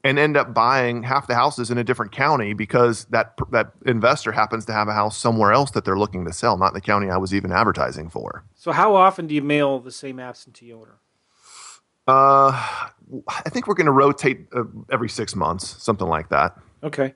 and 0.04 0.20
end 0.20 0.36
up 0.36 0.54
buying 0.54 1.04
half 1.04 1.28
the 1.28 1.36
houses 1.36 1.72
in 1.72 1.78
a 1.78 1.84
different 1.84 2.12
county 2.12 2.54
because 2.54 3.06
that 3.06 3.34
that 3.52 3.72
investor 3.86 4.32
happens 4.32 4.66
to 4.66 4.74
have 4.74 4.88
a 4.88 4.94
house 4.94 5.18
somewhere 5.18 5.54
else 5.54 5.72
that 5.72 5.86
they're 5.86 5.98
looking 5.98 6.26
to 6.26 6.34
sell, 6.34 6.58
not 6.58 6.74
the 6.74 6.82
county 6.82 7.10
I 7.10 7.18
was 7.18 7.34
even 7.34 7.52
advertising 7.52 8.10
for. 8.10 8.44
So 8.54 8.72
how 8.72 8.96
often 8.96 9.28
do 9.28 9.36
you 9.36 9.42
mail 9.42 9.80
the 9.80 9.92
same 9.92 10.20
absentee 10.20 10.74
owner? 10.74 11.00
Uh, 12.06 12.52
I 13.30 13.50
think 13.50 13.68
we're 13.68 13.76
going 13.76 13.86
to 13.86 13.94
rotate 13.94 14.48
uh, 14.54 14.64
every 14.92 15.08
six 15.08 15.36
months, 15.36 15.82
something 15.82 16.08
like 16.08 16.30
that. 16.30 16.58
Okay. 16.84 17.16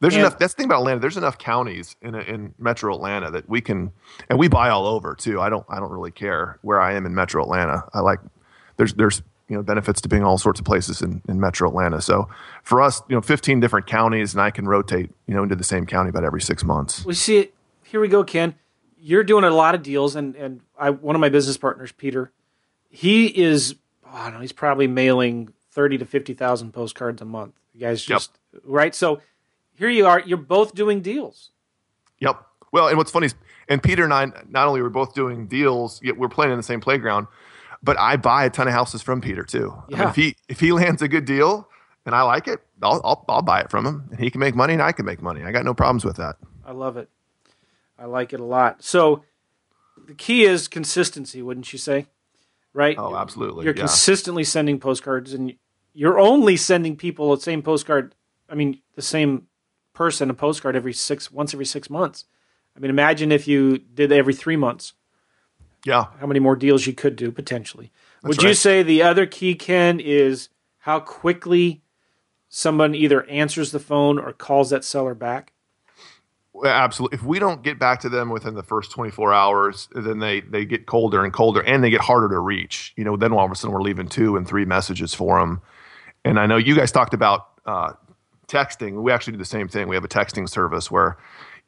There's 0.00 0.14
And- 0.14 0.20
enough. 0.22 0.38
That's 0.38 0.52
the 0.54 0.58
thing 0.58 0.66
about 0.66 0.78
Atlanta. 0.80 1.00
There's 1.00 1.16
enough 1.16 1.38
counties 1.38 1.96
in 2.02 2.14
in 2.14 2.54
Metro 2.58 2.94
Atlanta 2.94 3.30
that 3.30 3.48
we 3.48 3.60
can, 3.60 3.92
and 4.28 4.38
we 4.38 4.48
buy 4.48 4.68
all 4.68 4.86
over 4.86 5.14
too. 5.14 5.40
I 5.40 5.48
don't. 5.48 5.64
I 5.68 5.78
don't 5.80 5.90
really 5.90 6.10
care 6.10 6.58
where 6.62 6.80
I 6.80 6.92
am 6.94 7.06
in 7.06 7.14
Metro 7.14 7.42
Atlanta. 7.42 7.84
I 7.94 8.00
like. 8.00 8.18
There's 8.76 8.92
there's 8.94 9.22
you 9.48 9.56
know 9.56 9.62
benefits 9.62 10.00
to 10.02 10.08
being 10.08 10.22
all 10.22 10.36
sorts 10.38 10.60
of 10.60 10.66
places 10.66 11.00
in, 11.00 11.22
in 11.28 11.40
Metro 11.40 11.68
Atlanta. 11.68 12.02
So 12.02 12.28
for 12.62 12.82
us, 12.82 13.00
you 13.08 13.14
know, 13.14 13.22
15 13.22 13.60
different 13.60 13.86
counties, 13.86 14.34
and 14.34 14.42
I 14.42 14.50
can 14.50 14.66
rotate 14.66 15.10
you 15.26 15.34
know 15.34 15.42
into 15.44 15.56
the 15.56 15.64
same 15.64 15.86
county 15.86 16.10
about 16.10 16.24
every 16.24 16.42
six 16.42 16.62
months. 16.62 17.04
We 17.04 17.14
see 17.14 17.38
it. 17.38 17.54
Here 17.82 18.00
we 18.00 18.08
go, 18.08 18.22
Ken. 18.22 18.54
You're 18.98 19.24
doing 19.24 19.44
a 19.44 19.50
lot 19.50 19.74
of 19.74 19.82
deals, 19.82 20.14
and 20.14 20.36
and 20.36 20.60
I 20.78 20.90
one 20.90 21.14
of 21.16 21.20
my 21.20 21.30
business 21.30 21.56
partners, 21.56 21.92
Peter, 21.92 22.32
he 22.90 23.26
is. 23.28 23.76
oh, 24.04 24.10
I 24.12 24.24
don't 24.24 24.34
know. 24.34 24.40
He's 24.40 24.52
probably 24.52 24.88
mailing 24.88 25.54
thirty 25.70 25.96
to 25.96 26.04
fifty 26.04 26.34
thousand 26.34 26.72
postcards 26.72 27.22
a 27.22 27.24
month. 27.24 27.54
You 27.72 27.80
guys 27.80 28.06
Yep. 28.08 28.16
just 28.18 28.38
right. 28.64 28.94
So 28.94 29.20
here 29.76 29.90
you 29.90 30.06
are. 30.06 30.20
You're 30.20 30.38
both 30.38 30.74
doing 30.74 31.00
deals. 31.00 31.50
Yep. 32.20 32.42
Well, 32.72 32.88
and 32.88 32.98
what's 32.98 33.10
funny 33.10 33.26
is, 33.26 33.34
and 33.68 33.82
Peter 33.82 34.04
and 34.04 34.12
I, 34.12 34.26
not 34.48 34.68
only 34.68 34.82
we're 34.82 34.88
both 34.88 35.14
doing 35.14 35.46
deals, 35.46 36.00
yet 36.02 36.16
we're 36.16 36.28
playing 36.28 36.52
in 36.52 36.56
the 36.56 36.62
same 36.62 36.80
playground, 36.80 37.26
but 37.82 37.98
I 37.98 38.16
buy 38.16 38.44
a 38.44 38.50
ton 38.50 38.68
of 38.68 38.74
houses 38.74 39.02
from 39.02 39.20
Peter 39.20 39.42
too. 39.44 39.74
I 39.92 39.98
mean, 39.98 40.08
if 40.08 40.16
he 40.16 40.36
if 40.48 40.60
he 40.60 40.72
lands 40.72 41.02
a 41.02 41.08
good 41.08 41.24
deal 41.24 41.68
and 42.04 42.14
I 42.14 42.22
like 42.22 42.48
it, 42.48 42.60
I'll, 42.82 43.00
I'll 43.04 43.24
I'll 43.28 43.42
buy 43.42 43.60
it 43.60 43.70
from 43.70 43.86
him, 43.86 44.08
and 44.10 44.20
he 44.20 44.30
can 44.30 44.40
make 44.40 44.54
money, 44.54 44.72
and 44.72 44.82
I 44.82 44.92
can 44.92 45.06
make 45.06 45.22
money. 45.22 45.42
I 45.42 45.52
got 45.52 45.64
no 45.64 45.74
problems 45.74 46.04
with 46.04 46.16
that. 46.16 46.36
I 46.64 46.72
love 46.72 46.96
it. 46.96 47.08
I 47.98 48.06
like 48.06 48.32
it 48.32 48.40
a 48.40 48.44
lot. 48.44 48.82
So 48.82 49.24
the 50.06 50.14
key 50.14 50.44
is 50.44 50.68
consistency, 50.68 51.42
wouldn't 51.42 51.72
you 51.72 51.78
say? 51.78 52.06
Right? 52.72 52.96
Oh, 52.98 53.16
absolutely. 53.16 53.64
You're 53.64 53.74
yeah. 53.74 53.82
consistently 53.82 54.44
sending 54.44 54.78
postcards, 54.78 55.32
and 55.32 55.54
you're 55.94 56.18
only 56.18 56.56
sending 56.56 56.96
people 56.96 57.34
the 57.34 57.40
same 57.40 57.62
postcard. 57.62 58.14
I 58.50 58.54
mean, 58.54 58.80
the 58.94 59.02
same 59.02 59.46
person 59.96 60.30
a 60.30 60.34
postcard 60.34 60.76
every 60.76 60.92
six 60.92 61.32
once 61.32 61.52
every 61.54 61.66
six 61.66 61.90
months. 61.90 62.26
I 62.76 62.80
mean, 62.80 62.90
imagine 62.90 63.32
if 63.32 63.48
you 63.48 63.78
did 63.78 64.12
every 64.12 64.34
three 64.34 64.56
months. 64.56 64.92
yeah. 65.84 66.04
How 66.20 66.26
many 66.26 66.38
more 66.38 66.54
deals 66.54 66.86
you 66.86 66.92
could 66.92 67.16
do 67.16 67.32
potentially? 67.32 67.90
Would 68.22 68.42
you 68.42 68.54
say 68.54 68.82
the 68.82 69.02
other 69.02 69.24
key, 69.24 69.54
Ken, 69.54 69.98
is 69.98 70.50
how 70.78 71.00
quickly 71.00 71.82
someone 72.48 72.94
either 72.94 73.24
answers 73.28 73.72
the 73.72 73.78
phone 73.78 74.18
or 74.18 74.32
calls 74.32 74.70
that 74.70 74.84
seller 74.84 75.14
back? 75.14 75.52
Absolutely. 76.64 77.16
If 77.16 77.22
we 77.22 77.38
don't 77.38 77.62
get 77.62 77.78
back 77.78 78.00
to 78.00 78.08
them 78.08 78.30
within 78.30 78.54
the 78.54 78.62
first 78.62 78.90
24 78.90 79.32
hours, 79.32 79.88
then 79.92 80.18
they, 80.18 80.40
they 80.40 80.64
get 80.64 80.86
colder 80.86 81.22
and 81.24 81.32
colder 81.32 81.60
and 81.60 81.84
they 81.84 81.90
get 81.90 82.00
harder 82.00 82.28
to 82.30 82.38
reach. 82.38 82.92
You 82.96 83.04
know, 83.04 83.16
then 83.16 83.32
all 83.32 83.44
of 83.44 83.50
a 83.50 83.54
sudden 83.54 83.74
we're 83.74 83.82
leaving 83.82 84.08
two 84.08 84.36
and 84.36 84.46
three 84.46 84.64
messages 84.64 85.14
for 85.14 85.38
them. 85.38 85.60
And 86.24 86.40
I 86.40 86.46
know 86.46 86.56
you 86.56 86.74
guys 86.74 86.90
talked 86.92 87.14
about 87.14 87.48
uh, 87.66 87.92
texting. 88.48 89.02
We 89.02 89.12
actually 89.12 89.32
do 89.32 89.38
the 89.38 89.44
same 89.44 89.68
thing. 89.68 89.88
We 89.88 89.96
have 89.96 90.04
a 90.04 90.08
texting 90.08 90.48
service 90.48 90.90
where, 90.90 91.16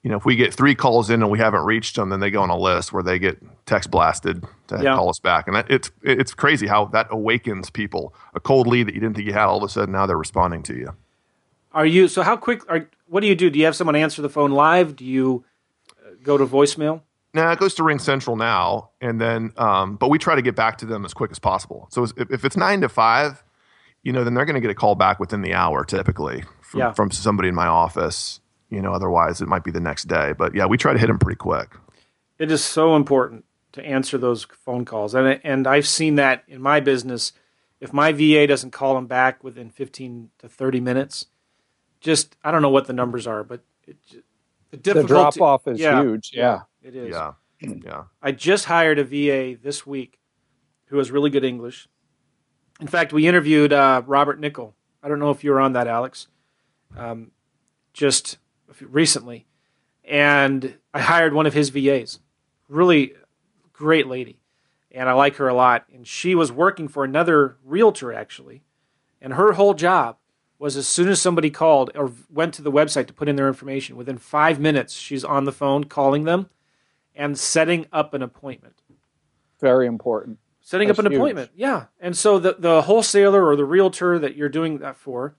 you 0.03 0.11
know, 0.11 0.17
if 0.17 0.25
we 0.25 0.37
get 0.37 0.55
three 0.55 0.75
calls 0.75 1.11
in 1.11 1.23
and 1.23 1.31
we 1.31 1.39
haven't 1.39 1.65
reached 1.65 1.97
them, 1.97 2.09
then 2.11 2.21
they 2.21 2.31
go 2.31 2.41
on 2.43 2.51
a 2.51 2.57
list 2.57 2.93
where 2.93 3.03
they 3.03 3.19
get 3.19 3.39
text 3.67 3.91
blasted 3.91 4.45
to 4.69 4.83
Yeah. 4.83 4.95
call 4.95 5.09
us 5.11 5.19
back. 5.19 5.47
And 5.49 5.57
that, 5.57 5.71
it's 5.71 5.91
it's 6.03 6.35
crazy 6.35 6.67
how 6.67 6.87
that 6.87 7.09
awakens 7.11 7.71
people. 7.71 8.15
A 8.35 8.41
cold 8.41 8.67
lead 8.67 8.87
that 8.87 8.95
you 8.95 9.01
didn't 9.01 9.17
think 9.17 9.27
you 9.27 9.33
had, 9.33 9.45
all 9.47 9.59
of 9.59 9.63
a 9.65 9.69
sudden 9.69 9.93
now 9.93 10.07
they're 10.07 10.17
responding 10.17 10.63
to 10.65 10.75
you. 10.77 10.95
Are 11.73 11.87
you 11.87 12.09
so? 12.09 12.23
How 12.23 12.37
quick? 12.37 12.63
Are 12.71 12.89
what 13.07 13.21
do 13.21 13.27
you 13.27 13.35
do? 13.35 13.51
Do 13.51 13.59
you 13.59 13.65
have 13.65 13.77
someone 13.77 13.97
answer 13.97 14.23
the 14.23 14.29
phone 14.31 14.51
live? 14.53 14.97
Do 14.97 15.05
you 15.05 15.45
uh, 16.05 16.11
go 16.23 16.39
to 16.39 16.47
voicemail? 16.47 17.03
Now 17.35 17.53
it 17.53 17.59
goes 17.59 17.75
to 17.75 17.83
RingCentral 17.83 18.39
now, 18.39 18.91
and 19.03 19.21
then, 19.21 19.53
um, 19.59 19.97
but 19.97 20.09
we 20.09 20.19
try 20.19 20.35
to 20.35 20.41
get 20.43 20.57
back 20.57 20.79
to 20.79 20.87
them 20.87 21.05
as 21.05 21.13
quick 21.13 21.31
as 21.31 21.39
possible. 21.39 21.87
So 21.91 22.05
if, 22.05 22.13
if 22.31 22.45
it's 22.45 22.57
nine 22.57 22.81
to 22.81 22.89
five, 22.89 23.45
you 24.03 24.13
know, 24.15 24.25
then 24.25 24.33
they're 24.33 24.47
going 24.47 24.55
to 24.55 24.61
get 24.63 24.71
a 24.71 24.75
call 24.75 24.95
back 24.95 25.21
within 25.21 25.43
the 25.43 25.53
hour 25.53 25.85
typically 25.85 26.43
from, 26.69 26.81
Yeah. 26.81 26.93
from 26.93 27.11
somebody 27.11 27.49
in 27.49 27.55
my 27.55 27.67
office. 27.67 28.41
You 28.71 28.83
know, 28.83 28.93
otherwise 28.93 29.41
it 29.41 29.49
might 29.49 29.65
be 29.65 29.71
the 29.71 29.81
next 29.81 30.05
day. 30.09 30.35
But 30.37 30.55
yeah, 30.55 30.67
we 30.67 30.77
try 30.77 30.93
to 30.93 30.99
hit 30.99 31.07
them 31.07 31.19
pretty 31.19 31.37
quick. 31.37 31.71
It 32.39 32.51
is 32.53 32.63
so 32.63 32.95
important 32.97 33.45
to 33.73 33.83
answer 33.85 34.19
those 34.19 34.45
phone 34.65 34.85
calls, 34.85 35.15
and 35.15 35.41
and 35.43 35.67
I've 35.67 35.87
seen 35.89 36.17
that 36.17 36.45
in 36.47 36.61
my 36.61 36.81
business. 36.81 37.33
If 37.81 37.93
my 37.93 38.13
VA 38.13 38.47
doesn't 38.47 38.73
call 38.73 38.95
them 38.95 39.07
back 39.07 39.43
within 39.45 39.71
15 39.71 40.31
to 40.41 40.49
30 40.49 40.81
minutes, 40.81 41.27
just 42.01 42.37
I 42.45 42.51
don't 42.51 42.61
know 42.61 42.71
what 42.71 42.87
the 42.87 42.93
numbers 42.93 43.27
are, 43.27 43.43
but 43.45 43.63
it, 43.87 43.97
ju- 44.05 44.23
the 44.71 44.77
The 44.95 45.03
drop 45.05 45.41
off 45.41 45.67
is 45.67 45.81
yeah, 45.81 46.03
huge. 46.03 46.33
Yeah. 46.35 46.63
It 46.83 46.95
is. 46.95 47.11
Yeah, 47.11 47.33
yeah. 47.61 48.05
I 48.23 48.33
just 48.33 48.67
hired 48.67 48.99
a 48.99 49.05
VA 49.05 49.57
this 49.63 49.87
week 49.87 50.19
who 50.87 50.99
has 50.99 51.11
really 51.11 51.31
good 51.31 51.45
English. 51.45 51.89
In 52.81 52.87
fact, 52.87 53.13
we 53.13 53.27
interviewed 53.27 53.73
uh, 53.73 54.03
Robert 54.07 54.39
Nickel. 54.41 54.75
I 55.03 55.09
don't 55.09 55.19
know 55.21 55.31
if 55.31 55.43
you 55.45 55.51
were 55.53 55.61
on 55.61 55.73
that, 55.73 55.87
Alex, 55.87 56.29
um, 56.97 57.31
just 57.93 58.39
recently. 58.81 59.47
And 60.05 60.79
I 60.95 61.01
hired 61.01 61.35
one 61.35 61.47
of 61.47 61.55
his 61.55 61.69
VAs. 61.69 62.21
Really 62.69 63.13
great 63.73 64.07
lady. 64.07 64.41
And 64.91 65.09
I 65.09 65.13
like 65.13 65.37
her 65.37 65.49
a 65.49 65.55
lot. 65.55 65.85
And 65.93 66.07
she 66.07 66.35
was 66.35 66.51
working 66.51 66.89
for 66.89 67.05
another 67.05 67.57
realtor, 67.65 68.13
actually. 68.13 68.63
And 69.21 69.35
her 69.35 69.53
whole 69.53 69.75
job 69.75 70.17
was 70.59 70.77
as 70.77 70.89
soon 70.89 71.09
as 71.09 71.21
somebody 71.21 71.51
called 71.51 71.91
or 71.95 72.13
went 72.31 72.55
to 72.55 72.63
the 72.63 72.73
website 72.73 73.07
to 73.07 73.13
put 73.13 73.29
in 73.29 73.37
their 73.37 73.49
information, 73.49 73.97
within 73.97 74.19
five 74.19 74.59
minutes, 74.59 74.95
she's 74.95 75.25
on 75.25 75.45
the 75.45 75.53
phone 75.53 75.85
calling 75.85 76.25
them 76.25 76.49
and 77.15 77.39
setting 77.39 77.87
up 77.93 78.15
an 78.15 78.23
appointment. 78.23 78.83
Very 79.61 79.87
important. 79.87 80.39
Setting 80.61 80.89
That's 80.89 80.99
up 80.99 81.07
an 81.07 81.13
huge. 81.13 81.19
appointment, 81.19 81.51
yeah. 81.55 81.87
And 81.99 82.17
so 82.17 82.39
the 82.39 82.57
the 82.59 82.83
wholesaler 82.83 83.45
or 83.47 83.57
the 83.57 83.65
realtor 83.65 84.19
that 84.19 84.37
you're 84.37 84.49
doing 84.49 84.79
that 84.79 84.97
for, 84.97 85.37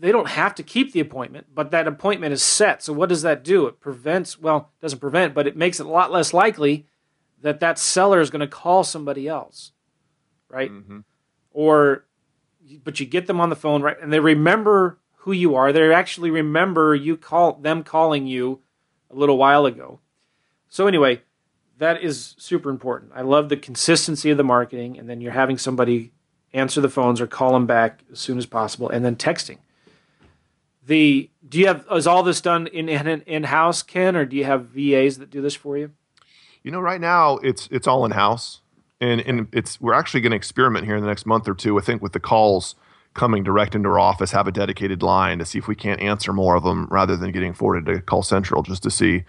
they 0.00 0.12
don't 0.12 0.28
have 0.28 0.54
to 0.54 0.62
keep 0.62 0.92
the 0.92 1.00
appointment, 1.00 1.48
but 1.54 1.70
that 1.70 1.86
appointment 1.86 2.32
is 2.32 2.42
set. 2.42 2.82
So 2.82 2.92
what 2.92 3.10
does 3.10 3.22
that 3.22 3.44
do? 3.44 3.66
It 3.66 3.80
prevents, 3.80 4.38
well, 4.38 4.70
it 4.78 4.82
doesn't 4.82 4.98
prevent, 4.98 5.34
but 5.34 5.46
it 5.46 5.56
makes 5.56 5.78
it 5.78 5.86
a 5.86 5.90
lot 5.90 6.10
less 6.10 6.32
likely 6.32 6.86
that 7.42 7.60
that 7.60 7.78
seller 7.78 8.20
is 8.20 8.30
going 8.30 8.40
to 8.40 8.46
call 8.46 8.82
somebody 8.82 9.28
else, 9.28 9.72
right? 10.48 10.70
Mhm. 10.70 11.04
Or, 11.52 12.06
but 12.82 12.98
you 12.98 13.06
get 13.06 13.26
them 13.26 13.40
on 13.40 13.50
the 13.50 13.56
phone, 13.56 13.82
right? 13.82 13.96
And 14.00 14.12
they 14.12 14.20
remember 14.20 14.98
who 15.18 15.32
you 15.32 15.54
are. 15.54 15.72
They 15.72 15.92
actually 15.92 16.30
remember 16.30 16.94
you 16.94 17.16
call 17.16 17.54
them 17.54 17.82
calling 17.82 18.26
you 18.26 18.60
a 19.10 19.14
little 19.14 19.36
while 19.36 19.66
ago. 19.66 20.00
So 20.68 20.86
anyway, 20.86 21.22
that 21.76 22.02
is 22.02 22.34
super 22.38 22.70
important. 22.70 23.12
I 23.14 23.20
love 23.22 23.48
the 23.50 23.56
consistency 23.56 24.30
of 24.30 24.38
the 24.38 24.44
marketing, 24.44 24.98
and 24.98 25.10
then 25.10 25.20
you're 25.20 25.32
having 25.32 25.58
somebody 25.58 26.12
answer 26.54 26.80
the 26.80 26.88
phones 26.88 27.20
or 27.20 27.26
call 27.26 27.52
them 27.52 27.66
back 27.66 28.00
as 28.10 28.18
soon 28.18 28.38
as 28.38 28.46
possible, 28.46 28.88
and 28.88 29.04
then 29.04 29.16
texting. 29.16 29.58
The 30.90 31.30
do 31.48 31.60
you 31.60 31.68
have 31.68 31.86
is 31.92 32.08
all 32.08 32.24
this 32.24 32.40
done 32.40 32.66
in 32.66 32.88
in 32.88 33.20
in 33.20 33.44
house, 33.44 33.80
Ken, 33.80 34.16
or 34.16 34.24
do 34.24 34.36
you 34.36 34.42
have 34.42 34.70
VAs 34.70 35.18
that 35.18 35.30
do 35.30 35.40
this 35.40 35.54
for 35.54 35.78
you? 35.78 35.92
You 36.64 36.72
know, 36.72 36.80
right 36.80 37.00
now 37.00 37.36
it's 37.36 37.68
it's 37.70 37.86
all 37.86 38.04
in 38.04 38.10
house, 38.10 38.60
and 39.00 39.20
and 39.20 39.46
it's 39.52 39.80
we're 39.80 39.92
actually 39.92 40.20
going 40.20 40.32
to 40.32 40.36
experiment 40.36 40.86
here 40.86 40.96
in 40.96 41.02
the 41.02 41.06
next 41.06 41.26
month 41.26 41.46
or 41.46 41.54
two. 41.54 41.78
I 41.78 41.80
think 41.80 42.02
with 42.02 42.12
the 42.12 42.18
calls 42.18 42.74
coming 43.14 43.44
direct 43.44 43.76
into 43.76 43.88
our 43.88 44.00
office, 44.00 44.32
have 44.32 44.48
a 44.48 44.50
dedicated 44.50 45.00
line 45.00 45.38
to 45.38 45.44
see 45.44 45.58
if 45.58 45.68
we 45.68 45.76
can't 45.76 46.00
answer 46.00 46.32
more 46.32 46.56
of 46.56 46.64
them 46.64 46.88
rather 46.90 47.16
than 47.16 47.30
getting 47.30 47.54
forwarded 47.54 47.86
to 47.94 48.02
call 48.02 48.24
central, 48.24 48.64
just 48.64 48.82
to 48.82 48.90
see, 48.90 49.22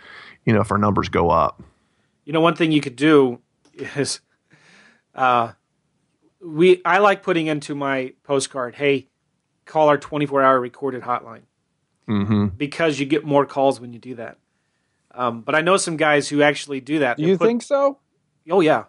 you 0.45 0.53
know, 0.53 0.61
if 0.61 0.71
our 0.71 0.79
numbers 0.79 1.09
go 1.09 1.29
up. 1.29 1.61
You 2.25 2.33
know, 2.33 2.41
one 2.41 2.55
thing 2.55 2.71
you 2.71 2.81
could 2.81 2.95
do 2.95 3.39
is, 3.75 4.19
uh, 5.13 5.51
we 6.43 6.81
I 6.83 6.97
like 6.97 7.21
putting 7.21 7.45
into 7.45 7.75
my 7.75 8.13
postcard, 8.23 8.73
"Hey, 8.73 9.09
call 9.65 9.89
our 9.89 9.99
24 9.99 10.41
hour 10.41 10.59
recorded 10.59 11.03
hotline," 11.03 11.41
Mm-hmm. 12.11 12.45
because 12.57 12.99
you 12.99 13.05
get 13.05 13.23
more 13.25 13.45
calls 13.45 13.79
when 13.79 13.93
you 13.93 13.99
do 13.99 14.15
that. 14.15 14.37
Um, 15.13 15.41
but 15.41 15.55
I 15.55 15.61
know 15.61 15.77
some 15.77 15.97
guys 15.97 16.29
who 16.29 16.41
actually 16.41 16.81
do 16.81 16.99
that. 16.99 17.17
They 17.17 17.23
you 17.23 17.37
put- 17.37 17.47
think 17.47 17.61
so? 17.63 17.99
Oh 18.49 18.59
yeah, 18.61 18.85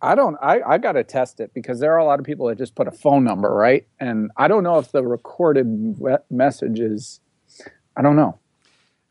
I 0.00 0.14
don't. 0.14 0.36
I, 0.42 0.60
I 0.62 0.78
got 0.78 0.92
to 0.92 1.04
test 1.04 1.38
it 1.40 1.52
because 1.54 1.78
there 1.80 1.92
are 1.92 1.98
a 1.98 2.04
lot 2.04 2.18
of 2.18 2.26
people 2.26 2.46
that 2.48 2.58
just 2.58 2.74
put 2.74 2.88
a 2.88 2.90
phone 2.92 3.22
number, 3.24 3.52
right? 3.54 3.86
And 4.00 4.30
I 4.36 4.48
don't 4.48 4.64
know 4.64 4.78
if 4.78 4.90
the 4.90 5.02
recorded 5.04 5.66
we- 5.98 6.16
message 6.30 6.80
is. 6.80 7.20
I 7.96 8.02
don't 8.02 8.16
know. 8.16 8.38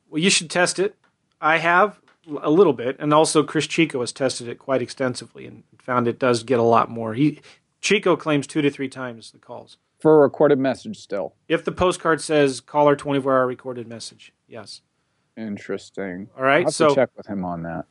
Well, 0.10 0.22
you 0.22 0.30
should 0.30 0.50
test 0.50 0.80
it. 0.80 0.96
I 1.40 1.60
have 1.60 2.00
a 2.42 2.50
little 2.50 2.74
bit, 2.74 2.98
and 3.00 3.14
also 3.14 3.42
Chris 3.44 3.68
Chico 3.68 4.02
has 4.02 4.12
tested 4.12 4.48
it 4.48 4.60
quite 4.60 4.82
extensively 4.82 5.46
and 5.46 5.64
found 5.80 6.08
it 6.08 6.20
does 6.20 6.44
get 6.44 6.60
a 6.60 6.64
lot 6.64 6.90
more. 6.90 7.14
He 7.14 7.40
Chico 7.80 8.16
claims 8.16 8.46
two 8.46 8.62
to 8.62 8.70
three 8.70 8.90
times 8.90 9.32
the 9.32 9.38
calls. 9.40 9.78
For 10.02 10.16
a 10.18 10.20
recorded 10.22 10.58
message, 10.60 10.98
still 10.98 11.36
If 11.48 11.64
the 11.64 11.72
postcard 11.72 12.22
says 12.22 12.60
caller 12.60 12.96
24 12.96 13.34
hour 13.38 13.46
recorded 13.48 13.88
message, 13.88 14.34
yes. 14.48 14.82
interesting. 15.38 16.30
All 16.36 16.44
right, 16.44 16.60
I'll 16.60 16.64
have 16.66 16.74
so- 16.74 16.90
to 16.90 16.96
check 16.96 17.10
with 17.16 17.28
him 17.28 17.46
on 17.46 17.64
that. 17.64 17.86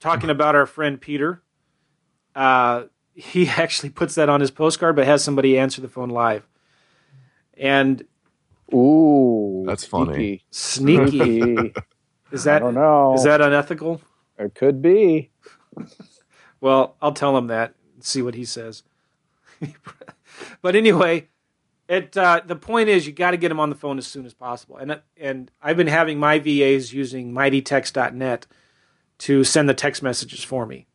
Talking 0.00 0.30
about 0.30 0.54
our 0.54 0.66
friend 0.66 1.00
Peter, 1.00 1.42
uh, 2.34 2.84
he 3.14 3.48
actually 3.56 3.90
puts 3.90 4.14
that 4.14 4.28
on 4.28 4.40
his 4.40 4.50
postcard, 4.50 4.96
but 4.96 5.06
has 5.06 5.22
somebody 5.24 5.58
answer 5.58 5.80
the 5.80 5.88
phone 5.88 6.08
live. 6.10 6.46
And 7.56 8.04
Ooh, 8.72 9.64
That's 9.66 9.84
funny. 9.84 10.44
sneaky 10.50 11.10
Sneaky. 11.10 11.72
is 12.32 12.46
I 12.46 12.52
that 12.52 12.58
don't 12.60 12.74
know. 12.74 13.14
is 13.14 13.24
that 13.24 13.40
unethical? 13.40 14.00
It 14.38 14.54
could 14.54 14.80
be. 14.80 15.30
Well, 16.60 16.94
I'll 17.02 17.12
tell 17.12 17.36
him 17.36 17.48
that 17.48 17.74
and 17.92 18.04
see 18.04 18.22
what 18.22 18.36
he 18.36 18.44
says. 18.44 18.84
But 20.60 20.76
anyway, 20.76 21.28
it 21.88 22.16
uh, 22.16 22.40
the 22.44 22.56
point 22.56 22.88
is 22.88 23.06
you 23.06 23.12
got 23.12 23.32
to 23.32 23.36
get 23.36 23.48
them 23.48 23.60
on 23.60 23.70
the 23.70 23.76
phone 23.76 23.98
as 23.98 24.06
soon 24.06 24.26
as 24.26 24.34
possible. 24.34 24.76
And 24.76 25.00
and 25.16 25.50
I've 25.62 25.76
been 25.76 25.86
having 25.86 26.18
my 26.18 26.38
VAs 26.38 26.92
using 26.92 27.32
mightytext.net 27.32 28.46
to 29.18 29.44
send 29.44 29.68
the 29.68 29.74
text 29.74 30.02
messages 30.02 30.42
for 30.42 30.66
me. 30.66 30.86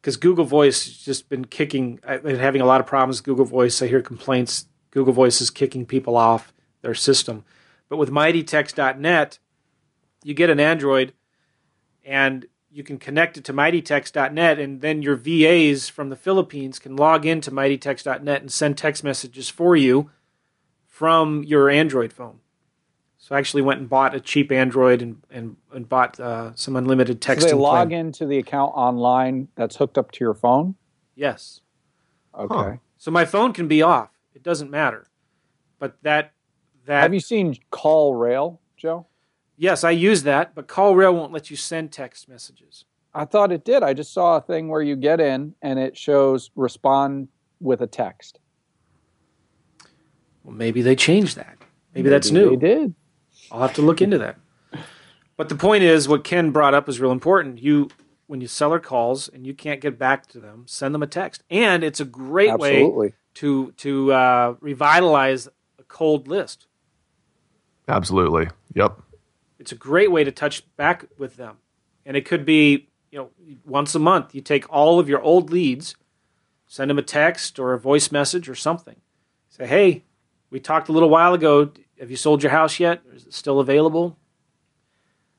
Because 0.00 0.16
Google 0.16 0.46
Voice 0.46 0.86
has 0.86 0.96
just 0.96 1.28
been 1.28 1.44
kicking. 1.44 2.00
I've 2.06 2.22
been 2.22 2.38
having 2.38 2.62
a 2.62 2.66
lot 2.66 2.80
of 2.80 2.86
problems 2.86 3.18
with 3.18 3.26
Google 3.26 3.44
Voice. 3.44 3.82
I 3.82 3.86
hear 3.86 4.00
complaints. 4.00 4.66
Google 4.90 5.12
Voice 5.12 5.40
is 5.40 5.50
kicking 5.50 5.86
people 5.86 6.16
off 6.16 6.52
their 6.82 6.94
system. 6.94 7.44
But 7.88 7.98
with 7.98 8.10
mightytext.net, 8.10 9.38
you 10.24 10.34
get 10.34 10.50
an 10.50 10.60
Android 10.60 11.12
and 12.04 12.46
you 12.70 12.84
can 12.84 12.98
connect 12.98 13.36
it 13.36 13.44
to 13.44 13.52
mightytext.net 13.52 14.58
and 14.58 14.80
then 14.80 15.02
your 15.02 15.16
VAs 15.16 15.88
from 15.88 16.08
the 16.08 16.16
Philippines 16.16 16.78
can 16.78 16.96
log 16.96 17.26
into 17.26 17.50
mightytext.net 17.50 18.40
and 18.40 18.52
send 18.52 18.78
text 18.78 19.02
messages 19.02 19.48
for 19.48 19.74
you 19.76 20.10
from 20.86 21.42
your 21.44 21.68
Android 21.68 22.12
phone. 22.12 22.40
So 23.18 23.34
I 23.34 23.38
actually 23.38 23.62
went 23.62 23.80
and 23.80 23.88
bought 23.88 24.14
a 24.14 24.20
cheap 24.20 24.50
Android 24.50 25.02
and, 25.02 25.22
and, 25.30 25.56
and 25.72 25.88
bought 25.88 26.18
uh, 26.18 26.52
some 26.54 26.76
unlimited 26.76 27.20
text. 27.20 27.42
So 27.42 27.48
they 27.48 27.60
log 27.60 27.88
plan. 27.88 28.06
into 28.06 28.26
the 28.26 28.38
account 28.38 28.72
online 28.74 29.48
that's 29.56 29.76
hooked 29.76 29.98
up 29.98 30.10
to 30.12 30.24
your 30.24 30.34
phone. 30.34 30.76
Yes. 31.14 31.60
Okay. 32.36 32.54
Huh. 32.54 32.76
So 32.96 33.10
my 33.10 33.24
phone 33.24 33.52
can 33.52 33.68
be 33.68 33.82
off. 33.82 34.10
It 34.34 34.42
doesn't 34.42 34.70
matter. 34.70 35.08
But 35.78 35.96
that 36.02 36.32
that 36.86 37.02
Have 37.02 37.14
you 37.14 37.20
seen 37.20 37.56
CallRail, 37.70 38.58
Joe? 38.76 39.06
Yes, 39.60 39.84
I 39.84 39.90
use 39.90 40.24
that, 40.24 40.54
but 40.54 40.66
CallRail 40.66 41.14
won't 41.14 41.32
let 41.32 41.50
you 41.50 41.56
send 41.56 41.92
text 41.92 42.28
messages. 42.28 42.86
I 43.14 43.26
thought 43.26 43.52
it 43.52 43.64
did. 43.64 43.82
I 43.82 43.92
just 43.92 44.12
saw 44.12 44.36
a 44.36 44.40
thing 44.40 44.68
where 44.68 44.82
you 44.82 44.96
get 44.96 45.20
in 45.20 45.54
and 45.62 45.78
it 45.78 45.96
shows 45.96 46.50
respond 46.56 47.28
with 47.60 47.82
a 47.82 47.86
text. 47.86 48.40
Well, 50.42 50.54
maybe 50.54 50.80
they 50.82 50.96
changed 50.96 51.36
that. 51.36 51.58
Maybe, 51.94 52.08
that's 52.08 52.30
new. 52.30 52.50
They 52.50 52.74
did. 52.74 52.94
I'll 53.52 53.60
have 53.60 53.74
to 53.74 53.82
look 53.82 54.00
into 54.00 54.18
that. 54.18 54.36
But 55.36 55.48
the 55.48 55.56
point 55.56 55.82
is, 55.82 56.08
what 56.08 56.24
Ken 56.24 56.50
brought 56.50 56.72
up 56.72 56.88
is 56.88 57.00
real 57.00 57.10
important. 57.10 57.60
You, 57.60 57.90
when 58.28 58.40
you 58.40 58.46
seller 58.46 58.78
calls 58.78 59.28
and 59.28 59.46
you 59.46 59.54
can't 59.54 59.80
get 59.80 59.98
back 59.98 60.26
to 60.28 60.40
them, 60.40 60.64
send 60.66 60.94
them 60.94 61.02
a 61.02 61.06
text, 61.06 61.42
and 61.50 61.82
it's 61.82 62.00
a 62.00 62.04
great 62.04 62.56
way 62.58 63.12
to 63.34 63.72
to 63.72 64.12
uh, 64.12 64.54
revitalize 64.60 65.48
a 65.78 65.82
cold 65.88 66.28
list. 66.28 66.66
Absolutely. 67.88 68.48
Yep. 68.74 69.00
It's 69.60 69.72
a 69.72 69.76
great 69.76 70.10
way 70.10 70.24
to 70.24 70.32
touch 70.32 70.64
back 70.76 71.04
with 71.18 71.36
them, 71.36 71.58
and 72.06 72.16
it 72.16 72.24
could 72.24 72.46
be 72.46 72.88
you 73.10 73.18
know 73.18 73.30
once 73.64 73.94
a 73.94 73.98
month. 73.98 74.34
You 74.34 74.40
take 74.40 74.64
all 74.72 74.98
of 74.98 75.06
your 75.06 75.20
old 75.20 75.50
leads, 75.50 75.96
send 76.66 76.88
them 76.88 76.98
a 76.98 77.02
text 77.02 77.58
or 77.58 77.74
a 77.74 77.78
voice 77.78 78.10
message 78.10 78.48
or 78.48 78.54
something. 78.54 78.96
Say, 79.50 79.66
hey, 79.66 80.04
we 80.48 80.60
talked 80.60 80.88
a 80.88 80.92
little 80.92 81.10
while 81.10 81.34
ago. 81.34 81.70
Have 81.98 82.10
you 82.10 82.16
sold 82.16 82.42
your 82.42 82.52
house 82.52 82.80
yet? 82.80 83.02
Is 83.14 83.26
it 83.26 83.34
still 83.34 83.60
available? 83.60 84.16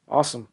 Awesome. 0.08 0.48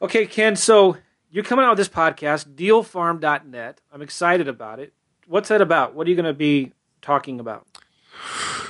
Okay, 0.00 0.24
Ken. 0.24 0.54
So 0.54 0.98
you're 1.30 1.42
coming 1.42 1.64
out 1.64 1.70
with 1.70 1.78
this 1.78 1.88
podcast, 1.88 2.54
dealfarm.net. 2.54 3.80
I'm 3.92 4.02
excited 4.02 4.46
about 4.46 4.78
it. 4.78 4.92
What's 5.26 5.48
that 5.48 5.60
about? 5.60 5.96
What 5.96 6.06
are 6.06 6.10
you 6.10 6.16
going 6.16 6.26
to 6.26 6.32
be 6.32 6.72
talking 7.02 7.40
about? 7.40 7.66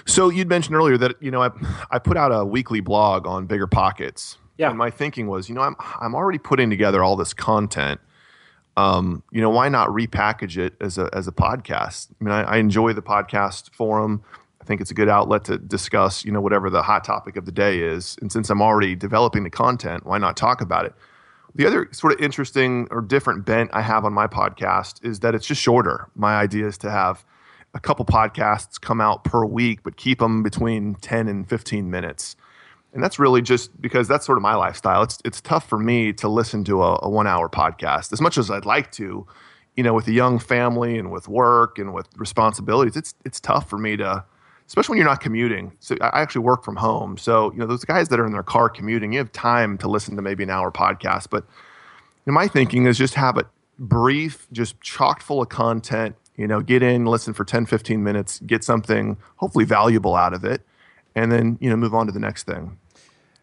So 0.07 0.29
you'd 0.29 0.49
mentioned 0.49 0.77
earlier 0.77 0.99
that 0.99 1.23
you 1.23 1.31
know 1.31 1.43
I 1.43 1.51
I 1.91 1.99
put 1.99 2.17
out 2.17 2.31
a 2.33 2.45
weekly 2.45 2.81
blog 2.81 3.27
on 3.27 3.47
bigger 3.47 3.67
pockets, 3.67 4.39
Yeah. 4.57 4.69
And 4.71 4.79
my 4.79 4.91
thinking 4.91 5.27
was, 5.27 5.49
you 5.49 5.55
know, 5.55 5.63
I'm 5.63 5.77
I'm 6.01 6.15
already 6.15 6.39
putting 6.39 6.71
together 6.71 7.03
all 7.03 7.17
this 7.17 7.35
content. 7.35 8.01
Um, 8.77 9.23
you 9.31 9.41
know, 9.41 9.51
why 9.51 9.69
not 9.69 9.89
repackage 9.89 10.57
it 10.57 10.75
as 10.81 10.97
a 10.99 11.11
as 11.13 11.27
a 11.29 11.33
podcast? 11.33 12.09
I 12.21 12.25
mean, 12.25 12.33
I, 12.33 12.43
I 12.43 12.57
enjoy 12.59 12.93
the 12.93 13.03
podcast 13.03 13.73
forum. 13.75 14.23
I 14.61 14.65
think 14.65 14.81
it's 14.81 14.91
a 14.91 14.95
good 14.95 15.09
outlet 15.09 15.45
to 15.45 15.59
discuss, 15.59 16.25
you 16.25 16.33
know, 16.33 16.41
whatever 16.41 16.71
the 16.71 16.83
hot 16.83 17.03
topic 17.03 17.37
of 17.37 17.47
the 17.47 17.53
day 17.53 17.81
is. 17.81 18.17
And 18.21 18.31
since 18.31 18.51
I'm 18.51 18.63
already 18.63 18.95
developing 18.95 19.43
the 19.43 19.51
content, 19.51 20.07
why 20.07 20.19
not 20.19 20.37
talk 20.37 20.61
about 20.61 20.85
it? 20.85 20.95
The 21.55 21.67
other 21.67 21.89
sort 21.93 22.13
of 22.13 22.21
interesting 22.21 22.87
or 22.91 23.01
different 23.01 23.45
bent 23.45 23.71
I 23.73 23.81
have 23.81 24.05
on 24.05 24.13
my 24.13 24.27
podcast 24.29 25.05
is 25.05 25.21
that 25.21 25.35
it's 25.35 25.47
just 25.47 25.61
shorter. 25.61 26.09
My 26.15 26.37
idea 26.37 26.67
is 26.67 26.79
to 26.79 26.91
have 26.91 27.25
a 27.75 27.81
couple 27.81 28.05
podcasts 28.05 28.81
come 28.81 29.01
out 29.01 29.25
per 29.25 29.45
week, 29.45 29.83
but 29.83 29.97
keep 29.97 30.19
them 30.19 30.43
between 30.43 30.95
10 30.97 31.29
and 31.29 31.49
15 31.49 31.91
minutes. 31.91 32.37
And 32.93 33.03
that's 33.03 33.19
really 33.19 33.41
just 33.41 33.81
because 33.81 34.09
that's 34.09 34.27
sort 34.27 34.37
of 34.37 34.43
my 34.43 34.55
lifestyle. 34.55 35.03
It's 35.03 35.19
it's 35.25 35.41
tough 35.41 35.69
for 35.69 35.79
me 35.79 36.13
to 36.15 36.29
listen 36.29 36.65
to 36.65 36.83
a, 36.83 36.99
a 37.03 37.09
one 37.09 37.29
hour 37.29 37.49
podcast 37.49 38.13
as 38.13 38.21
much 38.21 38.37
as 38.37 38.51
I'd 38.51 38.67
like 38.67 38.91
to, 38.93 39.27
you 39.77 39.85
know, 39.85 39.95
with 39.95 40.09
a 40.09 40.13
young 40.13 40.41
family 40.41 40.99
and 40.99 41.13
with 41.13 41.29
work 41.29 41.79
and 41.79 41.95
with 41.95 42.09
responsibilities. 42.17 42.97
It's 42.97 43.15
it's 43.25 43.39
tough 43.39 43.71
for 43.71 43.79
me 43.79 43.97
to, 43.99 44.25
especially 44.67 44.95
when 44.95 44.99
you're 44.99 45.07
not 45.07 45.21
commuting. 45.21 45.73
So 45.79 45.97
I 46.01 46.21
actually 46.21 46.43
work 46.43 46.65
from 46.65 46.75
home. 46.77 47.17
So 47.17 47.53
you 47.53 47.59
know, 47.59 47.67
those 47.67 47.85
guys 47.85 48.09
that 48.09 48.19
are 48.19 48.27
in 48.27 48.33
their 48.33 48.43
car 48.43 48.69
commuting, 48.69 49.13
you 49.13 49.19
have 49.19 49.31
time 49.31 49.79
to 49.79 49.89
listen 49.89 50.17
to 50.17 50.23
maybe 50.23 50.43
an 50.43 50.51
hour 50.51 50.73
podcast. 50.73 51.29
But 51.31 51.45
you 51.45 52.33
know, 52.33 52.35
my 52.35 52.49
thinking 52.49 52.87
is 52.87 52.99
just 52.99 53.15
have 53.15 53.39
it 53.39 53.47
brief, 53.79 54.49
just 54.51 54.81
chock 54.81 55.23
full 55.23 55.41
of 55.41 55.49
content. 55.49 56.17
You 56.41 56.47
know, 56.47 56.63
get 56.63 56.83
in, 56.83 57.05
listen 57.05 57.35
for 57.35 57.45
10, 57.45 57.67
15 57.67 58.03
minutes, 58.03 58.41
get 58.47 58.65
something 58.65 59.19
hopefully 59.37 59.67
valuable 59.67 60.17
out 60.17 60.33
of 60.33 60.43
it, 60.43 60.63
and 61.15 61.31
then 61.31 61.59
you 61.61 61.69
know 61.69 61.77
move 61.77 61.95
on 61.95 62.07
to 62.07 62.13
the 62.13 62.19
next 62.19 62.45
thing. 62.45 62.79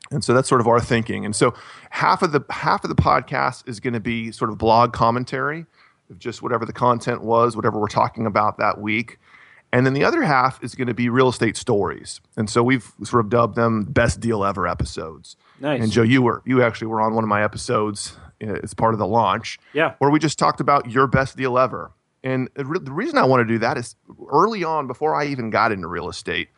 And 0.09 0.23
so 0.23 0.33
that's 0.33 0.49
sort 0.49 0.61
of 0.61 0.67
our 0.67 0.79
thinking. 0.79 1.23
And 1.23 1.35
so 1.35 1.53
half 1.91 2.23
of 2.23 2.31
the 2.31 2.41
half 2.49 2.83
of 2.83 2.89
the 2.89 2.95
podcast 2.95 3.69
is 3.69 3.79
going 3.79 3.93
to 3.93 3.99
be 3.99 4.31
sort 4.31 4.49
of 4.49 4.57
blog 4.57 4.93
commentary 4.93 5.67
of 6.09 6.17
just 6.17 6.41
whatever 6.41 6.65
the 6.65 6.73
content 6.73 7.21
was, 7.21 7.55
whatever 7.55 7.79
we're 7.79 7.87
talking 7.87 8.25
about 8.25 8.57
that 8.57 8.81
week. 8.81 9.19
And 9.71 9.85
then 9.85 9.93
the 9.93 10.03
other 10.03 10.23
half 10.23 10.63
is 10.63 10.73
going 10.73 10.87
to 10.87 10.95
be 10.95 11.07
real 11.07 11.29
estate 11.29 11.55
stories. 11.55 12.19
And 12.35 12.49
so 12.49 12.63
we've 12.63 12.91
sort 13.03 13.23
of 13.23 13.29
dubbed 13.29 13.55
them 13.55 13.83
best 13.83 14.19
deal 14.19 14.43
ever 14.43 14.67
episodes. 14.67 15.35
Nice. 15.59 15.83
And 15.83 15.91
Joe, 15.91 16.01
you 16.01 16.23
were 16.23 16.41
you 16.47 16.63
actually 16.63 16.87
were 16.87 17.01
on 17.01 17.13
one 17.13 17.23
of 17.23 17.27
my 17.27 17.43
episodes 17.43 18.17
uh, 18.41 18.53
as 18.63 18.73
part 18.73 18.95
of 18.95 18.97
the 18.97 19.05
launch. 19.05 19.59
Yeah. 19.73 19.93
Where 19.99 20.09
we 20.09 20.17
just 20.17 20.39
talked 20.39 20.61
about 20.61 20.89
your 20.89 21.05
best 21.05 21.37
deal 21.37 21.59
ever. 21.59 21.91
And 22.27 22.49
the 22.55 22.65
re- 22.65 22.79
the 22.79 22.91
reason 22.91 23.17
I 23.17 23.23
want 23.23 23.47
to 23.47 23.53
do 23.53 23.57
that 23.59 23.77
is 23.77 23.95
early 24.29 24.61
on, 24.61 24.85
before 24.85 25.15
I 25.15 25.27
even 25.27 25.49
got 25.49 25.71
into 25.71 25.87
real 25.87 26.09
estate, 26.09 26.49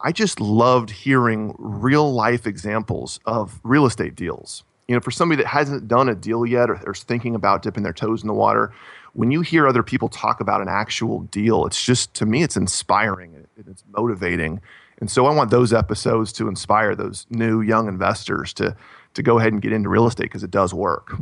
I 0.00 0.12
just 0.12 0.40
loved 0.40 0.88
hearing 0.88 1.52
real 1.58 2.12
life 2.12 2.46
examples 2.46 3.18
of 3.26 3.58
real 3.64 3.86
estate 3.86 4.14
deals. 4.14 4.62
You 4.86 4.94
know, 4.94 5.00
for 5.00 5.10
somebody 5.10 5.42
that 5.42 5.48
hasn't 5.48 5.88
done 5.88 6.08
a 6.08 6.14
deal 6.14 6.46
yet 6.46 6.70
or, 6.70 6.80
or 6.86 6.92
is 6.92 7.02
thinking 7.02 7.34
about 7.34 7.62
dipping 7.62 7.82
their 7.82 7.92
toes 7.92 8.22
in 8.22 8.28
the 8.28 8.34
water, 8.34 8.72
when 9.14 9.32
you 9.32 9.40
hear 9.40 9.66
other 9.66 9.82
people 9.82 10.08
talk 10.08 10.38
about 10.38 10.60
an 10.60 10.68
actual 10.68 11.22
deal, 11.22 11.66
it's 11.66 11.84
just 11.84 12.14
to 12.14 12.24
me, 12.24 12.44
it's 12.44 12.56
inspiring 12.56 13.34
and 13.34 13.66
it's 13.66 13.82
motivating. 13.96 14.60
And 15.00 15.10
so 15.10 15.26
I 15.26 15.34
want 15.34 15.50
those 15.50 15.72
episodes 15.72 16.32
to 16.34 16.46
inspire 16.46 16.94
those 16.94 17.26
new 17.30 17.62
young 17.62 17.88
investors 17.88 18.52
to 18.54 18.76
to 19.14 19.22
go 19.24 19.40
ahead 19.40 19.52
and 19.52 19.60
get 19.60 19.72
into 19.72 19.88
real 19.88 20.06
estate 20.06 20.24
because 20.24 20.44
it 20.44 20.52
does 20.52 20.72
work. 20.72 21.16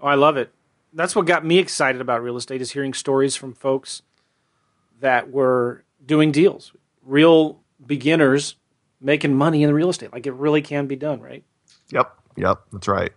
Oh, 0.00 0.06
I 0.06 0.14
love 0.14 0.36
it. 0.36 0.52
That's 0.96 1.14
what 1.14 1.26
got 1.26 1.44
me 1.44 1.58
excited 1.58 2.00
about 2.00 2.22
real 2.22 2.36
estate 2.36 2.62
is 2.62 2.72
hearing 2.72 2.94
stories 2.94 3.36
from 3.36 3.52
folks 3.52 4.00
that 5.00 5.30
were 5.30 5.84
doing 6.04 6.32
deals, 6.32 6.72
real 7.02 7.60
beginners 7.84 8.56
making 8.98 9.34
money 9.34 9.62
in 9.62 9.74
real 9.74 9.90
estate. 9.90 10.10
Like 10.10 10.26
it 10.26 10.32
really 10.32 10.62
can 10.62 10.86
be 10.86 10.96
done, 10.96 11.20
right? 11.20 11.44
Yep, 11.92 12.18
yep, 12.36 12.62
that's 12.72 12.88
right. 12.88 13.12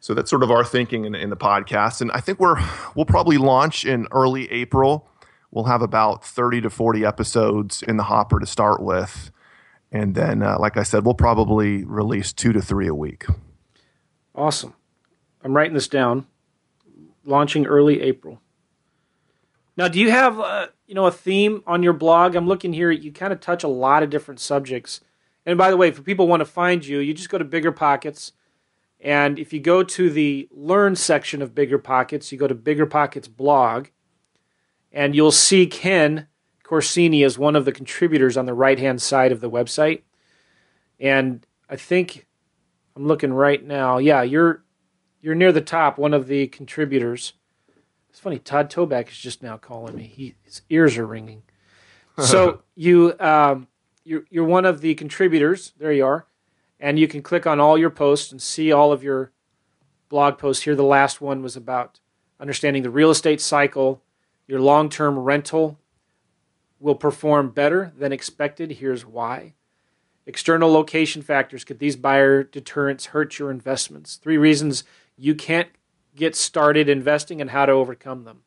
So 0.00 0.12
that's 0.12 0.28
sort 0.28 0.42
of 0.42 0.50
our 0.50 0.64
thinking 0.64 1.04
in, 1.04 1.14
in 1.14 1.30
the 1.30 1.36
podcast, 1.36 2.00
and 2.00 2.10
I 2.12 2.20
think 2.20 2.40
we're 2.40 2.60
we'll 2.96 3.06
probably 3.06 3.38
launch 3.38 3.84
in 3.84 4.08
early 4.10 4.50
April. 4.50 5.08
We'll 5.52 5.64
have 5.64 5.82
about 5.82 6.24
thirty 6.24 6.60
to 6.62 6.70
forty 6.70 7.04
episodes 7.04 7.82
in 7.82 7.96
the 7.96 8.04
hopper 8.04 8.40
to 8.40 8.46
start 8.46 8.82
with, 8.82 9.30
and 9.92 10.16
then, 10.16 10.42
uh, 10.42 10.58
like 10.58 10.76
I 10.76 10.82
said, 10.82 11.04
we'll 11.04 11.14
probably 11.14 11.84
release 11.84 12.32
two 12.32 12.52
to 12.52 12.60
three 12.60 12.88
a 12.88 12.94
week. 12.94 13.26
Awesome. 14.34 14.74
I'm 15.44 15.56
writing 15.56 15.74
this 15.74 15.88
down. 15.88 16.26
Launching 17.28 17.66
early 17.66 18.00
April. 18.00 18.40
Now, 19.76 19.86
do 19.86 20.00
you 20.00 20.10
have 20.10 20.40
uh, 20.40 20.68
you 20.86 20.94
know 20.94 21.06
a 21.06 21.12
theme 21.12 21.62
on 21.66 21.82
your 21.82 21.92
blog? 21.92 22.34
I'm 22.34 22.48
looking 22.48 22.72
here. 22.72 22.90
You 22.90 23.12
kind 23.12 23.32
of 23.32 23.40
touch 23.40 23.62
a 23.62 23.68
lot 23.68 24.02
of 24.02 24.08
different 24.08 24.40
subjects. 24.40 25.02
And 25.44 25.58
by 25.58 25.70
the 25.70 25.76
way, 25.76 25.90
for 25.90 26.02
people 26.02 26.26
want 26.26 26.40
to 26.40 26.46
find 26.46 26.84
you, 26.84 27.00
you 27.00 27.12
just 27.12 27.28
go 27.28 27.38
to 27.38 27.44
Bigger 27.44 27.70
Pockets, 27.70 28.32
and 29.00 29.38
if 29.38 29.52
you 29.52 29.60
go 29.60 29.82
to 29.82 30.10
the 30.10 30.48
Learn 30.50 30.96
section 30.96 31.42
of 31.42 31.54
Bigger 31.54 31.78
Pockets, 31.78 32.32
you 32.32 32.38
go 32.38 32.48
to 32.48 32.54
Bigger 32.54 32.86
Pockets 32.86 33.28
blog, 33.28 33.88
and 34.90 35.14
you'll 35.14 35.30
see 35.30 35.66
Ken 35.66 36.28
Corsini 36.64 37.24
as 37.24 37.38
one 37.38 37.56
of 37.56 37.64
the 37.64 37.72
contributors 37.72 38.36
on 38.36 38.46
the 38.46 38.54
right 38.54 38.78
hand 38.78 39.00
side 39.00 39.32
of 39.32 39.40
the 39.40 39.50
website. 39.50 40.02
And 40.98 41.46
I 41.68 41.76
think 41.76 42.26
I'm 42.96 43.06
looking 43.06 43.32
right 43.32 43.62
now. 43.62 43.98
Yeah, 43.98 44.22
you're 44.22 44.64
you're 45.20 45.34
near 45.34 45.52
the 45.52 45.60
top, 45.60 45.98
one 45.98 46.14
of 46.14 46.26
the 46.26 46.46
contributors. 46.48 47.34
It's 48.10 48.20
funny. 48.20 48.38
Todd 48.38 48.70
Toback 48.70 49.08
is 49.10 49.18
just 49.18 49.42
now 49.42 49.56
calling 49.56 49.96
me. 49.96 50.04
He, 50.04 50.34
his 50.42 50.62
ears 50.70 50.96
are 50.98 51.06
ringing. 51.06 51.42
So 52.20 52.62
you 52.74 53.14
um, 53.20 53.68
you're 54.02 54.24
you're 54.28 54.44
one 54.44 54.64
of 54.64 54.80
the 54.80 54.96
contributors. 54.96 55.72
There 55.78 55.92
you 55.92 56.04
are, 56.04 56.26
and 56.80 56.98
you 56.98 57.06
can 57.06 57.22
click 57.22 57.46
on 57.46 57.60
all 57.60 57.78
your 57.78 57.90
posts 57.90 58.32
and 58.32 58.42
see 58.42 58.72
all 58.72 58.90
of 58.90 59.04
your 59.04 59.30
blog 60.08 60.36
posts 60.36 60.64
here. 60.64 60.74
The 60.74 60.82
last 60.82 61.20
one 61.20 61.42
was 61.42 61.54
about 61.54 62.00
understanding 62.40 62.82
the 62.82 62.90
real 62.90 63.10
estate 63.10 63.40
cycle. 63.40 64.02
Your 64.48 64.60
long 64.60 64.88
term 64.88 65.16
rental 65.16 65.78
will 66.80 66.96
perform 66.96 67.50
better 67.50 67.92
than 67.96 68.12
expected. 68.12 68.72
Here's 68.72 69.06
why. 69.06 69.54
External 70.26 70.72
location 70.72 71.22
factors. 71.22 71.62
Could 71.62 71.78
these 71.78 71.94
buyer 71.94 72.42
deterrents 72.42 73.06
hurt 73.06 73.38
your 73.38 73.50
investments? 73.50 74.16
Three 74.16 74.38
reasons 74.38 74.82
you 75.18 75.34
can't 75.34 75.68
get 76.14 76.34
started 76.36 76.88
investing 76.88 77.40
and 77.40 77.50
how 77.50 77.66
to 77.66 77.72
overcome 77.72 78.24
them. 78.24 78.42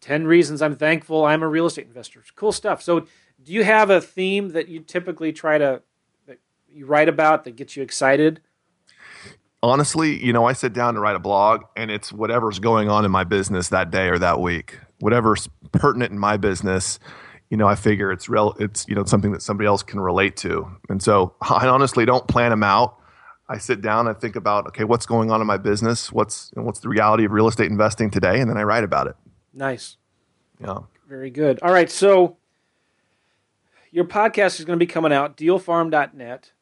10 0.00 0.26
reasons 0.26 0.60
I'm 0.60 0.76
thankful 0.76 1.24
I'm 1.24 1.42
a 1.42 1.48
real 1.48 1.66
estate 1.66 1.86
investor. 1.86 2.22
Cool 2.34 2.52
stuff. 2.52 2.82
So, 2.82 3.06
do 3.44 3.52
you 3.52 3.64
have 3.64 3.90
a 3.90 4.00
theme 4.00 4.50
that 4.50 4.68
you 4.68 4.80
typically 4.80 5.32
try 5.32 5.58
to 5.58 5.82
you 6.68 6.86
write 6.86 7.08
about 7.08 7.44
that 7.44 7.56
gets 7.56 7.76
you 7.76 7.82
excited? 7.82 8.40
Honestly, 9.62 10.24
you 10.24 10.32
know, 10.32 10.44
I 10.44 10.52
sit 10.54 10.72
down 10.72 10.94
to 10.94 11.00
write 11.00 11.16
a 11.16 11.20
blog 11.20 11.62
and 11.76 11.90
it's 11.90 12.12
whatever's 12.12 12.58
going 12.58 12.88
on 12.88 13.04
in 13.04 13.10
my 13.10 13.24
business 13.24 13.68
that 13.68 13.90
day 13.90 14.08
or 14.08 14.18
that 14.18 14.40
week. 14.40 14.78
Whatever's 15.00 15.48
pertinent 15.72 16.12
in 16.12 16.18
my 16.18 16.36
business, 16.36 16.98
you 17.50 17.56
know, 17.56 17.68
I 17.68 17.74
figure 17.74 18.10
it's 18.10 18.28
real 18.28 18.56
it's 18.58 18.86
you 18.88 18.94
know 18.94 19.04
something 19.04 19.32
that 19.32 19.42
somebody 19.42 19.66
else 19.66 19.82
can 19.82 20.00
relate 20.00 20.36
to. 20.38 20.68
And 20.88 21.02
so, 21.02 21.34
I 21.42 21.66
honestly 21.66 22.04
don't 22.04 22.26
plan 22.26 22.50
them 22.50 22.64
out. 22.64 22.98
I 23.52 23.58
sit 23.58 23.82
down 23.82 24.08
and 24.08 24.18
think 24.18 24.34
about 24.34 24.66
okay, 24.68 24.84
what's 24.84 25.04
going 25.04 25.30
on 25.30 25.42
in 25.42 25.46
my 25.46 25.58
business? 25.58 26.10
What's 26.10 26.50
what's 26.54 26.80
the 26.80 26.88
reality 26.88 27.26
of 27.26 27.32
real 27.32 27.48
estate 27.48 27.70
investing 27.70 28.10
today 28.10 28.40
and 28.40 28.48
then 28.48 28.56
I 28.56 28.62
write 28.62 28.82
about 28.82 29.08
it. 29.08 29.16
Nice. 29.52 29.98
Yeah. 30.58 30.78
Very 31.06 31.28
good. 31.28 31.58
All 31.60 31.70
right, 31.70 31.90
so 31.90 32.38
your 33.90 34.06
podcast 34.06 34.58
is 34.58 34.64
going 34.64 34.78
to 34.78 34.82
be 34.82 34.90
coming 34.90 35.12
out 35.12 35.36
dealfarm.net. 35.36 36.52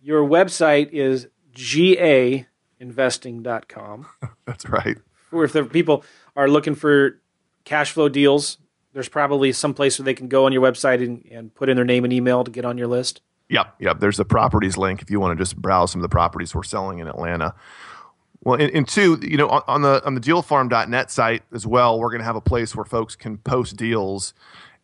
Your 0.00 0.22
website 0.22 0.90
is 0.92 1.26
gainvesting.com. 1.52 4.06
That's 4.46 4.68
right. 4.68 4.98
Or 5.32 5.42
if 5.42 5.52
the 5.52 5.64
people 5.64 6.04
are 6.36 6.46
looking 6.46 6.76
for 6.76 7.18
cash 7.64 7.90
flow 7.90 8.08
deals, 8.08 8.58
there's 8.92 9.08
probably 9.08 9.50
some 9.50 9.74
place 9.74 9.98
where 9.98 10.04
they 10.04 10.14
can 10.14 10.28
go 10.28 10.46
on 10.46 10.52
your 10.52 10.62
website 10.62 11.04
and, 11.04 11.26
and 11.32 11.52
put 11.52 11.68
in 11.68 11.74
their 11.74 11.84
name 11.84 12.04
and 12.04 12.12
email 12.12 12.44
to 12.44 12.52
get 12.52 12.64
on 12.64 12.78
your 12.78 12.86
list. 12.86 13.20
Yep, 13.48 13.74
yep. 13.78 14.00
There's 14.00 14.18
a 14.18 14.24
properties 14.24 14.76
link 14.76 15.02
if 15.02 15.10
you 15.10 15.20
want 15.20 15.36
to 15.36 15.42
just 15.42 15.56
browse 15.56 15.92
some 15.92 16.00
of 16.00 16.02
the 16.02 16.08
properties 16.08 16.54
we're 16.54 16.62
selling 16.62 16.98
in 16.98 17.08
Atlanta. 17.08 17.54
Well, 18.42 18.60
and, 18.60 18.70
and 18.74 18.88
two, 18.88 19.18
you 19.22 19.36
know, 19.36 19.48
on, 19.48 19.62
on 19.66 19.82
the 19.82 20.04
on 20.04 20.14
the 20.14 20.20
dealfarm.net 20.20 21.10
site 21.10 21.42
as 21.52 21.66
well, 21.66 21.98
we're 21.98 22.10
going 22.10 22.20
to 22.20 22.26
have 22.26 22.36
a 22.36 22.40
place 22.40 22.74
where 22.74 22.84
folks 22.84 23.16
can 23.16 23.38
post 23.38 23.76
deals 23.76 24.34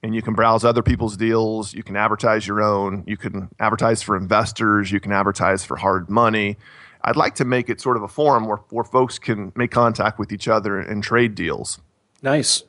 and 0.02 0.14
you 0.14 0.22
can 0.22 0.34
browse 0.34 0.64
other 0.64 0.82
people's 0.82 1.16
deals, 1.16 1.74
you 1.74 1.82
can 1.82 1.94
advertise 1.94 2.46
your 2.46 2.62
own, 2.62 3.04
you 3.06 3.16
can 3.16 3.50
advertise 3.58 4.00
for 4.02 4.16
investors, 4.16 4.90
you 4.90 4.98
can 4.98 5.12
advertise 5.12 5.64
for 5.64 5.76
hard 5.76 6.08
money. 6.08 6.56
I'd 7.02 7.16
like 7.16 7.34
to 7.36 7.44
make 7.44 7.68
it 7.68 7.80
sort 7.80 7.96
of 7.96 8.02
a 8.02 8.08
forum 8.08 8.46
where, 8.46 8.58
where 8.70 8.84
folks 8.84 9.18
can 9.18 9.52
make 9.54 9.70
contact 9.70 10.18
with 10.18 10.32
each 10.32 10.48
other 10.48 10.78
and 10.78 11.02
trade 11.02 11.34
deals. 11.34 11.80
Nice. 12.22 12.64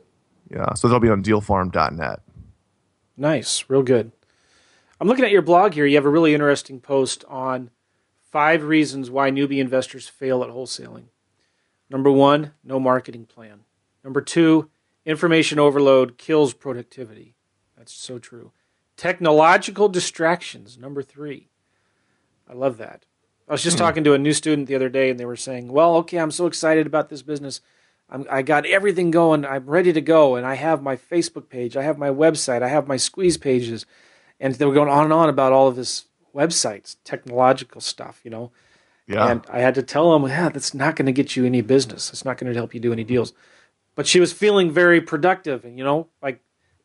Yeah, 0.49 0.73
so 0.73 0.87
that'll 0.87 0.99
be 0.99 1.09
on 1.09 1.23
dealfarm.net. 1.23 2.19
Nice. 3.17 3.65
Real 3.67 3.83
good. 3.83 4.11
I'm 5.01 5.07
looking 5.07 5.25
at 5.25 5.31
your 5.31 5.41
blog 5.41 5.73
here. 5.73 5.87
You 5.87 5.95
have 5.95 6.05
a 6.05 6.09
really 6.09 6.35
interesting 6.35 6.79
post 6.79 7.25
on 7.27 7.71
five 8.29 8.61
reasons 8.61 9.09
why 9.09 9.31
newbie 9.31 9.57
investors 9.57 10.07
fail 10.07 10.43
at 10.43 10.51
wholesaling. 10.51 11.05
Number 11.89 12.11
one, 12.11 12.51
no 12.63 12.79
marketing 12.79 13.25
plan. 13.25 13.61
Number 14.03 14.21
two, 14.21 14.69
information 15.03 15.57
overload 15.57 16.19
kills 16.19 16.53
productivity. 16.53 17.33
That's 17.75 17.91
so 17.91 18.19
true. 18.19 18.51
Technological 18.95 19.89
distractions. 19.89 20.77
Number 20.77 21.01
three. 21.01 21.49
I 22.47 22.53
love 22.53 22.77
that. 22.77 23.07
I 23.49 23.53
was 23.53 23.63
just 23.63 23.79
hmm. 23.79 23.83
talking 23.83 24.03
to 24.03 24.13
a 24.13 24.19
new 24.19 24.33
student 24.33 24.67
the 24.67 24.75
other 24.75 24.89
day, 24.89 25.09
and 25.09 25.19
they 25.19 25.25
were 25.25 25.35
saying, 25.35 25.71
"Well, 25.71 25.95
okay, 25.95 26.19
I'm 26.19 26.29
so 26.29 26.45
excited 26.45 26.85
about 26.85 27.09
this 27.09 27.23
business. 27.23 27.59
I'm, 28.07 28.27
I 28.29 28.43
got 28.43 28.67
everything 28.67 29.09
going. 29.09 29.45
I'm 29.45 29.65
ready 29.65 29.93
to 29.93 30.01
go, 30.01 30.35
and 30.35 30.45
I 30.45 30.53
have 30.53 30.83
my 30.83 30.95
Facebook 30.95 31.49
page, 31.49 31.75
I 31.75 31.81
have 31.81 31.97
my 31.97 32.09
website, 32.09 32.61
I 32.61 32.67
have 32.67 32.87
my 32.87 32.97
squeeze 32.97 33.37
pages." 33.37 33.87
And 34.41 34.55
they 34.55 34.65
were 34.65 34.73
going 34.73 34.89
on 34.89 35.05
and 35.05 35.13
on 35.13 35.29
about 35.29 35.53
all 35.53 35.69
of 35.69 35.77
his 35.77 36.05
websites, 36.35 36.97
technological 37.05 37.79
stuff, 37.79 38.19
you 38.23 38.31
know. 38.31 38.51
Yeah. 39.07 39.27
And 39.29 39.45
I 39.49 39.59
had 39.59 39.75
to 39.75 39.83
tell 39.83 40.11
them, 40.11 40.27
yeah, 40.27 40.49
that's 40.49 40.73
not 40.73 40.95
going 40.95 41.05
to 41.05 41.11
get 41.11 41.35
you 41.35 41.45
any 41.45 41.61
business. 41.61 42.09
It's 42.09 42.25
not 42.25 42.37
going 42.37 42.51
to 42.51 42.57
help 42.57 42.73
you 42.73 42.79
do 42.79 42.91
any 42.91 43.03
deals. 43.03 43.33
But 43.95 44.07
she 44.07 44.19
was 44.19 44.33
feeling 44.33 44.71
very 44.71 44.99
productive, 44.99 45.63
and 45.63 45.77
you 45.77 45.83
know, 45.83 46.07
like, 46.21 46.41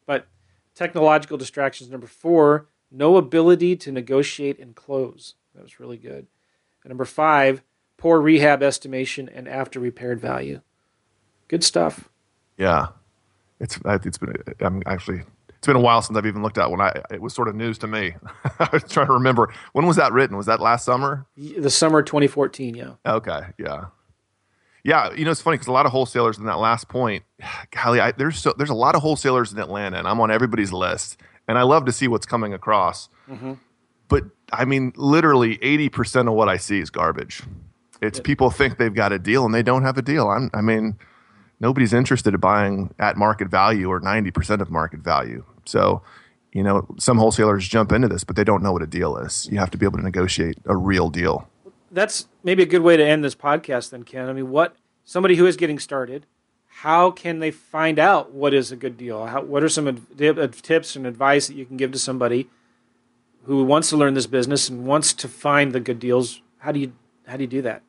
but 0.07 0.27
technological 0.75 1.39
distractions. 1.39 1.91
Number 1.91 2.07
four, 2.07 2.67
no 2.91 3.17
ability 3.17 3.77
to 3.77 3.93
negotiate 3.93 4.59
and 4.59 4.75
close. 4.75 5.35
That 5.55 5.63
was 5.63 5.81
really 5.81 5.97
good. 5.97 6.27
And 6.83 6.91
number 6.91 7.05
five, 7.05 7.63
poor 7.97 8.21
rehab 8.21 8.63
estimation 8.63 9.29
and 9.29 9.49
after 9.49 9.81
repaired 9.81 10.21
value. 10.21 10.61
Good 11.49 11.65
stuff. 11.65 12.09
Yeah, 12.59 12.89
it's 13.61 13.79
it's 13.87 14.19
been 14.19 14.35
I'm 14.61 14.83
actually 14.85 15.23
it's 15.59 15.67
been 15.67 15.77
a 15.77 15.81
while 15.81 16.03
since 16.03 16.17
I've 16.17 16.27
even 16.27 16.43
looked 16.43 16.59
at 16.59 16.71
when 16.71 16.81
I 16.81 17.03
it 17.11 17.21
was 17.21 17.35
sort 17.35 17.49
of 17.49 17.55
news 17.55 17.79
to 17.79 17.87
me. 17.87 18.15
I 18.59 18.69
was 18.73 18.85
trying 18.85 19.07
to 19.07 19.13
remember 19.13 19.53
when 19.73 19.87
was 19.87 19.97
that 19.97 20.13
written? 20.13 20.37
Was 20.37 20.47
that 20.47 20.61
last 20.61 20.85
summer? 20.85 21.27
The 21.37 21.71
summer 21.71 22.03
2014. 22.03 22.75
Yeah. 22.75 22.93
Okay. 23.07 23.41
Yeah. 23.59 23.87
Yeah, 24.85 25.13
you 25.15 25.25
know 25.25 25.33
it's 25.33 25.41
funny 25.41 25.57
because 25.57 25.67
a 25.67 25.73
lot 25.73 25.85
of 25.85 25.91
wholesalers 25.91 26.39
in 26.39 26.45
that 26.45 26.59
last 26.59 26.89
point, 26.89 27.25
golly, 27.73 27.99
I, 27.99 28.13
there's 28.13 28.39
so, 28.39 28.55
there's 28.57 28.71
a 28.71 28.75
lot 28.75 28.95
of 28.95 29.03
wholesalers 29.03 29.53
in 29.53 29.59
Atlanta, 29.59 29.99
and 29.99 30.07
I'm 30.07 30.21
on 30.21 30.31
everybody's 30.31 30.73
list, 30.73 31.21
and 31.49 31.59
I 31.59 31.63
love 31.63 31.87
to 31.87 31.93
see 31.93 32.07
what's 32.07 32.25
coming 32.25 32.55
across. 32.55 33.09
Mm-hmm. 33.29 33.55
But 34.07 34.25
I 34.53 34.65
mean, 34.65 34.93
literally 34.95 35.59
80% 35.59 36.29
of 36.29 36.35
what 36.35 36.49
I 36.49 36.57
see 36.57 36.79
is 36.79 36.91
garbage. 36.91 37.43
It's 38.01 38.21
people 38.21 38.51
think 38.51 38.79
they've 38.79 38.95
got 38.95 39.13
a 39.13 39.19
deal 39.19 39.45
and 39.45 39.55
they 39.55 39.63
don't 39.63 39.83
have 39.83 39.99
a 39.99 40.03
deal. 40.03 40.29
I'm, 40.29 40.51
I 40.55 40.61
mean, 40.61 40.97
nobody's 41.61 41.93
interested 41.93 42.35
in 42.35 42.41
buying 42.41 42.95
at 42.99 43.17
market 43.17 43.49
value 43.49 43.89
or 43.89 44.01
90% 44.01 44.61
of 44.61 44.71
market 44.71 45.01
value. 45.01 45.45
So, 45.65 46.03
you 46.53 46.63
know, 46.63 46.87
some 46.99 47.19
wholesalers 47.19 47.69
jump 47.69 47.93
into 47.93 48.09
this, 48.09 48.25
but 48.25 48.37
they 48.37 48.45
don't 48.45 48.63
know 48.63 48.73
what 48.73 48.83
a 48.83 48.87
deal 48.87 49.17
is. 49.17 49.49
You 49.51 49.59
have 49.59 49.71
to 49.73 49.79
be 49.79 49.87
able 49.87 49.99
to 49.99 50.05
negotiate 50.05 50.59
a 50.67 50.77
real 50.77 51.11
deal. 51.11 51.49
That's 51.91 52.29
maybe 52.43 52.63
a 52.63 52.67
good 52.67 52.83
way 52.83 52.97
to 52.97 53.05
end 53.05 53.25
this 53.25 53.35
podcast, 53.35 53.91
then, 53.91 54.05
Ken. 54.05 54.29
I 54.29 54.33
mean, 54.33 54.51
what 54.51 54.77
somebody 55.05 55.37
who 55.37 55.47
is 55.47 55.57
getting 55.57 55.79
started, 55.79 56.27
how 56.67 57.11
can 57.11 57.39
they 57.39 57.51
find 57.51 57.99
out 57.99 58.33
what 58.33 58.53
is 58.53 58.71
a 58.71 58.77
good 58.77 58.97
deal? 58.97 59.27
How, 59.27 59.43
what 59.43 59.63
are 59.63 59.69
some 59.69 59.89
ad- 59.89 60.53
tips 60.63 60.97
and 60.97 61.07
advice 61.07 61.47
that 61.47 61.55
you 61.55 61.65
can 61.65 61.77
give 61.77 61.93
to 61.93 61.99
somebody 61.99 62.49
who 63.45 63.65
wants 63.65 63.89
to 63.91 63.97
learn 63.97 64.15
this 64.15 64.27
business 64.27 64.69
and 64.69 64.85
wants 64.85 65.15
to 65.15 65.29
find 65.29 65.73
the 65.73 65.81
good 65.81 65.99
deals? 65.99 66.43
How 66.59 66.73
do 66.73 66.81
you 66.81 66.93
how 67.27 67.37
do 67.37 67.43
you 67.43 67.49
do 67.49 67.63
that? 67.63 67.83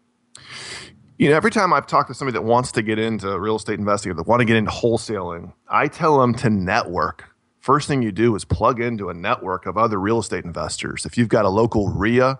You 1.17 1.31
know, 1.31 1.35
every 1.35 1.49
time 1.49 1.73
I've 1.73 1.87
talked 1.87 2.09
to 2.09 2.13
somebody 2.13 2.33
that 2.33 2.43
wants 2.43 2.71
to 2.73 2.83
get 2.83 2.99
into 2.99 3.39
real 3.39 3.55
estate 3.55 3.79
investing, 3.79 4.15
that 4.15 4.27
want 4.27 4.41
to 4.41 4.45
get 4.45 4.55
into 4.55 4.69
wholesaling, 4.69 5.51
I 5.67 5.87
tell 5.87 6.19
them 6.19 6.35
to 6.35 6.49
network. 6.51 7.25
First 7.59 7.87
thing 7.87 8.03
you 8.03 8.11
do 8.11 8.35
is 8.35 8.45
plug 8.45 8.79
into 8.79 9.09
a 9.09 9.15
network 9.15 9.65
of 9.65 9.77
other 9.79 9.99
real 9.99 10.19
estate 10.19 10.45
investors. 10.45 11.07
If 11.07 11.17
you've 11.17 11.27
got 11.27 11.43
a 11.43 11.49
local 11.49 11.89
REIA, 11.89 12.37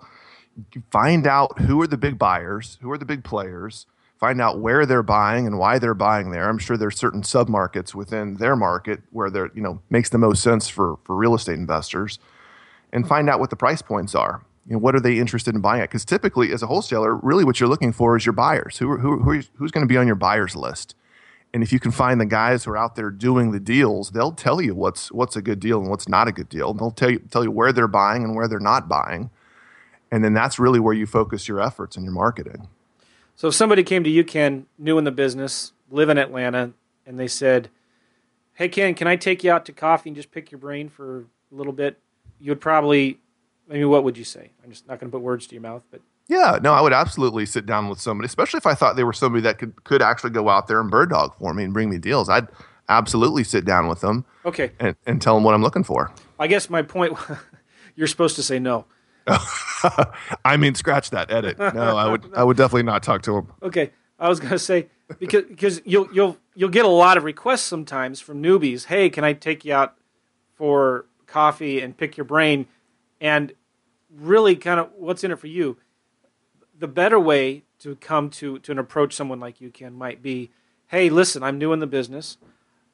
find 0.91 1.25
out 1.25 1.59
who 1.59 1.81
are 1.81 1.87
the 1.87 1.97
big 1.97 2.19
buyers, 2.19 2.77
who 2.81 2.91
are 2.91 2.99
the 2.99 3.05
big 3.05 3.23
players, 3.23 3.87
find 4.19 4.39
out 4.39 4.59
where 4.59 4.85
they're 4.85 5.01
buying 5.01 5.47
and 5.47 5.57
why 5.57 5.79
they're 5.79 5.95
buying 5.95 6.29
there. 6.29 6.47
I'm 6.47 6.59
sure 6.59 6.77
there's 6.77 6.99
certain 6.99 7.23
submarkets 7.23 7.95
within 7.95 8.35
their 8.35 8.55
market 8.55 9.01
where 9.09 9.31
they're, 9.31 9.49
you 9.55 9.61
know, 9.61 9.81
makes 9.89 10.09
the 10.09 10.19
most 10.19 10.43
sense 10.43 10.69
for 10.69 10.97
for 11.03 11.15
real 11.15 11.33
estate 11.33 11.57
investors 11.57 12.19
and 12.93 13.07
find 13.07 13.27
out 13.27 13.39
what 13.39 13.49
the 13.49 13.55
price 13.55 13.81
points 13.81 14.13
are. 14.13 14.43
You 14.67 14.73
know, 14.73 14.79
what 14.79 14.95
are 14.95 14.99
they 14.99 15.17
interested 15.17 15.55
in 15.55 15.61
buying 15.61 15.81
at? 15.81 15.89
Because 15.89 16.03
typically, 16.03 16.51
as 16.51 16.61
a 16.61 16.67
wholesaler, 16.67 17.15
really 17.15 17.45
what 17.45 17.59
you're 17.59 17.69
looking 17.69 17.93
for 17.93 18.17
is 18.17 18.25
your 18.25 18.33
buyers. 18.33 18.77
Who, 18.77 18.97
who, 18.97 19.19
who 19.19 19.41
who's 19.55 19.71
going 19.71 19.87
to 19.87 19.91
be 19.91 19.97
on 19.97 20.07
your 20.07 20.15
buyers 20.15 20.55
list? 20.55 20.93
And 21.53 21.63
if 21.63 21.71
you 21.71 21.79
can 21.79 21.91
find 21.91 22.19
the 22.19 22.25
guys 22.25 22.65
who 22.65 22.71
are 22.71 22.77
out 22.77 22.95
there 22.95 23.09
doing 23.09 23.51
the 23.51 23.59
deals, 23.59 24.11
they'll 24.11 24.33
tell 24.33 24.61
you 24.61 24.75
what's 24.75 25.11
what's 25.11 25.37
a 25.37 25.41
good 25.41 25.59
deal 25.59 25.79
and 25.79 25.89
what's 25.89 26.09
not 26.09 26.27
a 26.27 26.33
good 26.33 26.49
deal. 26.49 26.71
And 26.71 26.79
they'll 26.79 26.91
tell 26.91 27.09
you 27.09 27.19
tell 27.19 27.43
you 27.43 27.51
where 27.51 27.71
they're 27.71 27.87
buying 27.87 28.23
and 28.23 28.35
where 28.35 28.47
they're 28.47 28.59
not 28.59 28.89
buying. 28.89 29.29
And 30.11 30.23
then 30.23 30.33
that's 30.33 30.59
really 30.59 30.79
where 30.79 30.93
you 30.93 31.05
focus 31.05 31.47
your 31.47 31.61
efforts 31.61 31.95
and 31.95 32.03
your 32.03 32.13
marketing. 32.13 32.67
So 33.35 33.49
if 33.49 33.55
somebody 33.55 33.83
came 33.83 34.03
to 34.03 34.09
you, 34.09 34.23
Ken, 34.23 34.65
new 34.77 34.97
in 34.97 35.03
the 35.03 35.11
business, 35.11 35.73
live 35.89 36.09
in 36.09 36.17
Atlanta, 36.17 36.73
and 37.05 37.19
they 37.19 37.27
said, 37.27 37.69
"Hey, 38.55 38.67
Ken, 38.67 38.93
can 38.95 39.07
I 39.07 39.15
take 39.15 39.43
you 39.43 39.51
out 39.51 39.65
to 39.65 39.71
coffee 39.71 40.09
and 40.09 40.15
just 40.15 40.31
pick 40.31 40.51
your 40.51 40.59
brain 40.59 40.89
for 40.89 41.25
a 41.51 41.55
little 41.55 41.73
bit?" 41.73 41.99
You 42.39 42.51
would 42.51 42.61
probably, 42.61 43.19
I 43.69 43.73
mean, 43.73 43.89
what 43.89 44.03
would 44.03 44.17
you 44.17 44.23
say? 44.23 44.51
I'm 44.63 44.69
just 44.69 44.87
not 44.87 44.99
going 44.99 45.11
to 45.11 45.15
put 45.15 45.21
words 45.21 45.47
to 45.47 45.55
your 45.55 45.61
mouth, 45.61 45.83
but 45.91 46.01
Yeah, 46.27 46.59
no, 46.61 46.73
I 46.73 46.81
would 46.81 46.93
absolutely 46.93 47.45
sit 47.45 47.65
down 47.65 47.89
with 47.89 47.99
somebody, 47.99 48.25
especially 48.25 48.59
if 48.59 48.65
I 48.65 48.73
thought 48.73 48.95
they 48.95 49.03
were 49.03 49.13
somebody 49.13 49.41
that 49.43 49.57
could 49.57 49.83
could 49.83 50.01
actually 50.01 50.31
go 50.31 50.49
out 50.49 50.67
there 50.67 50.79
and 50.79 50.89
bird 50.89 51.09
dog 51.09 51.35
for 51.37 51.53
me 51.53 51.63
and 51.63 51.73
bring 51.73 51.89
me 51.89 51.97
deals. 51.97 52.29
I'd 52.29 52.47
absolutely 52.89 53.43
sit 53.43 53.65
down 53.65 53.87
with 53.87 54.01
them 54.01 54.25
okay. 54.45 54.71
and, 54.79 54.95
and 55.05 55.21
tell 55.21 55.35
them 55.35 55.43
what 55.43 55.53
I'm 55.53 55.61
looking 55.61 55.83
for. 55.83 56.11
I 56.39 56.47
guess 56.47 56.69
my 56.69 56.81
point, 56.81 57.17
you're 57.95 58.07
supposed 58.07 58.35
to 58.37 58.43
say 58.43 58.59
no. 58.59 58.85
I 60.45 60.55
mean, 60.57 60.73
scratch 60.75 61.09
that 61.09 61.31
edit. 61.31 61.59
No, 61.59 61.97
I 61.97 62.09
would 62.09 62.33
I 62.33 62.43
would 62.43 62.55
definitely 62.55 62.83
not 62.83 63.03
talk 63.03 63.23
to 63.23 63.33
them. 63.33 63.53
Okay, 63.61 63.91
I 64.17 64.29
was 64.29 64.39
gonna 64.39 64.57
say 64.57 64.87
because 65.19 65.43
because 65.43 65.81
you'll 65.85 66.07
you'll 66.13 66.37
you'll 66.55 66.69
get 66.69 66.85
a 66.85 66.89
lot 66.89 67.17
of 67.17 67.25
requests 67.25 67.63
sometimes 67.63 68.21
from 68.21 68.41
newbies. 68.41 68.85
Hey, 68.85 69.09
can 69.09 69.25
I 69.25 69.33
take 69.33 69.65
you 69.65 69.73
out 69.73 69.95
for 70.55 71.07
coffee 71.25 71.81
and 71.81 71.95
pick 71.95 72.15
your 72.15 72.23
brain? 72.23 72.67
And 73.19 73.53
really, 74.13 74.55
kind 74.55 74.79
of 74.79 74.89
what's 74.95 75.23
in 75.23 75.31
it 75.31 75.39
for 75.39 75.47
you? 75.47 75.77
The 76.77 76.87
better 76.87 77.19
way 77.19 77.63
to 77.79 77.95
come 77.95 78.29
to 78.31 78.59
to 78.59 78.71
an 78.71 78.79
approach 78.79 79.13
someone 79.13 79.39
like 79.39 79.61
you 79.61 79.69
can 79.69 79.93
might 79.93 80.21
be, 80.21 80.51
hey, 80.87 81.09
listen, 81.09 81.43
I'm 81.43 81.57
new 81.57 81.73
in 81.73 81.79
the 81.79 81.87
business. 81.87 82.37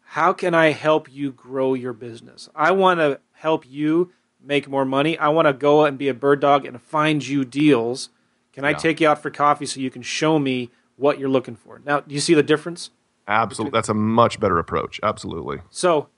How 0.08 0.34
can 0.34 0.54
I 0.54 0.72
help 0.72 1.12
you 1.12 1.32
grow 1.32 1.74
your 1.74 1.94
business? 1.94 2.50
I 2.56 2.72
want 2.72 3.00
to 3.00 3.20
help 3.34 3.66
you 3.68 4.12
make 4.42 4.68
more 4.68 4.86
money. 4.86 5.18
I 5.18 5.30
want 5.30 5.48
to 5.48 5.54
go 5.54 5.86
and 5.86 5.98
be 5.98 6.10
a 6.10 6.14
bird 6.14 6.40
dog 6.40 6.66
and 6.66 6.82
find 6.82 7.26
you 7.26 7.46
deals. 7.46 8.10
Can 8.52 8.66
I 8.66 8.72
Yeah. 8.72 8.78
take 8.78 9.02
you 9.02 9.08
out 9.08 9.22
for 9.22 9.32
coffee 9.32 9.66
so 9.66 9.80
you 9.80 9.90
can 9.90 10.02
show 10.02 10.38
me 10.38 10.70
what 10.98 11.18
you're 11.18 11.30
looking 11.30 11.56
for? 11.56 11.82
Now, 11.86 12.02
do 12.02 12.14
you 12.14 12.22
see 12.22 12.34
the 12.34 12.44
difference? 12.44 12.92
Absolutely, 13.28 13.76
that's 13.76 13.90
a 13.90 13.94
much 13.94 14.40
better 14.40 14.60
approach. 14.60 15.00
Absolutely. 15.02 15.62
So, 15.70 16.10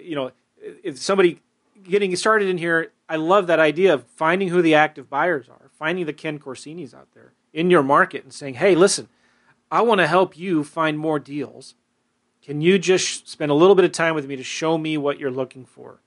you 0.00 0.16
know, 0.16 0.32
if 0.82 0.98
somebody 0.98 1.40
getting 1.84 2.14
started 2.16 2.48
in 2.48 2.58
here, 2.58 2.92
I 3.08 3.16
love 3.16 3.46
that 3.46 3.58
idea 3.58 3.94
of 3.94 4.04
finding 4.04 4.48
who 4.48 4.62
the 4.62 4.74
active 4.74 5.08
buyers 5.08 5.48
are, 5.48 5.70
finding 5.78 6.06
the 6.06 6.12
Ken 6.12 6.38
Corsinis 6.38 6.94
out 6.94 7.08
there 7.14 7.32
in 7.52 7.70
your 7.70 7.82
market 7.82 8.24
and 8.24 8.32
saying, 8.32 8.54
hey, 8.54 8.74
listen, 8.74 9.08
I 9.70 9.82
want 9.82 10.00
to 10.00 10.06
help 10.06 10.36
you 10.36 10.64
find 10.64 10.98
more 10.98 11.18
deals. 11.18 11.74
Can 12.42 12.60
you 12.60 12.78
just 12.78 13.28
spend 13.28 13.50
a 13.50 13.54
little 13.54 13.74
bit 13.74 13.84
of 13.84 13.92
time 13.92 14.14
with 14.14 14.26
me 14.26 14.36
to 14.36 14.42
show 14.42 14.76
me 14.76 14.98
what 14.98 15.18
you're 15.18 15.30
looking 15.30 15.64
for? 15.64 16.00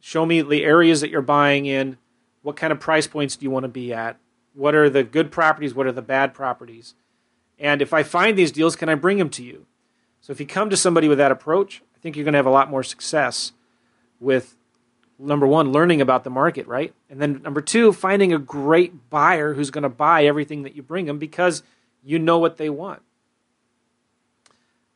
Show 0.00 0.26
me 0.26 0.42
the 0.42 0.64
areas 0.64 1.00
that 1.00 1.10
you're 1.10 1.22
buying 1.22 1.66
in. 1.66 1.96
What 2.42 2.56
kind 2.56 2.72
of 2.72 2.80
price 2.80 3.06
points 3.06 3.36
do 3.36 3.44
you 3.44 3.50
want 3.50 3.64
to 3.64 3.68
be 3.68 3.92
at? 3.92 4.18
What 4.52 4.74
are 4.74 4.90
the 4.90 5.02
good 5.02 5.30
properties? 5.30 5.74
What 5.74 5.86
are 5.86 5.92
the 5.92 6.02
bad 6.02 6.34
properties? 6.34 6.94
And 7.58 7.80
if 7.80 7.94
I 7.94 8.02
find 8.02 8.36
these 8.36 8.52
deals, 8.52 8.76
can 8.76 8.88
I 8.88 8.94
bring 8.94 9.18
them 9.18 9.30
to 9.30 9.42
you? 9.42 9.66
So 10.20 10.32
if 10.32 10.40
you 10.40 10.46
come 10.46 10.70
to 10.70 10.76
somebody 10.76 11.08
with 11.08 11.18
that 11.18 11.32
approach, 11.32 11.82
I 11.94 11.98
think 11.98 12.16
you're 12.16 12.24
going 12.24 12.34
to 12.34 12.38
have 12.38 12.46
a 12.46 12.50
lot 12.50 12.70
more 12.70 12.82
success 12.82 13.52
with 14.20 14.56
number 15.18 15.46
one, 15.46 15.72
learning 15.72 16.00
about 16.00 16.24
the 16.24 16.30
market, 16.30 16.66
right? 16.66 16.92
And 17.08 17.20
then 17.20 17.42
number 17.42 17.60
two, 17.60 17.92
finding 17.92 18.32
a 18.32 18.38
great 18.38 19.10
buyer 19.10 19.54
who's 19.54 19.70
going 19.70 19.82
to 19.82 19.88
buy 19.88 20.24
everything 20.24 20.62
that 20.62 20.74
you 20.74 20.82
bring 20.82 21.06
them 21.06 21.18
because 21.18 21.62
you 22.02 22.18
know 22.18 22.38
what 22.38 22.56
they 22.56 22.70
want. 22.70 23.02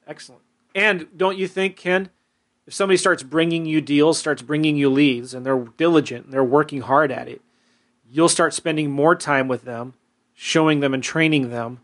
Excellent. 0.07 0.43
And 0.75 1.07
don't 1.17 1.39
you 1.39 1.49
think, 1.49 1.77
Ken, 1.77 2.11
if 2.67 2.75
somebody 2.75 2.97
starts 2.97 3.23
bringing 3.23 3.67
you 3.67 3.81
deals, 3.81 4.19
starts 4.19 4.43
bringing 4.43 4.77
you 4.77 4.91
leads, 4.91 5.35
and 5.35 5.45
they're 5.45 5.59
diligent 5.77 6.27
and 6.27 6.35
they're 6.35 6.45
working 6.45 6.83
hard 6.83 7.11
at 7.11 7.29
it, 7.29 7.41
you'll 8.11 8.29
start 8.29 8.55
spending 8.55 8.91
more 8.91 9.15
time 9.15 9.49
with 9.49 9.63
them, 9.65 9.95
showing 10.35 10.81
them 10.81 10.95
and 10.95 11.03
training 11.03 11.51
them, 11.51 11.81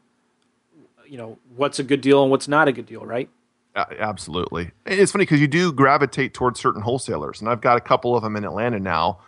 you 1.07 1.19
know, 1.19 1.39
what's 1.57 1.79
a 1.79 1.83
good 1.83 2.01
deal 2.01 2.23
and 2.23 2.31
what's 2.31 2.49
not 2.49 2.69
a 2.69 2.73
good 2.73 2.87
deal, 2.87 3.05
right? 3.05 3.29
Absolutely. 3.75 4.71
It's 4.87 5.13
funny 5.13 5.23
because 5.23 5.41
you 5.41 5.49
do 5.49 5.73
gravitate 5.73 6.33
towards 6.35 6.61
certain 6.61 6.83
wholesalers, 6.83 7.41
and 7.41 7.49
I've 7.51 7.61
got 7.61 7.77
a 7.77 7.81
couple 7.81 8.17
of 8.17 8.23
them 8.23 8.37
in 8.37 8.45
Atlanta 8.45 8.79
now, 8.79 9.19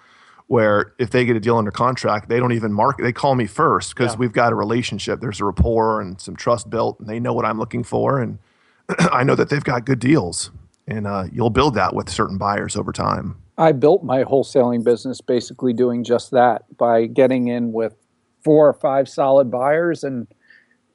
where 0.47 0.94
if 0.99 1.11
they 1.11 1.24
get 1.24 1.34
a 1.36 1.40
deal 1.40 1.57
under 1.57 1.72
contract, 1.72 2.28
they 2.28 2.38
don't 2.38 2.53
even 2.53 2.72
market. 2.72 3.03
They 3.03 3.12
call 3.12 3.34
me 3.34 3.47
first 3.47 3.94
because 3.94 4.12
Yeah. 4.12 4.18
we've 4.18 4.32
got 4.32 4.53
a 4.53 4.55
relationship. 4.55 5.20
There's 5.20 5.40
a 5.40 5.44
rapport 5.44 6.01
and 6.01 6.20
some 6.20 6.36
trust 6.36 6.70
built, 6.70 7.01
and 7.01 7.09
they 7.09 7.18
know 7.18 7.32
what 7.32 7.44
I'm 7.44 7.59
looking 7.59 7.82
for, 7.82 8.20
and 8.20 8.38
I 8.99 9.24
know 9.24 9.34
that 9.34 9.49
they've 9.49 9.64
got 9.64 9.84
good 9.84 9.99
deals, 9.99 10.51
and 10.86 11.07
uh, 11.09 11.24
you'll 11.32 11.51
build 11.51 11.74
that 11.74 11.94
with 11.94 12.09
certain 12.09 12.38
buyers 12.38 12.76
over 12.76 12.92
time. 12.92 13.36
I 13.59 13.72
built 13.72 14.05
my 14.05 14.22
wholesaling 14.22 14.84
business 14.84 15.20
basically 15.20 15.72
doing 15.72 16.05
just 16.05 16.30
that 16.30 16.62
by 16.76 17.07
getting 17.07 17.49
in 17.49 17.72
with 17.72 17.94
four 18.44 18.68
or 18.68 18.74
five 18.74 19.09
solid 19.09 19.51
buyers 19.51 20.05
and 20.05 20.28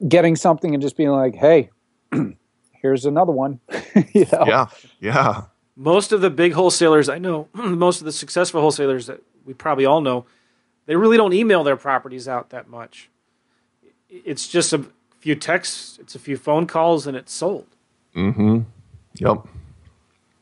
getting 0.08 0.36
something 0.36 0.72
and 0.72 0.80
just 0.80 0.96
being 0.96 1.10
like, 1.10 1.34
hey, 1.34 1.68
here's 2.82 3.06
another 3.06 3.32
one. 3.32 3.60
you 4.12 4.26
know? 4.32 4.44
Yeah, 4.46 4.66
yeah, 5.00 5.42
most 5.76 6.12
of 6.12 6.20
the 6.20 6.30
big 6.30 6.52
wholesalers 6.52 7.08
I 7.08 7.18
know, 7.18 7.48
most 7.54 8.00
of 8.00 8.04
the 8.04 8.12
successful 8.12 8.60
wholesalers 8.60 9.06
that 9.06 9.22
we 9.44 9.54
probably 9.54 9.86
all 9.86 10.00
know, 10.00 10.26
they 10.86 10.96
really 10.96 11.16
don't 11.16 11.32
email 11.32 11.64
their 11.64 11.76
properties 11.76 12.28
out 12.28 12.50
that 12.50 12.68
much. 12.68 13.08
It's 14.08 14.46
just 14.48 14.72
a 14.72 14.84
few 15.20 15.34
texts, 15.34 15.98
it's 16.00 16.14
a 16.14 16.18
few 16.18 16.36
phone 16.36 16.66
calls, 16.66 17.06
and 17.06 17.16
it's 17.16 17.32
sold. 17.32 17.66
Mm-hmm. 18.14 18.60
Yep. 19.14 19.46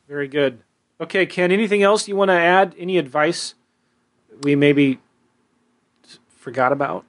Very 0.07 0.27
good. 0.27 0.63
Okay, 0.99 1.25
Ken, 1.25 1.51
anything 1.51 1.81
else 1.81 2.07
you 2.07 2.15
want 2.15 2.29
to 2.29 2.35
add? 2.35 2.75
Any 2.77 2.97
advice 2.97 3.55
we 4.43 4.55
maybe 4.55 4.99
forgot 6.27 6.71
about? 6.71 7.05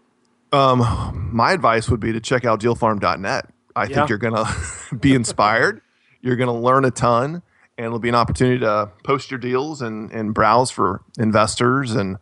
Um, 0.53 1.31
my 1.33 1.53
advice 1.53 1.89
would 1.89 2.01
be 2.01 2.13
to 2.13 2.21
check 2.21 2.45
out 2.45 2.61
dealfarm.net. 2.61 3.49
I 3.77 3.85
Yeah. 3.85 3.95
think 3.97 4.09
you're 4.09 4.19
going 4.19 4.35
to 4.91 4.95
be 4.97 5.15
inspired. 5.15 5.81
You're 6.21 6.37
going 6.37 6.49
to 6.49 6.53
learn 6.61 6.85
a 6.85 6.91
ton, 6.91 7.43
and 7.77 7.87
it'll 7.87 7.99
be 7.99 8.09
an 8.09 8.15
opportunity 8.15 8.61
to 8.61 8.91
post 9.05 9.31
your 9.31 9.39
deals 9.39 9.83
and, 9.83 10.11
and 10.13 10.33
browse 10.35 10.71
for 10.71 11.03
investors 11.19 11.93
and, 11.95 12.17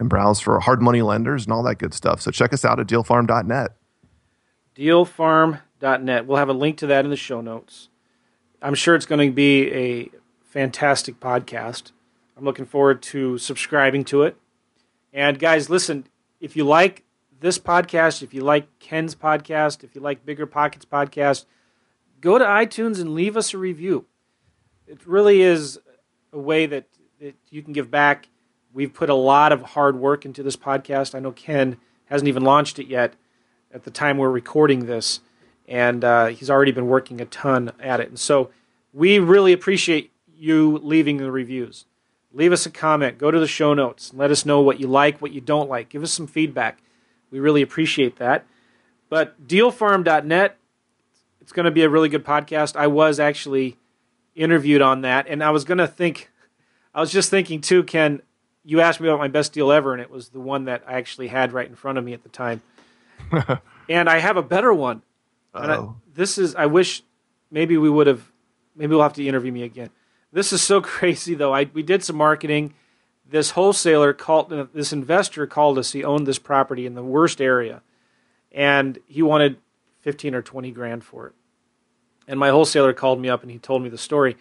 and 0.00 0.08
browse 0.08 0.40
for 0.40 0.58
hard 0.60 0.80
money 0.80 1.02
lenders 1.02 1.44
and 1.44 1.52
all 1.52 1.62
that 1.64 1.76
good 1.76 1.92
stuff. 1.94 2.20
So 2.22 2.30
check 2.30 2.52
us 2.52 2.64
out 2.64 2.80
at 2.80 2.86
dealfarm.net. 2.86 3.72
Dealfarm.net. 4.74 6.26
We'll 6.26 6.38
have 6.38 6.48
a 6.48 6.52
link 6.54 6.78
to 6.78 6.86
that 6.86 7.04
in 7.04 7.10
the 7.10 7.16
show 7.16 7.40
notes. 7.40 7.88
I'm 8.60 8.74
sure 8.74 8.94
it's 8.94 9.06
going 9.06 9.28
to 9.28 9.34
be 9.34 9.72
a 9.72 10.10
fantastic 10.44 11.20
podcast. 11.20 11.92
I'm 12.36 12.44
looking 12.44 12.64
forward 12.66 13.02
to 13.02 13.38
subscribing 13.38 14.04
to 14.06 14.22
it. 14.22 14.36
And 15.12 15.38
guys, 15.38 15.68
listen, 15.68 16.06
if 16.40 16.56
you 16.56 16.64
like 16.64 17.04
this 17.42 17.58
podcast, 17.58 18.22
if 18.22 18.32
you 18.32 18.40
like 18.40 18.78
Ken's 18.78 19.14
podcast, 19.14 19.84
if 19.84 19.94
you 19.94 20.00
like 20.00 20.24
Bigger 20.24 20.46
Pockets 20.46 20.84
podcast, 20.84 21.44
go 22.20 22.38
to 22.38 22.44
iTunes 22.44 23.00
and 23.00 23.14
leave 23.14 23.36
us 23.36 23.52
a 23.52 23.58
review. 23.58 24.06
It 24.86 25.06
really 25.06 25.42
is 25.42 25.78
a 26.32 26.38
way 26.38 26.66
that, 26.66 26.86
that 27.20 27.34
you 27.50 27.62
can 27.62 27.72
give 27.72 27.90
back. 27.90 28.28
We've 28.72 28.94
put 28.94 29.10
a 29.10 29.14
lot 29.14 29.52
of 29.52 29.60
hard 29.62 29.96
work 29.96 30.24
into 30.24 30.42
this 30.42 30.56
podcast. 30.56 31.14
I 31.14 31.18
know 31.18 31.32
Ken 31.32 31.76
hasn't 32.06 32.28
even 32.28 32.44
launched 32.44 32.78
it 32.78 32.86
yet 32.86 33.14
at 33.72 33.84
the 33.84 33.90
time 33.90 34.18
we're 34.18 34.30
recording 34.30 34.86
this, 34.86 35.20
and 35.66 36.04
uh, 36.04 36.26
he's 36.26 36.48
already 36.48 36.72
been 36.72 36.86
working 36.86 37.20
a 37.20 37.26
ton 37.26 37.72
at 37.80 38.00
it. 38.00 38.08
And 38.08 38.18
so 38.18 38.50
we 38.92 39.18
really 39.18 39.52
appreciate 39.52 40.12
you 40.32 40.78
leaving 40.78 41.16
the 41.16 41.32
reviews. 41.32 41.86
Leave 42.32 42.52
us 42.52 42.66
a 42.66 42.70
comment. 42.70 43.18
Go 43.18 43.30
to 43.30 43.40
the 43.40 43.46
show 43.46 43.74
notes. 43.74 44.12
Let 44.14 44.30
us 44.30 44.46
know 44.46 44.60
what 44.60 44.78
you 44.80 44.86
like, 44.86 45.20
what 45.20 45.32
you 45.32 45.40
don't 45.40 45.68
like. 45.68 45.88
Give 45.88 46.02
us 46.02 46.12
some 46.12 46.26
feedback. 46.26 46.78
We 47.32 47.40
really 47.40 47.62
appreciate 47.62 48.16
that. 48.16 48.46
But 49.08 49.48
dealfarm.net, 49.48 50.56
it's 51.40 51.52
going 51.52 51.64
to 51.64 51.72
be 51.72 51.82
a 51.82 51.88
really 51.88 52.08
good 52.08 52.24
podcast. 52.24 52.76
I 52.76 52.86
was 52.86 53.18
actually 53.18 53.78
interviewed 54.36 54.80
on 54.80 55.00
that, 55.00 55.26
and 55.28 55.42
I 55.42 55.50
was 55.50 55.64
going 55.64 55.78
to 55.78 55.88
think, 55.88 56.30
I 56.94 57.00
was 57.00 57.10
just 57.10 57.30
thinking 57.30 57.60
too, 57.60 57.82
Ken. 57.82 58.22
You 58.64 58.80
asked 58.80 59.00
me 59.00 59.08
about 59.08 59.18
my 59.18 59.28
best 59.28 59.52
deal 59.52 59.72
ever, 59.72 59.92
and 59.92 60.00
it 60.00 60.10
was 60.10 60.28
the 60.28 60.38
one 60.38 60.66
that 60.66 60.84
I 60.86 60.92
actually 60.92 61.28
had 61.28 61.52
right 61.52 61.68
in 61.68 61.74
front 61.74 61.98
of 61.98 62.04
me 62.04 62.12
at 62.12 62.22
the 62.22 62.28
time. 62.28 62.62
and 63.88 64.08
I 64.08 64.18
have 64.18 64.36
a 64.36 64.42
better 64.42 64.72
one. 64.72 65.02
I, 65.52 65.88
this 66.14 66.38
is, 66.38 66.54
I 66.54 66.66
wish 66.66 67.02
maybe 67.50 67.76
we 67.76 67.90
would 67.90 68.06
have, 68.06 68.30
maybe 68.76 68.90
we'll 68.94 69.02
have 69.02 69.14
to 69.14 69.26
interview 69.26 69.50
me 69.50 69.64
again. 69.64 69.90
This 70.32 70.52
is 70.52 70.62
so 70.62 70.80
crazy 70.92 71.34
though. 71.34 71.54
I 71.54 71.68
we 71.72 71.82
did 71.82 72.02
some 72.02 72.16
marketing. 72.16 72.74
This 73.32 73.52
wholesaler 73.52 74.12
called, 74.12 74.52
uh, 74.52 74.66
this 74.74 74.92
investor 74.92 75.46
called 75.46 75.78
us. 75.78 75.92
He 75.92 76.04
owned 76.04 76.26
this 76.26 76.38
property 76.38 76.84
in 76.84 76.94
the 76.94 77.02
worst 77.02 77.40
area, 77.40 77.80
and 78.52 78.98
he 79.06 79.22
wanted 79.22 79.56
fifteen 80.02 80.34
or 80.34 80.42
twenty 80.42 80.70
grand 80.70 81.02
for 81.02 81.28
it. 81.28 81.32
And 82.28 82.38
my 82.38 82.50
wholesaler 82.50 82.92
called 82.92 83.22
me 83.22 83.30
up 83.30 83.40
and 83.40 83.50
he 83.50 83.58
told 83.58 83.82
me 83.82 83.88
the 83.88 83.96
story. 83.96 84.36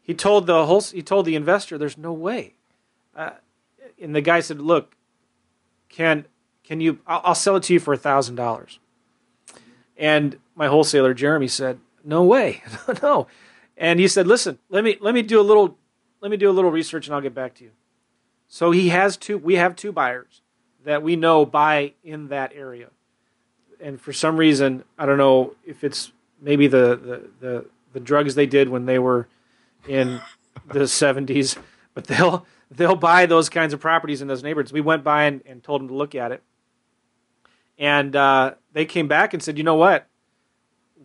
He 0.00 0.14
told 0.14 0.46
the 0.46 0.64
whole, 0.64 0.80
he 0.80 1.02
told 1.02 1.26
the 1.26 1.36
investor, 1.36 1.76
"There's 1.76 1.98
no 1.98 2.14
way." 2.14 2.54
Uh, 3.14 3.32
and 4.00 4.16
the 4.16 4.22
guy 4.22 4.40
said, 4.40 4.62
"Look, 4.62 4.96
can 5.90 6.24
can 6.64 6.80
you? 6.80 7.00
I'll, 7.06 7.20
I'll 7.24 7.34
sell 7.34 7.56
it 7.56 7.64
to 7.64 7.74
you 7.74 7.80
for 7.80 7.92
a 7.92 7.98
thousand 7.98 8.36
dollars." 8.36 8.78
And 9.94 10.38
my 10.54 10.68
wholesaler 10.68 11.12
Jeremy 11.12 11.48
said, 11.48 11.80
"No 12.02 12.24
way, 12.24 12.62
no." 13.02 13.26
And 13.76 14.00
he 14.00 14.08
said, 14.08 14.26
"Listen, 14.26 14.58
let 14.70 14.84
me 14.84 14.96
let 15.02 15.12
me 15.12 15.20
do 15.20 15.38
a 15.38 15.42
little 15.42 15.76
let 16.22 16.30
me 16.30 16.38
do 16.38 16.48
a 16.48 16.56
little 16.56 16.70
research 16.70 17.06
and 17.08 17.14
I'll 17.14 17.20
get 17.20 17.34
back 17.34 17.52
to 17.56 17.64
you." 17.64 17.72
So 18.52 18.70
he 18.70 18.90
has 18.90 19.16
two. 19.16 19.38
We 19.38 19.54
have 19.54 19.76
two 19.76 19.92
buyers 19.92 20.42
that 20.84 21.02
we 21.02 21.16
know 21.16 21.46
buy 21.46 21.94
in 22.04 22.28
that 22.28 22.52
area, 22.54 22.88
and 23.80 23.98
for 23.98 24.12
some 24.12 24.36
reason, 24.36 24.84
I 24.98 25.06
don't 25.06 25.16
know 25.16 25.54
if 25.64 25.82
it's 25.82 26.12
maybe 26.38 26.66
the 26.66 26.94
the 26.94 27.30
the, 27.40 27.64
the 27.94 28.00
drugs 28.00 28.34
they 28.34 28.44
did 28.44 28.68
when 28.68 28.84
they 28.84 28.98
were 28.98 29.26
in 29.88 30.20
the 30.70 30.86
seventies, 31.02 31.56
but 31.94 32.04
they'll 32.04 32.44
they'll 32.70 32.94
buy 32.94 33.24
those 33.24 33.48
kinds 33.48 33.72
of 33.72 33.80
properties 33.80 34.20
in 34.20 34.28
those 34.28 34.42
neighborhoods. 34.42 34.70
We 34.70 34.82
went 34.82 35.02
by 35.02 35.24
and, 35.24 35.40
and 35.46 35.64
told 35.64 35.80
them 35.80 35.88
to 35.88 35.94
look 35.94 36.14
at 36.14 36.30
it, 36.30 36.42
and 37.78 38.14
uh, 38.14 38.52
they 38.74 38.84
came 38.84 39.08
back 39.08 39.32
and 39.32 39.42
said, 39.42 39.56
"You 39.56 39.64
know 39.64 39.76
what? 39.76 40.06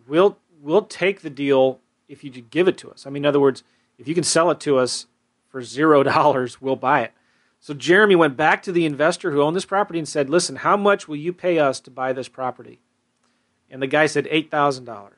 We'll 0.06 0.36
we'll 0.60 0.84
take 0.84 1.22
the 1.22 1.30
deal 1.30 1.80
if 2.10 2.22
you 2.22 2.30
give 2.30 2.68
it 2.68 2.76
to 2.76 2.90
us. 2.90 3.06
I 3.06 3.10
mean, 3.10 3.24
in 3.24 3.26
other 3.26 3.40
words, 3.40 3.64
if 3.96 4.06
you 4.06 4.14
can 4.14 4.22
sell 4.22 4.50
it 4.50 4.60
to 4.60 4.76
us 4.76 5.06
for 5.48 5.62
zero 5.62 6.02
dollars, 6.02 6.60
we'll 6.60 6.76
buy 6.76 7.04
it." 7.04 7.12
So 7.60 7.74
Jeremy 7.74 8.14
went 8.16 8.36
back 8.36 8.62
to 8.62 8.72
the 8.72 8.86
investor 8.86 9.30
who 9.30 9.42
owned 9.42 9.56
this 9.56 9.64
property 9.64 9.98
and 9.98 10.08
said, 10.08 10.30
"Listen, 10.30 10.56
how 10.56 10.76
much 10.76 11.08
will 11.08 11.16
you 11.16 11.32
pay 11.32 11.58
us 11.58 11.80
to 11.80 11.90
buy 11.90 12.12
this 12.12 12.28
property?" 12.28 12.80
And 13.70 13.82
the 13.82 13.86
guy 13.86 14.06
said 14.06 14.26
eight 14.30 14.50
thousand 14.50 14.84
dollars. 14.84 15.14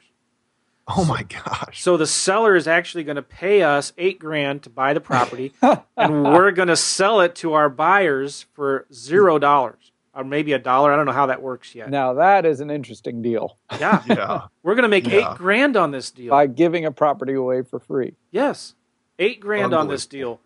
Oh 0.88 1.04
my 1.04 1.22
gosh. 1.22 1.82
So 1.82 1.96
the 1.96 2.06
seller 2.06 2.56
is 2.56 2.66
actually 2.66 3.04
going 3.04 3.16
to 3.16 3.22
pay 3.22 3.62
us 3.62 3.92
eight 3.96 4.18
grand 4.18 4.62
to 4.64 4.70
buy 4.70 4.92
the 4.92 5.00
property, 5.00 5.52
and 5.96 6.24
we're 6.24 6.50
going 6.50 6.68
to 6.68 6.76
sell 6.76 7.20
it 7.20 7.36
to 7.36 7.52
our 7.52 7.68
buyers 7.68 8.46
for 8.54 8.86
zero 8.92 9.38
dollars 9.38 9.92
or 10.14 10.24
maybe 10.24 10.52
a 10.52 10.58
dollar. 10.58 10.92
I 10.92 10.96
don't 10.96 11.06
know 11.06 11.12
how 11.12 11.26
that 11.26 11.42
works 11.42 11.74
yet. 11.76 11.90
Now 11.90 12.14
that 12.14 12.44
is 12.44 12.60
an 12.60 12.70
interesting 12.70 13.22
deal. 13.22 13.56
Yeah, 13.78 14.02
Yeah. 14.08 14.40
we're 14.64 14.74
going 14.74 14.82
to 14.82 14.88
make 14.88 15.06
Yeah. 15.06 15.30
eight 15.32 15.38
grand 15.38 15.76
on 15.76 15.92
this 15.92 16.10
deal. 16.10 16.30
By 16.30 16.48
giving 16.48 16.84
a 16.86 16.90
property 16.90 17.34
away 17.34 17.62
for 17.62 17.78
free. 17.78 18.16
Yes, 18.32 18.74
eight 19.20 19.38
grand 19.38 19.72
on 19.74 19.86
this 19.86 20.06
deal, 20.06 20.40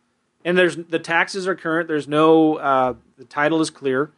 and 0.45 0.57
there's 0.59 0.77
the 0.77 0.99
taxes 0.99 1.47
are 1.49 1.55
current. 1.55 1.89
There's 1.89 2.09
no 2.09 2.57
uh, 2.57 2.95
the 3.17 3.25
title 3.25 3.61
is 3.61 3.71
clear. 3.71 4.11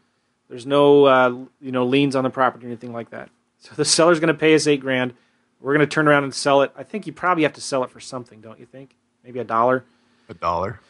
There's 0.49 0.67
no 0.67 1.05
uh, 1.05 1.31
you 1.61 1.73
know 1.73 1.85
liens 1.85 2.15
on 2.17 2.25
the 2.25 2.31
property 2.31 2.67
or 2.67 2.69
anything 2.69 2.93
like 2.93 3.11
that. 3.11 3.31
So 3.59 3.75
the 3.75 3.85
seller's 3.85 4.21
going 4.21 4.29
to 4.29 4.35
pay 4.35 4.55
us 4.55 4.67
eight 4.67 4.81
grand. 4.81 5.15
We're 5.61 5.75
going 5.75 5.87
to 5.87 5.93
turn 5.93 6.07
around 6.07 6.25
and 6.25 6.35
sell 6.35 6.63
it. 6.63 6.71
I 6.77 6.83
think 6.83 7.07
you 7.07 7.13
probably 7.13 7.43
have 7.45 7.55
to 7.55 7.61
sell 7.61 7.83
it 7.83 7.91
for 7.91 7.99
something, 8.01 8.41
don't 8.41 8.61
you 8.61 8.67
think? 8.67 8.95
Maybe 9.25 9.41
a 9.41 9.45
dollar. 9.45 9.85
A 10.29 10.35
dollar. 10.35 10.81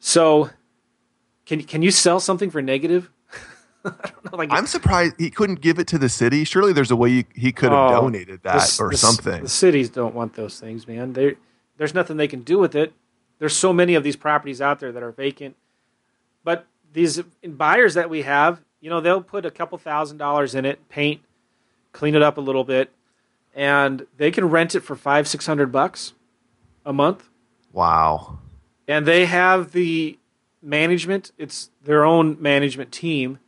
So, 0.00 0.50
can 1.46 1.62
can 1.62 1.82
you 1.82 1.90
sell 1.90 2.20
something 2.20 2.50
for 2.50 2.60
negative? 2.60 3.10
I 3.84 3.90
don't 4.02 4.32
know, 4.32 4.38
like 4.38 4.48
I'm 4.52 4.66
surprised 4.66 5.14
he 5.18 5.30
couldn't 5.30 5.60
give 5.60 5.78
it 5.78 5.86
to 5.88 5.98
the 5.98 6.08
city. 6.08 6.44
Surely 6.44 6.72
there's 6.72 6.90
a 6.90 6.96
way 6.96 7.08
you, 7.10 7.24
he 7.34 7.52
could 7.52 7.70
have 7.70 7.90
Oh, 7.92 8.00
donated 8.02 8.40
that 8.42 8.68
the 8.68 8.82
or 8.84 8.90
the 8.90 8.96
something. 8.96 9.44
The 9.44 9.48
cities 9.48 9.88
don't 9.90 10.14
want 10.14 10.34
those 10.34 10.58
things, 10.58 10.88
man. 10.88 11.12
They 11.12 11.36
there's 11.78 11.94
nothing 11.94 12.16
they 12.16 12.28
can 12.28 12.42
do 12.42 12.58
with 12.58 12.74
it. 12.74 12.92
There's 13.38 13.56
so 13.56 13.72
many 13.72 13.94
of 13.94 14.02
these 14.02 14.16
properties 14.16 14.60
out 14.60 14.80
there 14.80 14.92
that 14.92 15.02
are 15.02 15.12
vacant. 15.12 15.56
But 16.44 16.66
these 16.92 17.20
buyers 17.44 17.94
that 17.94 18.08
we 18.08 18.22
have, 18.22 18.60
you 18.80 18.88
know, 18.90 19.00
they'll 19.00 19.22
put 19.22 19.44
a 19.44 19.50
couple 19.50 19.76
thousand 19.78 20.18
dollars 20.18 20.54
in 20.54 20.64
it, 20.64 20.88
paint, 20.88 21.20
clean 21.92 22.14
it 22.14 22.22
up 22.22 22.38
a 22.38 22.40
little 22.40 22.64
bit, 22.64 22.90
and 23.54 24.06
they 24.16 24.30
can 24.30 24.46
rent 24.46 24.74
it 24.74 24.80
for 24.80 24.96
five, 24.96 25.26
six 25.28 25.46
hundred 25.46 25.72
bucks 25.72 26.12
a 26.84 26.92
month. 26.92 27.28
wow. 27.72 28.38
and 28.86 29.06
they 29.06 29.26
have 29.26 29.72
the 29.72 30.18
management 30.62 31.32
it's 31.38 31.70
their 31.84 32.04
own 32.04 32.36
management 32.40 32.90
team 32.90 33.38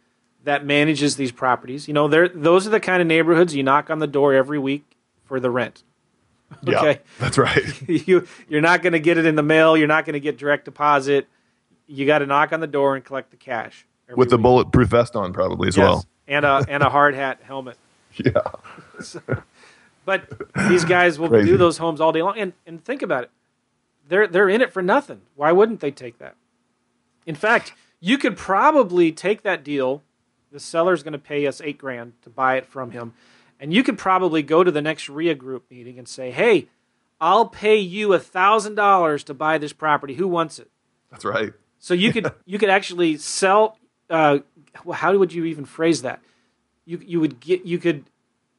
that 0.45 0.65
manages 0.65 1.17
these 1.17 1.33
properties 1.33 1.89
you 1.89 1.95
know 1.95 2.07
they're 2.07 2.29
those 2.29 2.67
are 2.67 2.71
the 2.71 2.79
kind 2.81 3.01
of 3.01 3.09
neighborhoods 3.09 3.55
you 3.57 3.63
knock 3.63 3.91
on 3.91 3.99
the 3.99 4.07
door 4.07 4.35
every 4.35 4.59
week 4.59 4.97
for 5.25 5.41
the 5.41 5.51
rent 5.51 5.83
Yeah. 6.63 6.79
Okay. 6.81 7.01
That's 7.19 7.39
right. 7.39 7.89
you 7.89 8.27
you're 8.49 8.61
not 8.61 8.83
going 8.83 8.95
to 8.95 8.99
get 9.01 9.19
it 9.19 9.27
in 9.27 9.35
the 9.37 9.43
mail 9.43 9.77
you're 9.77 9.87
not 9.87 10.05
going 10.07 10.15
to 10.15 10.21
get 10.21 10.39
direct 10.39 10.65
deposit 10.65 11.27
you 11.87 12.05
got 12.07 12.19
to 12.21 12.27
knock 12.27 12.53
on 12.53 12.61
the 12.61 12.67
door 12.67 12.97
and 12.97 13.05
collect 13.05 13.31
the 13.31 13.37
cash 13.37 13.87
With 14.17 14.31
the 14.31 14.37
week. 14.37 14.43
bulletproof 14.43 14.89
vest 14.89 15.15
on, 15.17 15.33
probably 15.33 15.69
as 15.69 15.77
Yes. 15.77 15.83
well. 15.85 16.05
and 16.27 16.45
a 16.45 16.65
and 16.69 16.83
a 16.83 16.89
hard 16.91 17.15
hat 17.15 17.41
helmet 17.43 17.77
Yeah. 18.17 18.41
But 20.05 20.31
these 20.71 20.85
guys 20.87 21.19
will 21.19 21.29
Crazy. 21.29 21.49
do 21.51 21.57
those 21.59 21.77
homes 21.79 22.01
all 22.01 22.13
day 22.13 22.23
long. 22.23 22.39
And 22.39 22.53
and 22.67 22.83
think 22.83 23.03
about 23.03 23.25
it. 23.25 23.31
They're 24.09 24.27
they're 24.27 24.49
in 24.49 24.63
it 24.63 24.73
for 24.73 24.81
nothing. 24.83 25.21
Why 25.35 25.53
wouldn't 25.53 25.81
they 25.81 25.91
take 25.91 26.19
that? 26.19 26.35
In 27.27 27.35
fact, 27.35 27.75
you 28.01 28.17
could 28.17 28.37
probably 28.39 29.13
take 29.13 29.43
that 29.43 29.63
deal. 29.63 30.03
The 30.51 30.61
seller's 30.61 31.03
going 31.03 31.13
to 31.13 31.19
pay 31.19 31.47
us 31.47 31.61
eight 31.61 31.77
grand 31.77 32.15
to 32.23 32.31
buy 32.31 32.57
it 32.57 32.65
from 32.65 32.93
him, 32.93 33.13
and 33.61 33.73
you 33.73 33.83
could 33.83 33.99
probably 33.99 34.43
go 34.43 34.63
to 34.65 34.71
the 34.71 34.83
next 34.83 35.09
REIA 35.09 35.35
group 35.35 35.71
meeting 35.71 35.99
and 35.99 36.09
say, 36.09 36.31
"Hey, 36.31 36.69
I'll 37.21 37.47
pay 37.47 37.77
you 37.77 38.13
a 38.13 38.19
thousand 38.19 38.75
dollars 38.77 39.25
to 39.25 39.35
buy 39.35 39.59
this 39.59 39.73
property. 39.73 40.15
Who 40.15 40.29
wants 40.29 40.59
it?" 40.59 40.71
That's 41.11 41.25
right. 41.25 41.53
So 41.79 41.95
you 41.95 42.13
could 42.13 42.33
you 42.47 42.59
could 42.59 42.71
actually 42.71 43.17
sell. 43.17 43.79
Uh, 44.11 44.39
well, 44.85 44.97
how 44.99 45.17
would 45.17 45.33
you 45.33 45.45
even 45.47 45.65
phrase 45.65 46.03
that? 46.03 46.21
You 46.85 47.01
you 47.05 47.21
would 47.21 47.41
get 47.41 47.65
you 47.67 47.79
could 47.79 48.05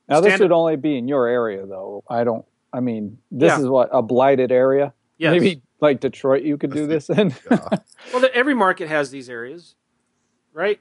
Now 0.08 0.22
this 0.22 0.32
Stand- 0.36 0.42
would 0.44 0.52
only 0.52 0.76
be 0.76 0.98
in 0.98 1.08
your 1.08 1.28
area, 1.28 1.66
though. 1.66 2.04
I 2.10 2.24
don't. 2.24 2.46
I 2.72 2.82
mean, 2.82 3.18
this 3.32 3.50
Yeah. 3.50 3.60
is 3.62 3.68
what 3.68 3.90
a 3.92 4.02
blighted 4.04 4.52
area. 4.52 4.94
yes. 5.18 5.32
Maybe 5.32 5.62
like 5.82 6.00
Detroit, 6.02 6.44
you 6.44 6.58
could 6.58 6.72
do 6.72 6.86
this 6.88 7.10
in. 7.10 7.34
Well, 8.14 8.28
every 8.34 8.54
market 8.54 8.88
has 8.90 9.12
these 9.12 9.30
areas, 9.30 9.76
right? 10.54 10.80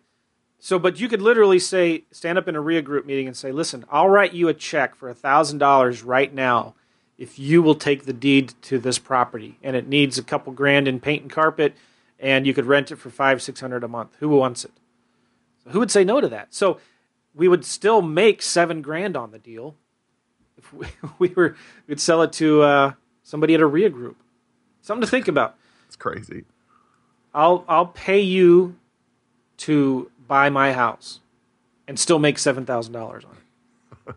So, 0.61 0.79
but 0.79 0.99
you 0.99 1.09
could 1.09 1.23
literally 1.23 1.59
say, 1.59 2.05
stand 2.11 2.37
up 2.37 2.49
in 2.49 2.57
a 2.57 2.61
REIA 2.61 2.83
group 2.83 3.07
meeting 3.07 3.27
and 3.27 3.37
say, 3.37 3.53
listen, 3.53 3.85
I'll 3.91 4.09
write 4.09 4.35
you 4.35 4.49
a 4.49 4.55
check 4.55 4.95
for 4.95 5.13
$1,000 5.13 6.03
right 6.05 6.35
now 6.35 6.75
if 7.17 7.39
you 7.39 7.63
will 7.63 7.75
take 7.75 8.05
the 8.05 8.13
deed 8.13 8.55
to 8.63 8.79
this 8.79 8.99
property. 8.99 9.59
And 9.63 9.77
it 9.77 9.89
needs 9.89 10.19
a 10.19 10.23
couple 10.23 10.53
grand 10.53 10.89
in 10.89 11.01
paint 11.01 11.23
and 11.23 11.31
carpet, 11.31 11.75
and 12.19 12.47
you 12.47 12.55
could 12.55 12.67
rent 12.67 12.91
it 12.91 12.97
for 12.97 13.11
five, 13.11 13.43
600 13.43 13.85
a 13.85 13.89
month. 13.89 14.17
Who 14.21 14.29
wants 14.31 14.65
it? 14.65 14.73
So 15.65 15.71
who 15.71 15.79
would 15.81 15.91
say 15.91 16.05
no 16.05 16.21
to 16.21 16.29
that? 16.29 16.55
So 16.55 16.79
we 17.35 17.49
would 17.49 17.65
still 17.65 18.03
make 18.03 18.43
seven 18.43 18.83
grand 18.83 19.17
on 19.17 19.31
the 19.31 19.39
deal 19.39 19.77
if 20.57 20.73
we, 20.73 20.87
we 21.19 21.29
were, 21.29 21.57
we'd 21.87 22.01
sell 22.01 22.23
it 22.23 22.33
to 22.35 22.63
uh, 22.63 22.93
somebody 23.23 23.55
at 23.55 23.61
a 23.61 23.67
REIA 23.67 23.91
group. 23.91 24.17
Something 24.83 25.03
to 25.03 25.11
think 25.11 25.29
about. 25.29 25.57
It's 25.87 25.97
crazy. 25.97 26.45
I'll 27.35 27.65
I'll 27.69 27.87
pay 27.87 28.21
you 28.21 28.77
to 29.59 30.11
buy 30.29 30.51
my 30.51 30.73
house 30.73 31.21
and 31.89 31.99
still 31.99 32.19
make 32.19 32.39
seven 32.39 32.65
thousand 32.67 32.93
dollars 32.93 33.25
on 33.25 33.37
it. 34.07 34.15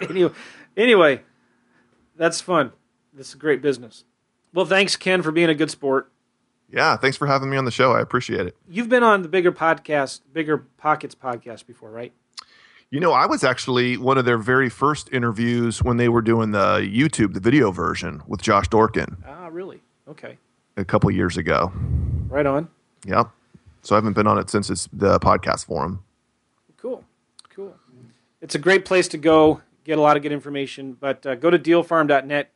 anyway, 0.10 0.32
anyway, 0.76 1.20
that's 2.16 2.40
fun. 2.40 2.72
This 3.12 3.28
is 3.30 3.34
a 3.34 3.38
great 3.38 3.62
business. 3.62 4.04
Well, 4.52 4.66
thanks, 4.66 4.96
Ken, 4.96 5.22
for 5.22 5.32
being 5.32 5.48
a 5.50 5.54
good 5.54 5.70
sport. 5.70 6.10
Yeah, 6.70 6.96
thanks 6.96 7.16
for 7.16 7.26
having 7.26 7.48
me 7.50 7.56
on 7.56 7.64
the 7.64 7.70
show. 7.70 7.92
I 7.92 8.00
appreciate 8.00 8.46
it. 8.46 8.56
You've 8.68 8.88
been 8.88 9.02
on 9.02 9.22
the 9.22 9.28
Bigger 9.28 9.52
Podcast, 9.52 10.20
Bigger 10.32 10.58
Pockets 10.78 11.14
podcast 11.14 11.66
before, 11.66 11.90
right? 11.90 12.12
You 12.90 13.00
know, 13.00 13.12
I 13.12 13.26
was 13.26 13.44
actually 13.44 13.96
one 13.96 14.16
of 14.18 14.24
their 14.24 14.38
very 14.38 14.68
first 14.68 15.08
interviews 15.12 15.82
when 15.82 15.96
they 15.96 16.08
were 16.08 16.22
doing 16.22 16.52
the 16.52 16.78
YouTube, 16.78 17.34
the 17.34 17.40
video 17.40 17.70
version 17.70 18.22
with 18.26 18.42
Josh 18.42 18.68
Dorkin 18.68 19.16
Ah, 19.26 19.48
really? 19.50 19.80
Okay, 20.08 20.38
a 20.76 20.84
couple 20.84 21.10
years 21.10 21.36
ago. 21.36 21.72
right 22.28 22.46
on. 22.46 22.68
Yep. 23.06 23.28
So 23.86 23.94
I 23.94 23.98
haven't 23.98 24.14
been 24.14 24.26
on 24.26 24.36
it 24.36 24.50
since 24.50 24.68
it's 24.68 24.88
the 24.92 25.20
podcast 25.20 25.66
forum. 25.66 26.02
Cool, 26.76 27.04
cool. 27.50 27.76
It's 28.40 28.56
a 28.56 28.58
great 28.58 28.84
place 28.84 29.06
to 29.08 29.16
go 29.16 29.62
get 29.84 29.96
a 29.96 30.00
lot 30.00 30.16
of 30.16 30.24
good 30.24 30.32
information. 30.32 30.94
But 30.98 31.24
uh, 31.24 31.36
go 31.36 31.50
to 31.50 31.58
dealfarm.net, 31.58 32.50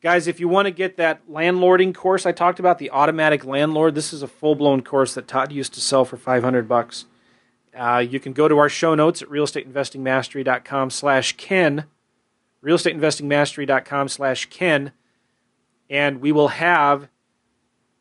guys. 0.00 0.28
If 0.28 0.38
you 0.38 0.46
want 0.46 0.66
to 0.66 0.70
get 0.70 0.96
that 0.96 1.28
landlording 1.28 1.92
course 1.92 2.24
I 2.24 2.30
talked 2.30 2.60
about, 2.60 2.78
the 2.78 2.88
automatic 2.90 3.44
landlord, 3.44 3.96
this 3.96 4.12
is 4.12 4.22
a 4.22 4.28
full 4.28 4.54
blown 4.54 4.82
course 4.82 5.14
that 5.14 5.26
Todd 5.26 5.50
used 5.50 5.74
to 5.74 5.80
sell 5.80 6.04
for 6.04 6.16
five 6.16 6.44
hundred 6.44 6.68
bucks. 6.68 7.06
Uh, 7.76 7.98
you 8.08 8.20
can 8.20 8.32
go 8.32 8.46
to 8.46 8.56
our 8.58 8.68
show 8.68 8.94
notes 8.94 9.22
at 9.22 9.28
realestateinvestingmastery.com 9.28 10.90
slash 10.90 11.36
ken 11.36 11.86
realestateinvestingmastery.com 12.64 14.08
slash 14.08 14.46
ken 14.46 14.92
and 15.88 16.20
we 16.20 16.30
will 16.30 16.48
have 16.48 17.08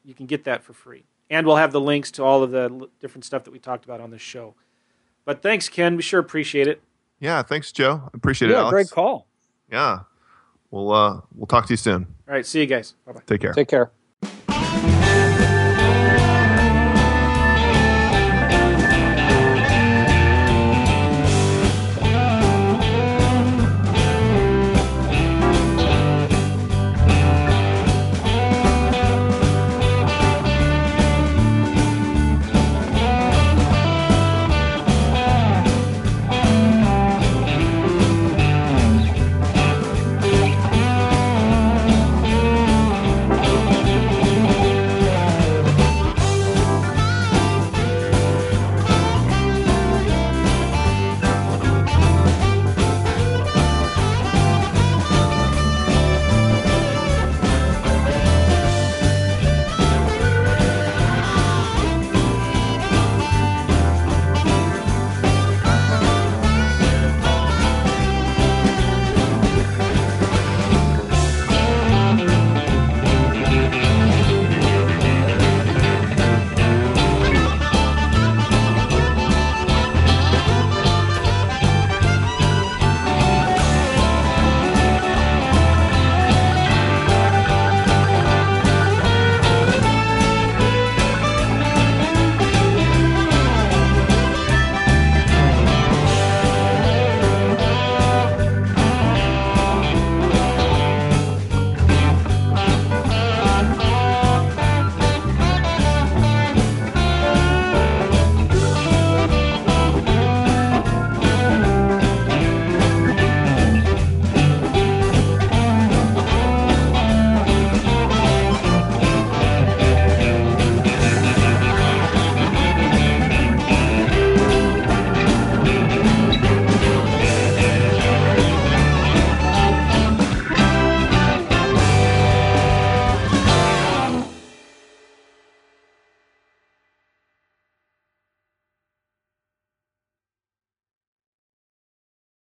you 0.04 0.14
can 0.14 0.26
get 0.26 0.44
that 0.44 0.64
for 0.64 0.74
free 0.74 1.06
and 1.30 1.46
we'll 1.46 1.56
have 1.58 1.72
the 1.72 1.82
links 1.82 2.12
to 2.12 2.24
all 2.24 2.42
of 2.44 2.52
the 2.52 2.70
l- 2.70 2.88
different 3.00 3.26
stuff 3.26 3.44
that 3.44 3.52
we 3.52 3.60
talked 3.60 3.86
about 3.86 4.00
on 4.02 4.10
this 4.12 4.22
show 4.22 4.56
but 5.26 5.42
thanks 5.42 5.70
ken 5.70 5.96
we 5.96 6.02
sure 6.02 6.20
appreciate 6.20 6.68
it 6.68 6.82
Yeah, 7.20 7.42
thanks, 7.44 7.72
Joe. 7.72 8.10
Appreciate 8.14 8.50
it, 8.50 8.54
Yeah, 8.54 8.60
Alex. 8.62 8.72
great 8.74 8.90
call. 8.92 9.28
Yeah. 9.72 10.00
We'll 10.72 10.92
uh 10.92 11.22
we'll 11.36 11.48
talk 11.48 11.66
to 11.68 11.74
you 11.74 11.78
soon. 11.78 12.08
all 12.28 12.34
right 12.36 12.46
see 12.46 12.60
you 12.62 12.66
guys 12.66 12.94
bye-bye 13.06 13.22
Take 13.28 13.42
care. 13.42 13.54
Take 13.54 13.68
care. 13.68 13.92